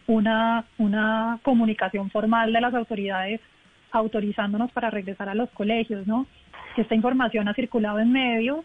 una, 0.08 0.64
una 0.76 1.38
comunicación 1.42 2.10
formal 2.10 2.52
de 2.52 2.60
las 2.60 2.74
autoridades 2.74 3.40
autorizándonos 3.92 4.72
para 4.72 4.90
regresar 4.90 5.28
a 5.28 5.34
los 5.34 5.48
colegios, 5.50 6.06
¿no? 6.06 6.26
Esta 6.76 6.96
información 6.96 7.46
ha 7.48 7.54
circulado 7.54 8.00
en 8.00 8.10
medios, 8.10 8.64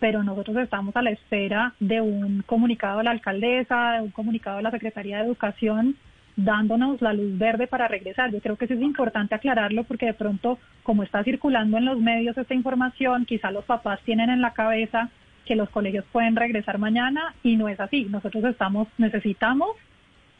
pero 0.00 0.22
nosotros 0.22 0.58
estamos 0.58 0.94
a 0.96 1.02
la 1.02 1.10
espera 1.10 1.72
de 1.80 2.02
un 2.02 2.42
comunicado 2.42 2.98
de 2.98 3.04
la 3.04 3.12
alcaldesa, 3.12 3.92
de 3.92 4.02
un 4.02 4.10
comunicado 4.10 4.58
de 4.58 4.64
la 4.64 4.70
Secretaría 4.70 5.18
de 5.18 5.24
Educación 5.24 5.96
dándonos 6.36 7.02
la 7.02 7.14
luz 7.14 7.36
verde 7.36 7.66
para 7.66 7.88
regresar. 7.88 8.30
Yo 8.30 8.40
creo 8.40 8.56
que 8.56 8.66
eso 8.66 8.74
es 8.74 8.80
importante 8.80 9.34
aclararlo 9.34 9.82
porque 9.84 10.06
de 10.06 10.14
pronto, 10.14 10.58
como 10.84 11.02
está 11.02 11.24
circulando 11.24 11.78
en 11.78 11.86
los 11.86 11.98
medios 11.98 12.36
esta 12.36 12.54
información, 12.54 13.24
quizá 13.24 13.50
los 13.50 13.64
papás 13.64 14.00
tienen 14.04 14.30
en 14.30 14.40
la 14.40 14.52
cabeza 14.52 15.10
que 15.48 15.56
los 15.56 15.70
colegios 15.70 16.04
pueden 16.12 16.36
regresar 16.36 16.78
mañana 16.78 17.34
y 17.42 17.56
no 17.56 17.68
es 17.68 17.80
así. 17.80 18.04
Nosotros 18.04 18.44
estamos, 18.44 18.86
necesitamos 18.98 19.70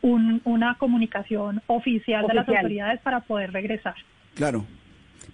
una 0.03 0.77
comunicación 0.79 1.61
oficial, 1.67 2.27
de 2.29 2.35
las 2.35 2.47
autoridades 2.47 3.01
para 3.01 3.21
poder 3.21 3.53
regresar. 3.53 3.95
Claro, 4.35 4.65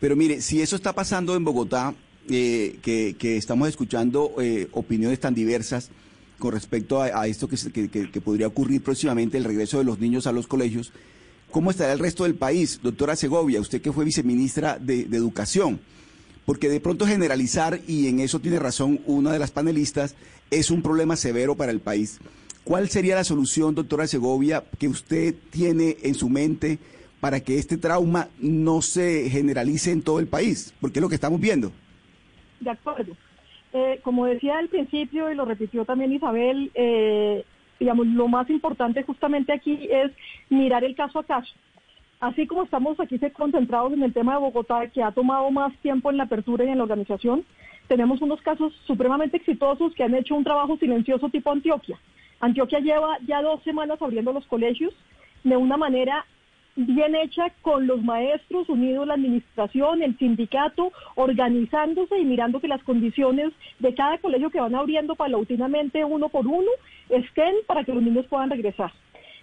pero 0.00 0.16
mire, 0.16 0.40
si 0.40 0.62
eso 0.62 0.76
está 0.76 0.94
pasando 0.94 1.36
en 1.36 1.44
Bogotá, 1.44 1.92
eh, 2.30 2.78
que, 2.82 3.36
estamos 3.36 3.68
escuchando 3.68 4.32
eh, 4.40 4.68
opiniones 4.72 5.20
tan 5.20 5.34
diversas, 5.34 5.90
con 6.38 6.52
respecto 6.52 7.02
a, 7.02 7.26
esto 7.26 7.48
que, 7.48 7.56
que, 7.90 8.10
que, 8.10 8.20
podría 8.20 8.46
ocurrir 8.46 8.82
próximamente, 8.82 9.36
el 9.36 9.44
regreso 9.44 9.78
de 9.78 9.84
los 9.84 9.98
niños 9.98 10.26
a 10.26 10.32
los 10.32 10.46
colegios. 10.46 10.92
¿Cómo 11.50 11.70
estará 11.70 11.92
el 11.92 11.98
resto 11.98 12.24
del 12.24 12.34
país? 12.34 12.80
Doctora 12.82 13.16
Segovia, 13.16 13.60
usted 13.60 13.80
que 13.82 13.92
fue 13.92 14.04
viceministra 14.04 14.78
de, 14.78 15.04
de 15.04 15.16
Educación, 15.16 15.80
porque 16.46 16.68
de 16.68 16.80
pronto 16.80 17.06
generalizar, 17.06 17.80
y 17.86 18.08
en 18.08 18.20
eso 18.20 18.40
tiene 18.40 18.58
razón 18.58 19.00
una 19.06 19.32
de 19.32 19.38
las 19.38 19.50
panelistas, 19.50 20.16
es 20.50 20.70
un 20.70 20.82
problema 20.82 21.16
severo 21.16 21.56
para 21.56 21.72
el 21.72 21.80
país. 21.80 22.20
¿Cuál 22.64 22.88
sería 22.88 23.16
la 23.16 23.24
solución, 23.24 23.74
doctora 23.74 24.06
Segovia, 24.06 24.64
que 24.78 24.88
usted 24.88 25.34
tiene 25.50 25.96
en 26.02 26.14
su 26.14 26.28
mente 26.28 26.78
para 27.20 27.40
que 27.40 27.58
este 27.58 27.76
trauma 27.76 28.28
no 28.38 28.82
se 28.82 29.28
generalice 29.30 29.90
en 29.90 30.02
todo 30.02 30.18
el 30.18 30.26
país? 30.26 30.74
Porque 30.80 30.98
es 30.98 31.02
lo 31.02 31.08
que 31.08 31.14
estamos 31.14 31.40
viendo. 31.40 31.72
De 32.60 32.70
acuerdo. 32.70 33.14
Eh, 33.72 34.00
como 34.02 34.24
decía 34.26 34.58
al 34.58 34.68
principio 34.68 35.30
y 35.30 35.34
lo 35.34 35.44
repitió 35.44 35.84
también 35.84 36.12
Isabel, 36.12 36.70
eh, 36.74 37.44
digamos, 37.80 38.06
lo 38.06 38.28
más 38.28 38.48
importante 38.48 39.02
justamente 39.02 39.52
aquí 39.52 39.88
es 39.90 40.12
mirar 40.48 40.84
el 40.84 40.94
caso 40.94 41.18
a 41.18 41.24
caso. 41.24 41.52
Así 42.20 42.46
como 42.46 42.62
estamos 42.62 42.98
aquí 43.00 43.18
concentrados 43.32 43.92
en 43.92 44.02
el 44.02 44.12
tema 44.12 44.34
de 44.34 44.40
Bogotá, 44.40 44.88
que 44.88 45.02
ha 45.02 45.12
tomado 45.12 45.50
más 45.50 45.76
tiempo 45.78 46.10
en 46.10 46.16
la 46.16 46.24
apertura 46.24 46.64
y 46.64 46.68
en 46.68 46.78
la 46.78 46.84
organización, 46.84 47.44
tenemos 47.88 48.22
unos 48.22 48.40
casos 48.40 48.72
supremamente 48.86 49.36
exitosos 49.36 49.94
que 49.94 50.04
han 50.04 50.14
hecho 50.14 50.34
un 50.34 50.44
trabajo 50.44 50.76
silencioso 50.78 51.28
tipo 51.28 51.50
Antioquia. 51.50 51.98
Antioquia 52.40 52.80
lleva 52.80 53.18
ya 53.26 53.42
dos 53.42 53.62
semanas 53.62 54.00
abriendo 54.00 54.32
los 54.32 54.46
colegios 54.46 54.94
de 55.42 55.56
una 55.56 55.76
manera 55.76 56.24
bien 56.76 57.14
hecha 57.14 57.50
con 57.62 57.86
los 57.86 58.02
maestros, 58.02 58.68
unidos 58.68 59.06
la 59.06 59.14
administración, 59.14 60.02
el 60.02 60.18
sindicato, 60.18 60.92
organizándose 61.14 62.18
y 62.18 62.24
mirando 62.24 62.60
que 62.60 62.68
las 62.68 62.82
condiciones 62.82 63.52
de 63.78 63.94
cada 63.94 64.18
colegio 64.18 64.50
que 64.50 64.60
van 64.60 64.74
abriendo 64.74 65.14
paulatinamente 65.14 66.04
uno 66.04 66.28
por 66.28 66.46
uno 66.46 66.70
estén 67.08 67.54
para 67.66 67.84
que 67.84 67.94
los 67.94 68.02
niños 68.02 68.26
puedan 68.26 68.50
regresar. 68.50 68.92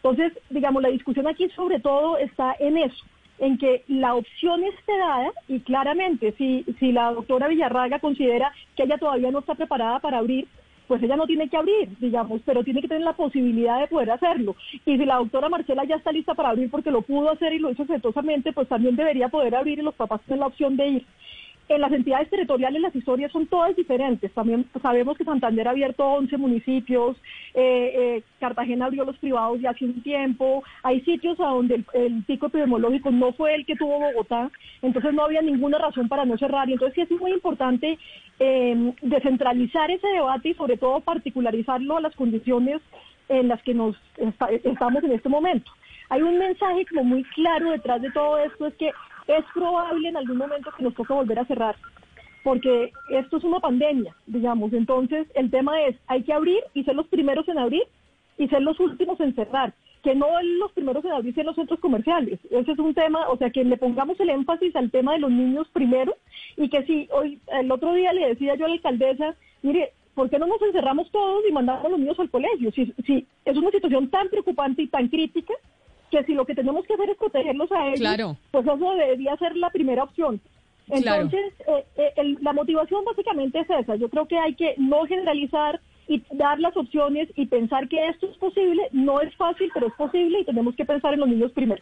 Entonces, 0.04 0.34
digamos, 0.50 0.82
la 0.82 0.90
discusión 0.90 1.28
aquí 1.28 1.48
sobre 1.50 1.80
todo 1.80 2.18
está 2.18 2.56
en 2.60 2.78
eso, 2.78 3.06
en 3.38 3.58
que 3.58 3.84
la 3.88 4.16
opción 4.16 4.64
esté 4.64 4.98
dada 4.98 5.32
y 5.48 5.60
claramente 5.60 6.34
si, 6.38 6.66
si 6.80 6.92
la 6.92 7.12
doctora 7.12 7.48
Villarraga 7.48 8.00
considera 8.00 8.52
que 8.76 8.84
ella 8.84 8.98
todavía 8.98 9.30
no 9.30 9.40
está 9.40 9.54
preparada 9.54 10.00
para 10.00 10.18
abrir, 10.18 10.48
pues 10.88 11.04
ella 11.04 11.16
no 11.16 11.28
tiene 11.28 11.48
que 11.48 11.56
abrir, 11.56 11.88
digamos, 12.00 12.42
pero 12.46 12.64
tiene 12.64 12.82
que 12.82 12.88
tener 12.88 13.04
la 13.04 13.14
posibilidad 13.14 13.80
de 13.80 13.88
poder 13.88 14.12
hacerlo. 14.12 14.56
Y 14.86 14.98
si 14.98 15.06
la 15.06 15.18
doctora 15.18 15.50
Marcela 15.50 15.86
ya 15.86 15.96
está 15.96 16.12
lista 16.12 16.34
para 16.34 16.50
abrir 16.50 16.70
porque 16.70 16.92
lo 16.92 17.04
pudo 17.04 17.32
hacer 17.32 17.54
y 17.54 17.60
lo 17.60 17.72
hizo 17.72 17.84
exitosamente, 17.84 18.52
pues 18.54 18.68
también 18.68 18.96
debería 18.96 19.30
poder 19.30 19.56
abrir 19.56 19.80
y 19.80 19.84
los 19.84 19.96
papás 19.96 20.20
tienen 20.26 20.42
la 20.42 20.48
opción 20.48 20.76
de 20.76 20.88
ir. 20.88 21.06
En 21.72 21.80
las 21.80 21.94
entidades 21.94 22.30
territoriales 22.30 22.82
las 22.82 22.94
historias 22.94 23.32
son 23.32 23.48
todas 23.48 23.74
diferentes. 23.78 24.30
También 24.34 24.66
sabemos 24.82 25.18
que 25.18 25.24
Santander 25.24 25.70
ha 25.70 25.72
abierto 25.72 26.06
11 26.06 26.36
municipios, 26.38 27.16
eh, 27.54 27.94
eh, 27.96 28.24
Cartagena 28.42 28.88
abrió 28.88 29.06
los 29.06 29.18
privados 29.20 29.62
ya 29.62 29.70
hace 29.70 29.86
un 29.86 30.04
tiempo. 30.04 30.66
Hay 30.84 31.00
sitios 31.02 31.40
a 31.40 31.46
donde 31.46 31.82
el, 31.94 32.24
pico 32.24 32.48
epidemiológico 32.48 33.10
no 33.12 33.32
fue 33.32 33.56
el 33.56 33.66
que 33.66 33.78
tuvo 33.78 34.02
Bogotá, 34.02 34.52
entonces 34.82 35.14
no 35.14 35.24
había 35.24 35.42
ninguna 35.42 35.78
razón 35.78 36.10
para 36.10 36.26
no 36.26 36.38
cerrar. 36.38 36.68
Y 36.68 36.74
entonces 36.74 37.08
sí 37.08 37.14
es 37.14 37.22
muy 37.22 37.32
importante 37.32 37.98
eh, 38.42 38.94
descentralizar 39.02 39.90
ese 39.92 40.08
debate 40.10 40.50
y 40.50 40.54
sobre 40.56 40.76
todo 40.76 41.00
particularizarlo 41.00 41.96
a 41.96 42.02
las 42.02 42.16
condiciones 42.18 42.82
en 43.30 43.48
las 43.48 43.64
que 43.64 43.74
nos 43.74 43.96
estamos 44.66 45.02
en 45.06 45.14
este 45.14 45.30
momento. 45.30 45.72
Hay 46.10 46.22
un 46.22 46.38
mensaje 46.38 46.86
como 46.88 47.06
muy 47.06 47.24
claro 47.24 47.72
detrás 47.72 48.02
de 48.02 48.12
todo 48.12 48.38
esto, 48.40 48.68
es 48.68 48.74
que 48.74 48.92
es 49.38 49.46
probable 49.54 50.10
en 50.10 50.18
algún 50.18 50.38
momento 50.38 50.72
que 50.76 50.84
nos 50.84 50.94
toque 50.96 51.14
volver 51.14 51.40
a 51.40 51.46
cerrar, 51.46 51.76
porque 52.44 52.92
esto 53.10 53.38
es 53.38 53.44
una 53.44 53.60
pandemia, 53.60 54.16
digamos. 54.28 54.74
Entonces, 54.74 55.28
el 55.36 55.52
tema 55.52 55.82
es, 55.84 55.96
hay 56.08 56.24
que 56.24 56.34
abrir 56.34 56.64
y 56.74 56.84
ser 56.84 56.96
los 56.96 57.08
primeros 57.08 57.48
en 57.48 57.60
abrir 57.60 57.84
y 58.38 58.48
ser 58.48 58.62
los 58.62 58.80
últimos 58.80 59.20
en 59.20 59.36
cerrar, 59.36 59.74
que 60.04 60.16
no 60.16 60.28
los 60.42 60.72
primeros 60.72 61.06
en 61.06 61.12
abrir 61.12 61.38
en 61.38 61.46
los 61.46 61.56
centros 61.56 61.80
comerciales. 61.80 62.40
Ese 62.50 62.72
es 62.72 62.80
un 62.80 62.94
tema, 62.94 63.30
o 63.30 63.38
sea, 63.38 63.52
que 63.52 63.64
le 63.64 63.78
pongamos 63.78 64.20
el 64.20 64.30
énfasis 64.30 64.76
al 64.76 64.90
tema 64.90 65.14
de 65.14 65.20
los 65.20 65.32
niños 65.32 65.68
primero 65.72 66.16
y 66.58 66.70
que 66.70 66.84
si 66.86 67.08
hoy, 67.12 67.40
el 67.54 67.72
otro 67.72 67.94
día 67.94 68.12
le 68.14 68.30
decía 68.30 68.56
yo 68.56 68.66
a 68.66 68.70
la 68.70 68.76
alcaldesa, 68.76 69.36
mire, 69.62 69.94
¿por 70.16 70.30
qué 70.30 70.40
no 70.40 70.48
nos 70.48 70.62
encerramos 70.62 71.12
todos 71.12 71.44
y 71.48 71.52
mandamos 71.52 71.86
a 71.86 71.90
los 71.90 72.00
niños 72.00 72.20
al 72.20 72.32
colegio? 72.32 72.72
Si, 72.72 72.92
si 73.06 73.28
es 73.46 73.58
una 73.58 73.70
situación 73.70 74.10
tan 74.10 74.28
preocupante 74.30 74.82
y 74.82 74.88
tan 74.88 75.08
crítica, 75.08 75.54
que 76.12 76.24
si 76.26 76.34
lo 76.34 76.46
que 76.46 76.54
tenemos 76.54 76.86
que 76.86 76.94
hacer 76.94 77.10
es 77.10 77.18
protegerlos 77.18 77.72
a 77.72 77.88
ellos, 77.88 78.38
pues 78.52 78.68
eso 78.68 78.92
debería 78.96 79.36
ser 79.38 79.56
la 79.56 79.70
primera 79.70 80.04
opción. 80.04 80.40
Entonces, 80.90 81.54
eh, 81.68 81.86
eh, 81.96 82.36
la 82.42 82.54
motivación 82.54 83.06
básicamente 83.06 83.60
es 83.60 83.70
esa. 83.70 83.96
Yo 83.96 84.10
creo 84.10 84.28
que 84.28 84.38
hay 84.38 84.54
que 84.56 84.76
no 84.78 85.06
generalizar 85.06 85.80
y 86.08 86.22
dar 86.32 86.60
las 86.60 86.76
opciones 86.76 87.30
y 87.36 87.46
pensar 87.46 87.88
que 87.88 88.10
esto 88.10 88.28
es 88.28 88.38
posible. 88.38 88.84
No 88.92 89.22
es 89.22 89.34
fácil, 89.36 89.72
pero 89.74 89.88
es 89.88 89.94
posible 89.94 90.42
y 90.42 90.46
tenemos 90.46 90.76
que 90.76 90.86
pensar 90.86 91.14
en 91.14 91.22
los 91.22 91.30
niños 91.30 91.52
primero. 91.54 91.82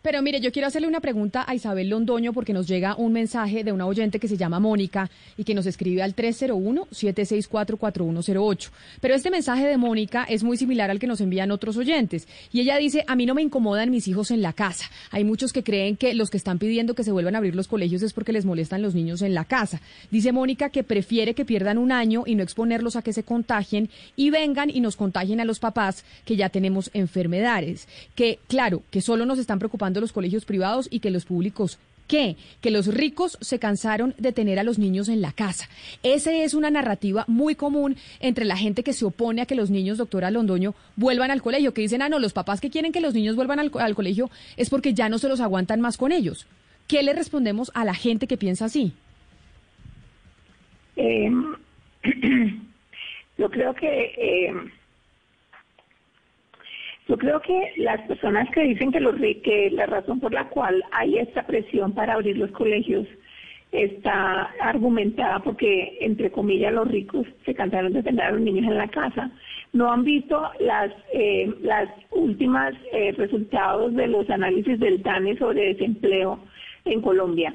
Pero 0.00 0.22
mire, 0.22 0.40
yo 0.40 0.52
quiero 0.52 0.68
hacerle 0.68 0.86
una 0.86 1.00
pregunta 1.00 1.44
a 1.44 1.56
Isabel 1.56 1.88
Londoño 1.88 2.32
porque 2.32 2.52
nos 2.52 2.68
llega 2.68 2.94
un 2.94 3.12
mensaje 3.12 3.64
de 3.64 3.72
una 3.72 3.84
oyente 3.84 4.20
que 4.20 4.28
se 4.28 4.36
llama 4.36 4.60
Mónica 4.60 5.10
y 5.36 5.42
que 5.42 5.54
nos 5.54 5.66
escribe 5.66 6.02
al 6.02 6.14
301-764-4108. 6.14 8.70
Pero 9.00 9.16
este 9.16 9.32
mensaje 9.32 9.66
de 9.66 9.76
Mónica 9.76 10.22
es 10.22 10.44
muy 10.44 10.56
similar 10.56 10.92
al 10.92 11.00
que 11.00 11.08
nos 11.08 11.20
envían 11.20 11.50
otros 11.50 11.76
oyentes. 11.76 12.28
Y 12.52 12.60
ella 12.60 12.76
dice, 12.76 13.02
a 13.08 13.16
mí 13.16 13.26
no 13.26 13.34
me 13.34 13.42
incomodan 13.42 13.90
mis 13.90 14.06
hijos 14.06 14.30
en 14.30 14.40
la 14.40 14.52
casa. 14.52 14.88
Hay 15.10 15.24
muchos 15.24 15.52
que 15.52 15.64
creen 15.64 15.96
que 15.96 16.14
los 16.14 16.30
que 16.30 16.36
están 16.36 16.60
pidiendo 16.60 16.94
que 16.94 17.02
se 17.02 17.10
vuelvan 17.10 17.34
a 17.34 17.38
abrir 17.38 17.56
los 17.56 17.66
colegios 17.66 18.02
es 18.02 18.12
porque 18.12 18.32
les 18.32 18.44
molestan 18.44 18.82
los 18.82 18.94
niños 18.94 19.20
en 19.22 19.34
la 19.34 19.46
casa. 19.46 19.80
Dice 20.12 20.30
Mónica 20.30 20.70
que 20.70 20.84
prefiere 20.84 21.34
que 21.34 21.44
pierdan 21.44 21.76
un 21.76 21.90
año 21.90 22.22
y 22.24 22.36
no 22.36 22.44
exponerlos 22.44 22.94
a 22.94 23.02
que 23.02 23.12
se 23.12 23.24
contagien 23.24 23.90
y 24.14 24.30
vengan 24.30 24.70
y 24.70 24.78
nos 24.78 24.94
contagien 24.94 25.40
a 25.40 25.44
los 25.44 25.58
papás 25.58 26.04
que 26.24 26.36
ya 26.36 26.50
tenemos 26.50 26.88
enfermedades. 26.94 27.88
Que 28.14 28.38
claro, 28.46 28.84
que 28.92 29.00
solo 29.00 29.26
nos 29.26 29.40
están 29.40 29.58
preocupando 29.58 29.87
los 29.94 30.12
colegios 30.12 30.44
privados 30.44 30.88
y 30.90 31.00
que 31.00 31.10
los 31.10 31.24
públicos 31.24 31.78
¿Qué? 32.08 32.36
Que 32.62 32.70
los 32.70 32.86
ricos 32.86 33.36
se 33.42 33.58
cansaron 33.58 34.14
de 34.16 34.32
tener 34.32 34.58
a 34.58 34.62
los 34.62 34.78
niños 34.78 35.10
en 35.10 35.20
la 35.20 35.32
casa. 35.32 35.68
Esa 36.02 36.32
es 36.32 36.54
una 36.54 36.70
narrativa 36.70 37.24
muy 37.28 37.54
común 37.54 37.96
entre 38.20 38.46
la 38.46 38.56
gente 38.56 38.82
que 38.82 38.94
se 38.94 39.04
opone 39.04 39.42
a 39.42 39.46
que 39.46 39.54
los 39.54 39.68
niños, 39.70 39.98
doctora 39.98 40.30
Londoño, 40.30 40.74
vuelvan 40.96 41.30
al 41.30 41.42
colegio, 41.42 41.74
que 41.74 41.82
dicen, 41.82 42.00
ah, 42.00 42.08
no, 42.08 42.18
los 42.18 42.32
papás 42.32 42.62
que 42.62 42.70
quieren 42.70 42.92
que 42.92 43.02
los 43.02 43.12
niños 43.12 43.36
vuelvan 43.36 43.60
al, 43.60 43.94
colegio 43.94 44.30
es 44.56 44.70
porque 44.70 44.94
ya 44.94 45.10
no 45.10 45.18
se 45.18 45.28
los 45.28 45.40
aguantan 45.40 45.82
más 45.82 45.98
con 45.98 46.10
ellos. 46.10 46.46
¿Qué 46.86 47.02
le 47.02 47.12
respondemos 47.12 47.70
a 47.74 47.84
la 47.84 47.94
gente 47.94 48.26
que 48.26 48.38
piensa 48.38 48.64
así? 48.64 48.94
Eh, 50.96 51.30
yo 53.36 53.50
creo 53.50 53.74
que... 53.74 53.86
Eh, 53.86 54.54
yo 57.08 57.16
creo 57.16 57.40
que 57.40 57.72
las 57.78 58.02
personas 58.02 58.50
que 58.50 58.60
dicen 58.60 58.92
que, 58.92 59.70
la 59.72 59.86
razón 59.86 60.20
por 60.20 60.32
la 60.32 60.48
cual 60.48 60.84
hay 60.92 61.16
esta 61.18 61.46
presión 61.46 61.92
para 61.92 62.14
abrir 62.14 62.36
los 62.36 62.50
colegios 62.50 63.06
está 63.72 64.42
argumentada 64.60 65.40
porque, 65.40 65.96
entre 66.02 66.30
comillas, 66.30 66.72
los 66.72 66.86
ricos 66.86 67.26
se 67.46 67.54
cansaron 67.54 67.94
de 67.94 68.02
tener 68.02 68.26
a 68.26 68.30
los 68.32 68.42
niños 68.42 68.66
en 68.66 68.76
la 68.76 68.88
casa. 68.88 69.30
No 69.72 69.90
han 69.90 70.04
visto 70.04 70.50
las, 70.60 70.90
eh, 71.14 71.50
las 71.62 71.88
últimas 72.10 72.74
eh, 72.92 73.12
resultados 73.16 73.94
de 73.94 74.06
los 74.06 74.28
análisis 74.28 74.78
del 74.78 75.02
DANE 75.02 75.38
sobre 75.38 75.74
desempleo 75.74 76.38
en 76.84 77.00
Colombia 77.00 77.54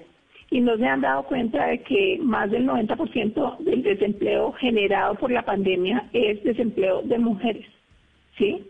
y 0.49 0.62
no 0.62 0.78
se 0.78 0.86
han 0.86 1.01
dado 1.01 1.24
cuenta 1.24 1.68
de 1.68 1.82
que 1.82 2.20
más 2.22 2.49
del 2.49 2.66
90% 2.66 3.58
del 3.60 3.84
desempleo 3.84 4.51
generado 4.54 5.16
por 5.16 5.32
la 5.32 5.43
pandemia 5.43 6.10
es 6.14 6.43
desempleo 6.43 7.04
de 7.04 7.20
mujeres. 7.20 7.66
¿sí? 8.38 8.64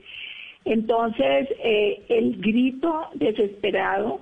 Entonces, 0.66 1.49
eh, 1.64 2.01
el 2.09 2.38
grito 2.41 3.07
desesperado 3.16 4.22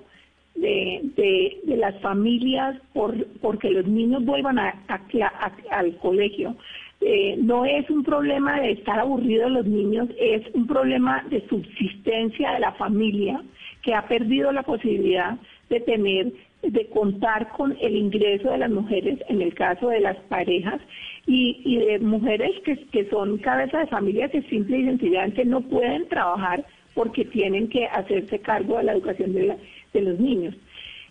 de, 0.56 1.60
las 1.66 2.00
familias 2.02 2.76
por 2.94 3.26
porque 3.42 3.70
los 3.72 3.88
niños 3.88 4.24
vuelvan 4.26 4.60
al 4.60 5.96
colegio 5.98 6.56
eh, 7.04 7.36
no 7.40 7.66
es 7.66 7.90
un 7.90 8.04
problema 8.04 8.62
de 8.62 8.74
estar 8.74 9.00
aburridos 9.00 9.50
los 9.50 9.66
niños, 9.66 10.08
es 10.20 10.44
un 10.54 10.68
problema 10.68 11.24
de 11.32 11.46
subsistencia 11.48 12.52
de 12.52 12.60
la 12.60 12.74
familia 12.74 13.42
que 13.82 13.96
ha 13.96 14.08
perdido 14.08 14.52
la 14.52 14.62
posibilidad 14.62 15.36
de 15.70 15.80
tener 15.80 16.32
de 16.62 16.88
contar 16.88 17.50
con 17.54 17.76
el 17.82 17.96
ingreso 17.96 18.52
de 18.52 18.60
las 18.60 18.70
mujeres 18.70 19.20
en 19.30 19.42
el 19.42 19.54
caso 19.54 19.90
de 19.90 20.00
las 20.00 20.18
parejas 20.30 20.80
y, 21.26 21.78
de 21.78 22.00
mujeres 22.00 22.52
que, 22.64 22.78
que 22.92 23.10
son 23.10 23.38
cabeza 23.40 23.80
de 23.80 23.88
familia 23.88 24.30
que 24.30 24.42
simple 24.44 24.78
y 24.78 24.86
sencillamente 24.86 25.46
no 25.46 25.62
pueden 25.62 26.08
trabajar 26.08 26.66
porque 26.94 27.26
tienen 27.26 27.68
que 27.70 27.86
hacerse 27.86 28.40
cargo 28.40 28.78
de 28.78 28.84
la 28.84 28.94
educación 28.94 29.34
de, 29.34 29.56
de 29.94 30.02
los 30.02 30.20
niños. 30.20 30.56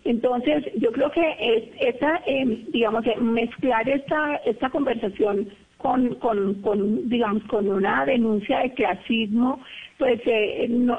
Entonces, 0.04 0.64
yo 0.76 0.92
creo 0.92 1.10
que 1.10 1.36
es, 1.38 1.64
esta, 1.94 2.22
em, 2.26 2.64
digamos, 2.68 3.06
eh, 3.06 3.16
mezclar 3.20 3.88
esta, 3.88 4.36
esta 4.46 4.70
conversación 4.70 5.48
con, 5.76 6.14
con, 6.16 6.54
con, 6.62 7.08
digamos, 7.08 7.42
con 7.44 7.68
una 7.68 8.04
denuncia 8.06 8.60
de 8.60 8.72
clasismo, 8.74 9.60
pues 9.98 10.20
eh, 10.24 10.66
no, 10.70 10.98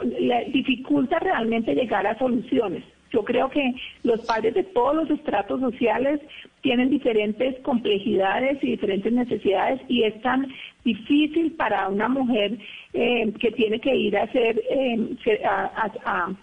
dificulta 0.54 1.20
realmente 1.20 1.74
llegar 1.74 2.06
a 2.06 2.18
soluciones. 2.18 2.84
Yo 3.12 3.24
creo 3.24 3.50
que 3.50 3.74
los 4.04 4.22
padres 4.22 4.54
de 4.54 4.64
todos 4.64 4.96
los 4.96 5.10
estratos 5.10 5.60
sociales 5.60 6.22
tienen 6.62 6.90
diferentes 6.90 7.60
complejidades 7.60 8.64
y 8.64 8.72
diferentes 8.72 9.12
necesidades 9.12 9.82
y 9.88 10.04
es 10.04 10.22
tan 10.22 10.48
difícil 10.86 11.52
para 11.54 11.90
una 11.90 12.08
mujer 12.08 12.58
eh, 12.94 13.34
que 13.40 13.52
tiene 13.52 13.80
que 13.80 13.96
ir 13.96 14.18
a 14.18 14.24
hacer 14.24 14.62
eh, 14.70 15.44
a, 15.46 16.34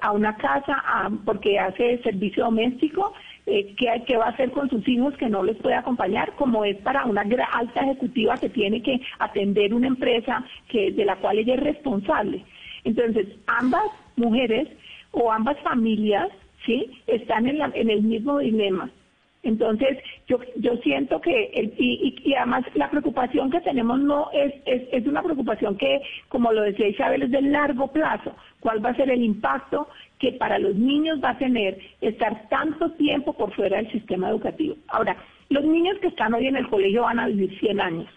a, 0.00 0.12
una 0.12 0.36
casa 0.36 0.82
porque 1.24 1.58
hace 1.58 2.02
servicio 2.02 2.44
doméstico, 2.44 3.12
eh, 3.46 3.74
¿qué, 3.76 4.16
va 4.16 4.26
a 4.26 4.30
hacer 4.30 4.50
con 4.50 4.68
sus 4.68 4.86
hijos 4.88 5.16
que 5.16 5.28
no 5.28 5.44
les 5.44 5.56
puede 5.58 5.76
acompañar? 5.76 6.32
Como 6.36 6.64
es 6.64 6.76
para 6.78 7.04
una 7.04 7.22
alta 7.52 7.80
ejecutiva 7.82 8.36
que 8.38 8.48
tiene 8.48 8.82
que 8.82 9.00
atender 9.18 9.72
una 9.72 9.86
empresa 9.86 10.44
que 10.68 10.90
de 10.90 11.04
la 11.04 11.16
cual 11.16 11.38
ella 11.38 11.54
es 11.54 11.60
responsable. 11.60 12.44
Entonces, 12.84 13.26
ambas 13.46 13.84
mujeres 14.16 14.68
o 15.16 15.32
ambas 15.32 15.58
familias, 15.60 16.28
¿sí? 16.66 16.90
Están 17.06 17.46
en, 17.46 17.58
en 17.74 17.90
el 17.90 18.02
mismo 18.02 18.38
dilema. 18.38 18.90
Entonces, 19.42 19.98
yo, 20.28 20.38
yo 20.56 20.76
siento 20.78 21.20
que, 21.20 21.50
el, 21.54 21.72
y, 21.78 22.16
y, 22.22 22.34
además 22.34 22.64
la 22.74 22.90
preocupación 22.90 23.50
que 23.50 23.60
tenemos 23.60 23.98
no 24.00 24.28
es, 24.32 24.52
es, 24.66 24.82
es, 24.92 25.06
una 25.06 25.22
preocupación 25.22 25.78
que, 25.78 26.02
como 26.28 26.52
lo 26.52 26.62
decía 26.62 26.88
Isabel, 26.88 27.22
es 27.22 27.30
de 27.30 27.42
largo 27.42 27.86
plazo. 27.88 28.34
¿Cuál 28.60 28.84
va 28.84 28.90
a 28.90 28.96
ser 28.96 29.08
el 29.08 29.22
impacto 29.22 29.88
que 30.18 30.32
para 30.32 30.58
los 30.58 30.74
niños 30.74 31.20
va 31.22 31.30
a 31.30 31.38
tener 31.38 31.78
estar 32.00 32.48
tanto 32.48 32.90
tiempo 32.92 33.32
por 33.32 33.52
fuera 33.54 33.78
del 33.78 33.90
sistema 33.92 34.28
educativo? 34.28 34.76
Ahora, 34.88 35.16
los 35.48 35.64
niños 35.64 35.96
que 36.00 36.08
están 36.08 36.34
hoy 36.34 36.48
en 36.48 36.56
el 36.56 36.68
colegio 36.68 37.02
van 37.02 37.20
a 37.20 37.28
vivir 37.28 37.58
100 37.60 37.80
años. 37.80 38.08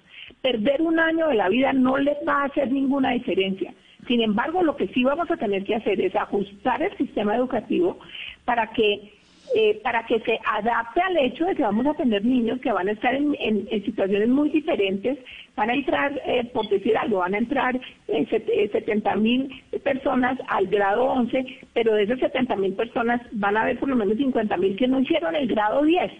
Perder 0.42 0.82
un 0.82 1.00
año 1.00 1.28
de 1.28 1.36
la 1.36 1.48
vida 1.48 1.72
no 1.72 1.98
les 1.98 2.18
va 2.28 2.42
a 2.42 2.46
hacer 2.46 2.72
ninguna 2.72 3.12
diferencia. 3.12 3.74
Sin 4.08 4.22
embargo, 4.22 4.64
lo 4.64 4.76
que 4.76 4.88
sí 4.88 5.04
vamos 5.04 5.30
a 5.30 5.38
tener 5.38 5.64
que 5.64 5.76
hacer 5.76 6.00
es 6.02 6.16
ajustar 6.16 6.82
el 6.82 6.96
sistema 6.98 7.36
educativo 7.36 8.00
para 8.46 8.68
que 8.72 9.14
eh, 9.56 9.80
para 9.84 10.06
que 10.06 10.20
se 10.20 10.40
adapte 10.46 11.02
al 11.02 11.18
hecho 11.18 11.44
de 11.46 11.56
que 11.56 11.64
vamos 11.64 11.84
a 11.88 11.96
tener 11.96 12.24
niños 12.24 12.60
que 12.62 12.72
van 12.72 12.88
a 12.88 12.92
estar 12.92 13.16
en, 13.16 13.68
situaciones 13.84 14.30
muy 14.30 14.50
diferentes, 14.50 15.18
van 15.56 15.72
a 15.72 15.74
entrar, 15.74 16.22
eh, 16.24 16.48
por 16.54 16.70
decir 16.70 16.96
algo, 16.96 17.18
van 17.18 17.34
a 17.34 17.40
entrar 17.40 17.80
70 18.06 19.12
eh, 19.12 19.18
mil 19.18 19.64
personas 19.84 20.38
al 20.50 20.68
grado 20.68 21.04
11, 21.06 21.62
pero 21.74 21.96
de 21.96 22.04
esas 22.04 22.20
70 22.20 22.56
mil 22.58 22.74
personas 22.74 23.22
van 23.32 23.58
a 23.58 23.64
haber 23.64 23.80
por 23.80 23.90
lo 23.90 23.96
menos 23.96 24.18
50 24.18 24.56
mil 24.58 24.76
que 24.76 24.88
no 24.88 25.00
hicieron 25.00 25.36
el 25.36 25.48
grado 25.48 25.84
10, 25.84 26.12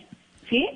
¿sí? 0.50 0.68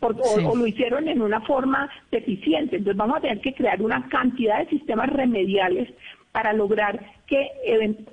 o, 0.00 0.56
lo 0.56 0.66
hicieron 0.66 1.08
en 1.08 1.22
una 1.22 1.40
forma 1.40 1.88
deficiente. 2.10 2.76
Entonces 2.76 2.98
vamos 2.98 3.16
a 3.16 3.20
tener 3.20 3.40
que 3.40 3.54
crear 3.54 3.80
una 3.80 4.06
cantidad 4.08 4.58
de 4.58 4.68
sistemas 4.68 5.08
remediales 5.08 5.88
para 6.32 6.54
lograr 6.54 6.98
que 7.26 7.50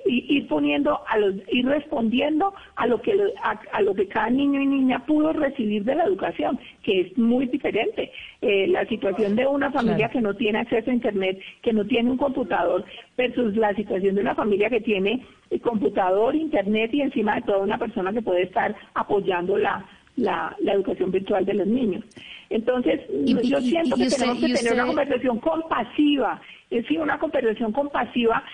ir 0.06 0.46
poniendo 0.46 1.00
a 1.08 1.18
los 1.18 1.34
ir 1.50 1.66
respondiendo 1.66 2.54
a 2.76 2.86
lo 2.86 3.00
que 3.00 3.12
a, 3.42 3.80
lo 3.82 3.94
que 3.94 4.06
cada 4.08 4.28
niño 4.28 4.60
y 4.60 4.66
niña 4.66 5.04
pudo 5.06 5.32
recibir 5.32 5.84
de 5.84 5.94
la 5.94 6.04
educación 6.04 6.58
que 6.82 7.00
es 7.00 7.18
muy 7.18 7.46
diferente 7.46 8.12
eh, 8.42 8.66
la 8.68 8.86
situación 8.86 9.36
de 9.36 9.46
una 9.46 9.72
familia 9.72 10.10
que 10.10 10.20
no 10.20 10.34
tiene 10.34 10.60
acceso 10.60 10.90
a 10.90 10.94
internet 10.94 11.40
que 11.62 11.72
no 11.72 11.86
tiene 11.86 12.10
un 12.10 12.18
computador 12.18 12.84
versus 13.16 13.56
la 13.56 13.74
situación 13.74 14.14
de 14.14 14.20
una 14.20 14.34
familia 14.34 14.68
que 14.68 14.80
tiene 14.82 15.24
el 15.50 15.60
computador 15.60 16.36
internet 16.36 16.92
y 16.92 17.00
encima 17.00 17.36
de 17.36 17.42
todo 17.42 17.62
una 17.62 17.78
persona 17.78 18.12
que 18.12 18.22
puede 18.22 18.42
estar 18.42 18.76
apoyando 18.94 19.56
la 19.56 19.84
la, 20.16 20.56
educación 20.74 21.10
virtual 21.10 21.44
de 21.44 21.54
los 21.54 21.66
niños. 21.66 22.04
Entonces, 22.50 23.00
yo 23.26 23.60
siento 23.60 23.96
que 23.96 24.08
tenemos 24.08 24.38
que 24.38 24.52
tener 24.52 24.74
una 24.74 24.86
conversación 24.86 25.38
compasiva 25.38 26.40
es 26.70 26.82
decir, 26.82 27.00
una 27.00 27.18
conversación 27.18 27.72
compasiva, 27.72 28.44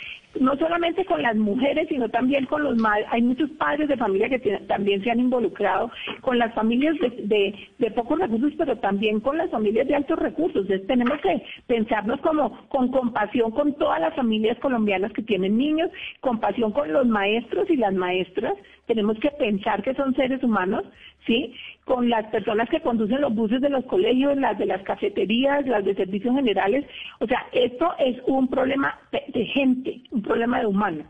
no 0.40 0.56
solamente 0.56 1.04
con 1.04 1.22
las 1.22 1.36
mujeres, 1.36 1.88
sino 1.88 2.08
también 2.08 2.46
con 2.46 2.62
los 2.62 2.76
madres. 2.76 3.06
Hay 3.10 3.22
muchos 3.22 3.50
padres 3.52 3.88
de 3.88 3.96
familia 3.96 4.28
que 4.28 4.38
también 4.66 5.02
se 5.02 5.10
han 5.10 5.20
involucrado 5.20 5.90
con 6.22 6.38
las 6.38 6.54
familias 6.54 6.96
de, 7.00 7.90
pocos 7.94 8.18
recursos, 8.18 8.52
pero 8.58 8.76
también 8.78 9.20
con 9.20 9.38
las 9.38 9.50
familias 9.50 9.86
de 9.86 9.94
altos 9.94 10.18
recursos. 10.18 10.66
Tenemos 10.86 11.20
que 11.20 11.42
pensarnos 11.66 12.20
como 12.20 12.68
con 12.68 12.90
compasión 12.90 13.50
con 13.50 13.74
todas 13.74 14.00
las 14.00 14.14
familias 14.14 14.58
colombianas 14.58 15.12
que 15.12 15.22
tienen 15.22 15.56
niños, 15.56 15.90
compasión 16.20 16.72
con 16.72 16.92
los 16.92 17.06
maestros 17.06 17.68
y 17.70 17.76
las 17.76 17.94
maestras. 17.94 18.54
Tenemos 18.86 19.18
que 19.18 19.30
pensar 19.32 19.82
que 19.82 19.94
son 19.94 20.14
seres 20.14 20.42
humanos, 20.42 20.84
¿sí? 21.26 21.54
Con 21.86 22.10
las 22.10 22.26
personas 22.26 22.68
que 22.68 22.80
conducen 22.80 23.20
los 23.20 23.32
buses 23.32 23.60
de 23.60 23.70
los 23.70 23.84
colegios, 23.84 24.36
las 24.36 24.58
de 24.58 24.66
las 24.66 24.82
cafeterías, 24.82 25.64
las 25.68 25.84
de 25.84 25.94
servicios 25.94 26.34
generales. 26.34 26.84
O 27.20 27.26
sea, 27.28 27.46
esto 27.52 27.92
es 28.00 28.16
un 28.26 28.48
problema 28.48 28.98
de, 29.12 29.44
gente, 29.44 30.02
un 30.10 30.20
problema 30.20 30.58
de 30.58 30.66
humano. 30.66 31.04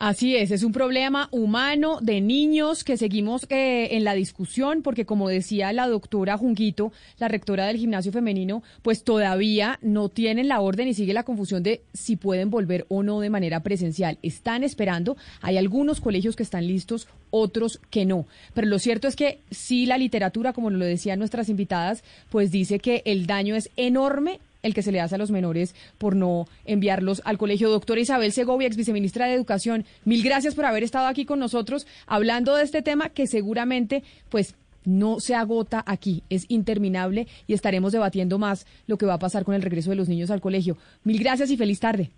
Así 0.00 0.34
es, 0.34 0.50
es 0.50 0.62
un 0.62 0.72
problema 0.72 1.28
humano 1.30 1.98
de 2.00 2.22
niños 2.22 2.84
que 2.84 2.96
seguimos 2.96 3.46
eh, 3.50 3.88
en 3.90 4.02
la 4.02 4.14
discusión 4.14 4.80
porque 4.80 5.04
como 5.04 5.28
decía 5.28 5.74
la 5.74 5.88
doctora 5.88 6.38
Junquito, 6.38 6.90
la 7.18 7.28
rectora 7.28 7.66
del 7.66 7.76
gimnasio 7.76 8.10
femenino, 8.10 8.62
pues 8.80 9.04
todavía 9.04 9.78
no 9.82 10.08
tienen 10.08 10.48
la 10.48 10.62
orden 10.62 10.88
y 10.88 10.94
sigue 10.94 11.12
la 11.12 11.24
confusión 11.24 11.62
de 11.62 11.82
si 11.92 12.16
pueden 12.16 12.48
volver 12.48 12.86
o 12.88 13.02
no 13.02 13.20
de 13.20 13.28
manera 13.28 13.60
presencial. 13.60 14.16
Están 14.22 14.64
esperando, 14.64 15.18
hay 15.42 15.58
algunos 15.58 16.00
colegios 16.00 16.34
que 16.34 16.44
están 16.44 16.66
listos, 16.66 17.06
otros 17.28 17.78
que 17.90 18.06
no. 18.06 18.26
Pero 18.54 18.68
lo 18.68 18.78
cierto 18.78 19.06
es 19.06 19.16
que 19.16 19.40
sí 19.50 19.84
la 19.84 19.98
literatura, 19.98 20.54
como 20.54 20.70
lo 20.70 20.82
decían 20.86 21.18
nuestras 21.18 21.50
invitadas, 21.50 22.04
pues 22.30 22.50
dice 22.50 22.78
que 22.78 23.02
el 23.04 23.26
daño 23.26 23.54
es 23.54 23.68
enorme 23.76 24.40
el 24.62 24.74
que 24.74 24.82
se 24.82 24.92
le 24.92 25.00
hace 25.00 25.14
a 25.14 25.18
los 25.18 25.30
menores 25.30 25.74
por 25.98 26.16
no 26.16 26.46
enviarlos 26.64 27.22
al 27.24 27.38
colegio. 27.38 27.70
Doctora 27.70 28.00
Isabel 28.00 28.32
Segovia, 28.32 28.66
ex 28.66 28.76
viceministra 28.76 29.26
de 29.26 29.34
Educación, 29.34 29.84
mil 30.04 30.22
gracias 30.22 30.54
por 30.54 30.64
haber 30.64 30.82
estado 30.82 31.06
aquí 31.06 31.24
con 31.24 31.38
nosotros 31.38 31.86
hablando 32.06 32.54
de 32.56 32.64
este 32.64 32.82
tema 32.82 33.08
que 33.08 33.26
seguramente, 33.26 34.02
pues, 34.28 34.54
no 34.84 35.20
se 35.20 35.34
agota 35.34 35.82
aquí, 35.86 36.22
es 36.30 36.46
interminable 36.48 37.26
y 37.46 37.52
estaremos 37.52 37.92
debatiendo 37.92 38.38
más 38.38 38.66
lo 38.86 38.96
que 38.96 39.06
va 39.06 39.14
a 39.14 39.18
pasar 39.18 39.44
con 39.44 39.54
el 39.54 39.62
regreso 39.62 39.90
de 39.90 39.96
los 39.96 40.08
niños 40.08 40.30
al 40.30 40.40
colegio. 40.40 40.78
Mil 41.04 41.18
gracias 41.18 41.50
y 41.50 41.56
feliz 41.56 41.80
tarde. 41.80 42.10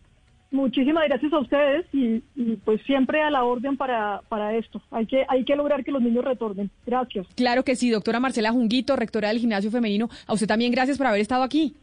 Muchísimas 0.52 1.04
gracias 1.08 1.32
a 1.32 1.38
ustedes 1.38 1.86
y, 1.94 2.22
pues 2.64 2.82
siempre 2.82 3.22
a 3.22 3.30
la 3.30 3.42
orden 3.42 3.78
para, 3.78 4.20
para 4.28 4.54
esto. 4.54 4.82
Hay 4.90 5.06
que, 5.06 5.24
hay 5.26 5.44
que 5.44 5.56
lograr 5.56 5.82
que 5.82 5.90
los 5.90 6.02
niños 6.02 6.24
retornen. 6.24 6.70
Gracias. 6.86 7.26
Claro 7.34 7.64
que 7.64 7.74
sí, 7.74 7.88
doctora 7.88 8.20
Marcela 8.20 8.52
Junguito, 8.52 8.94
rectora 8.94 9.28
del 9.28 9.38
gimnasio 9.38 9.70
femenino. 9.70 10.10
A 10.26 10.34
usted 10.34 10.46
también 10.46 10.70
gracias 10.70 10.98
por 10.98 11.06
haber 11.06 11.22
estado 11.22 11.42
aquí. 11.42 11.74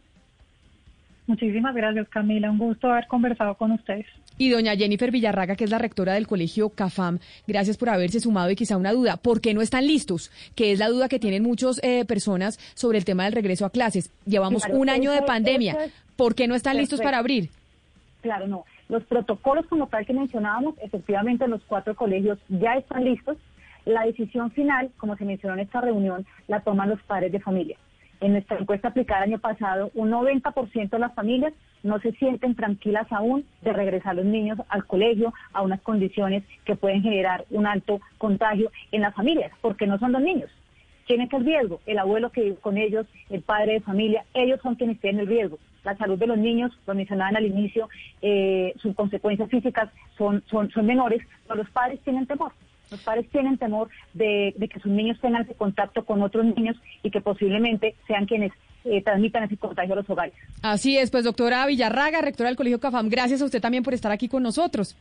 Muchísimas 1.30 1.76
gracias, 1.76 2.08
Camila. 2.08 2.50
Un 2.50 2.58
gusto 2.58 2.90
haber 2.90 3.06
conversado 3.06 3.54
con 3.54 3.70
ustedes. 3.70 4.04
Y 4.36 4.50
doña 4.50 4.74
Jennifer 4.74 5.12
Villarraga, 5.12 5.54
que 5.54 5.62
es 5.62 5.70
la 5.70 5.78
rectora 5.78 6.14
del 6.14 6.26
colegio 6.26 6.70
CAFAM, 6.70 7.20
gracias 7.46 7.76
por 7.76 7.88
haberse 7.88 8.18
sumado 8.18 8.50
y 8.50 8.56
quizá 8.56 8.76
una 8.76 8.90
duda. 8.90 9.16
¿Por 9.16 9.40
qué 9.40 9.54
no 9.54 9.62
están 9.62 9.86
listos? 9.86 10.32
Que 10.56 10.72
es 10.72 10.80
la 10.80 10.88
duda 10.88 11.08
que 11.08 11.20
tienen 11.20 11.44
muchas 11.44 11.80
eh, 11.84 12.04
personas 12.04 12.58
sobre 12.74 12.98
el 12.98 13.04
tema 13.04 13.26
del 13.26 13.32
regreso 13.32 13.64
a 13.64 13.70
clases. 13.70 14.10
Llevamos 14.26 14.64
un 14.72 14.88
año 14.88 15.12
de 15.12 15.22
pandemia. 15.22 15.78
¿Por 16.16 16.34
qué 16.34 16.48
no 16.48 16.56
están 16.56 16.76
listos 16.76 17.00
para 17.00 17.18
abrir? 17.18 17.48
Claro, 18.22 18.48
no. 18.48 18.64
Los 18.88 19.04
protocolos 19.04 19.66
como 19.66 19.86
tal 19.86 20.04
que 20.04 20.12
mencionábamos, 20.12 20.74
efectivamente 20.82 21.46
los 21.46 21.62
cuatro 21.62 21.94
colegios 21.94 22.40
ya 22.48 22.74
están 22.74 23.04
listos. 23.04 23.36
La 23.84 24.04
decisión 24.04 24.50
final, 24.50 24.90
como 24.96 25.16
se 25.16 25.24
mencionó 25.24 25.54
en 25.54 25.60
esta 25.60 25.80
reunión, 25.80 26.26
la 26.48 26.58
toman 26.58 26.88
los 26.88 27.00
padres 27.02 27.30
de 27.30 27.38
familia. 27.38 27.76
En 28.20 28.32
nuestra 28.32 28.58
encuesta 28.58 28.88
aplicada 28.88 29.24
el 29.24 29.32
año 29.32 29.38
pasado, 29.40 29.90
un 29.94 30.10
90% 30.10 30.90
de 30.90 30.98
las 30.98 31.14
familias 31.14 31.54
no 31.82 31.98
se 32.00 32.12
sienten 32.12 32.54
tranquilas 32.54 33.10
aún 33.10 33.46
de 33.62 33.72
regresar 33.72 34.14
los 34.14 34.26
niños 34.26 34.58
al 34.68 34.84
colegio 34.84 35.32
a 35.54 35.62
unas 35.62 35.80
condiciones 35.80 36.44
que 36.66 36.76
pueden 36.76 37.02
generar 37.02 37.46
un 37.50 37.66
alto 37.66 38.00
contagio 38.18 38.70
en 38.92 39.00
las 39.00 39.14
familias, 39.14 39.52
porque 39.62 39.86
no 39.86 39.98
son 39.98 40.12
los 40.12 40.20
niños. 40.20 40.50
¿Quién 41.06 41.22
es 41.22 41.32
el 41.32 41.46
riesgo? 41.46 41.80
El 41.86 41.98
abuelo 41.98 42.30
que 42.30 42.42
vive 42.42 42.56
con 42.56 42.76
ellos, 42.76 43.06
el 43.30 43.40
padre 43.40 43.74
de 43.74 43.80
familia, 43.80 44.24
ellos 44.34 44.60
son 44.62 44.74
quienes 44.74 45.00
tienen 45.00 45.22
el 45.22 45.26
riesgo. 45.26 45.58
La 45.82 45.96
salud 45.96 46.18
de 46.18 46.26
los 46.26 46.36
niños, 46.36 46.78
lo 46.86 46.94
mencionaban 46.94 47.36
al 47.36 47.46
inicio, 47.46 47.88
eh, 48.20 48.74
sus 48.76 48.94
consecuencias 48.94 49.48
físicas 49.48 49.88
son, 50.18 50.44
son, 50.50 50.70
son 50.70 50.84
menores, 50.84 51.22
pero 51.48 51.62
los 51.62 51.70
padres 51.70 52.00
tienen 52.00 52.26
temor. 52.26 52.52
Los 52.90 53.00
padres 53.00 53.28
tienen 53.30 53.58
temor 53.58 53.88
de, 54.14 54.54
que 54.58 54.80
sus 54.80 54.90
niños 54.90 55.18
tengan 55.20 55.42
ese 55.42 55.54
contacto 55.54 56.04
con 56.04 56.22
otros 56.22 56.44
niños 56.44 56.76
y 57.02 57.10
que 57.10 57.20
posiblemente 57.20 57.94
sean 58.06 58.26
quienes 58.26 58.52
eh, 58.84 59.02
transmitan 59.02 59.44
ese 59.44 59.56
contagio 59.56 59.92
a 59.92 59.96
los 59.96 60.10
hogares. 60.10 60.34
Así 60.62 60.96
es, 60.96 61.10
pues 61.10 61.24
doctora 61.24 61.66
Villarraga, 61.66 62.20
rectora 62.20 62.48
del 62.48 62.56
Colegio 62.56 62.80
CAFAM, 62.80 63.08
gracias 63.08 63.42
a 63.42 63.44
usted 63.44 63.60
también 63.60 63.82
por 63.82 63.94
estar 63.94 64.10
aquí 64.10 64.28
con 64.28 64.42
nosotros. 64.42 64.96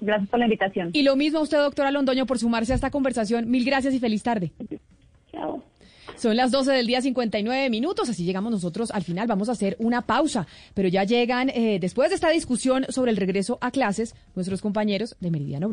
Gracias 0.00 0.28
por 0.30 0.38
la 0.38 0.46
invitación. 0.46 0.90
Y 0.92 1.02
lo 1.02 1.16
mismo 1.16 1.38
a 1.38 1.42
usted, 1.42 1.58
doctora 1.58 1.90
Londoño, 1.90 2.26
por 2.26 2.38
sumarse 2.38 2.72
a 2.72 2.74
esta 2.74 2.90
conversación. 2.90 3.50
Mil 3.50 3.64
gracias 3.64 3.94
y 3.94 3.98
feliz 3.98 4.22
tarde. 4.22 4.50
Chao. 5.30 5.62
Son 6.16 6.36
las 6.36 6.50
12 6.50 6.72
del 6.72 6.86
día 6.86 7.00
59 7.00 7.70
minutos, 7.70 8.08
así 8.08 8.24
llegamos 8.24 8.52
nosotros 8.52 8.90
al 8.90 9.04
final. 9.04 9.26
Vamos 9.26 9.48
a 9.48 9.52
hacer 9.52 9.76
una 9.78 10.02
pausa, 10.02 10.46
pero 10.74 10.88
ya 10.88 11.04
llegan, 11.04 11.48
eh, 11.50 11.78
después 11.80 12.10
de 12.10 12.16
esta 12.16 12.28
discusión 12.28 12.84
sobre 12.90 13.10
el 13.10 13.16
regreso 13.16 13.56
a 13.60 13.70
clases, 13.70 14.14
nuestros 14.34 14.60
compañeros 14.60 15.16
de 15.20 15.30
Meridiano 15.30 15.72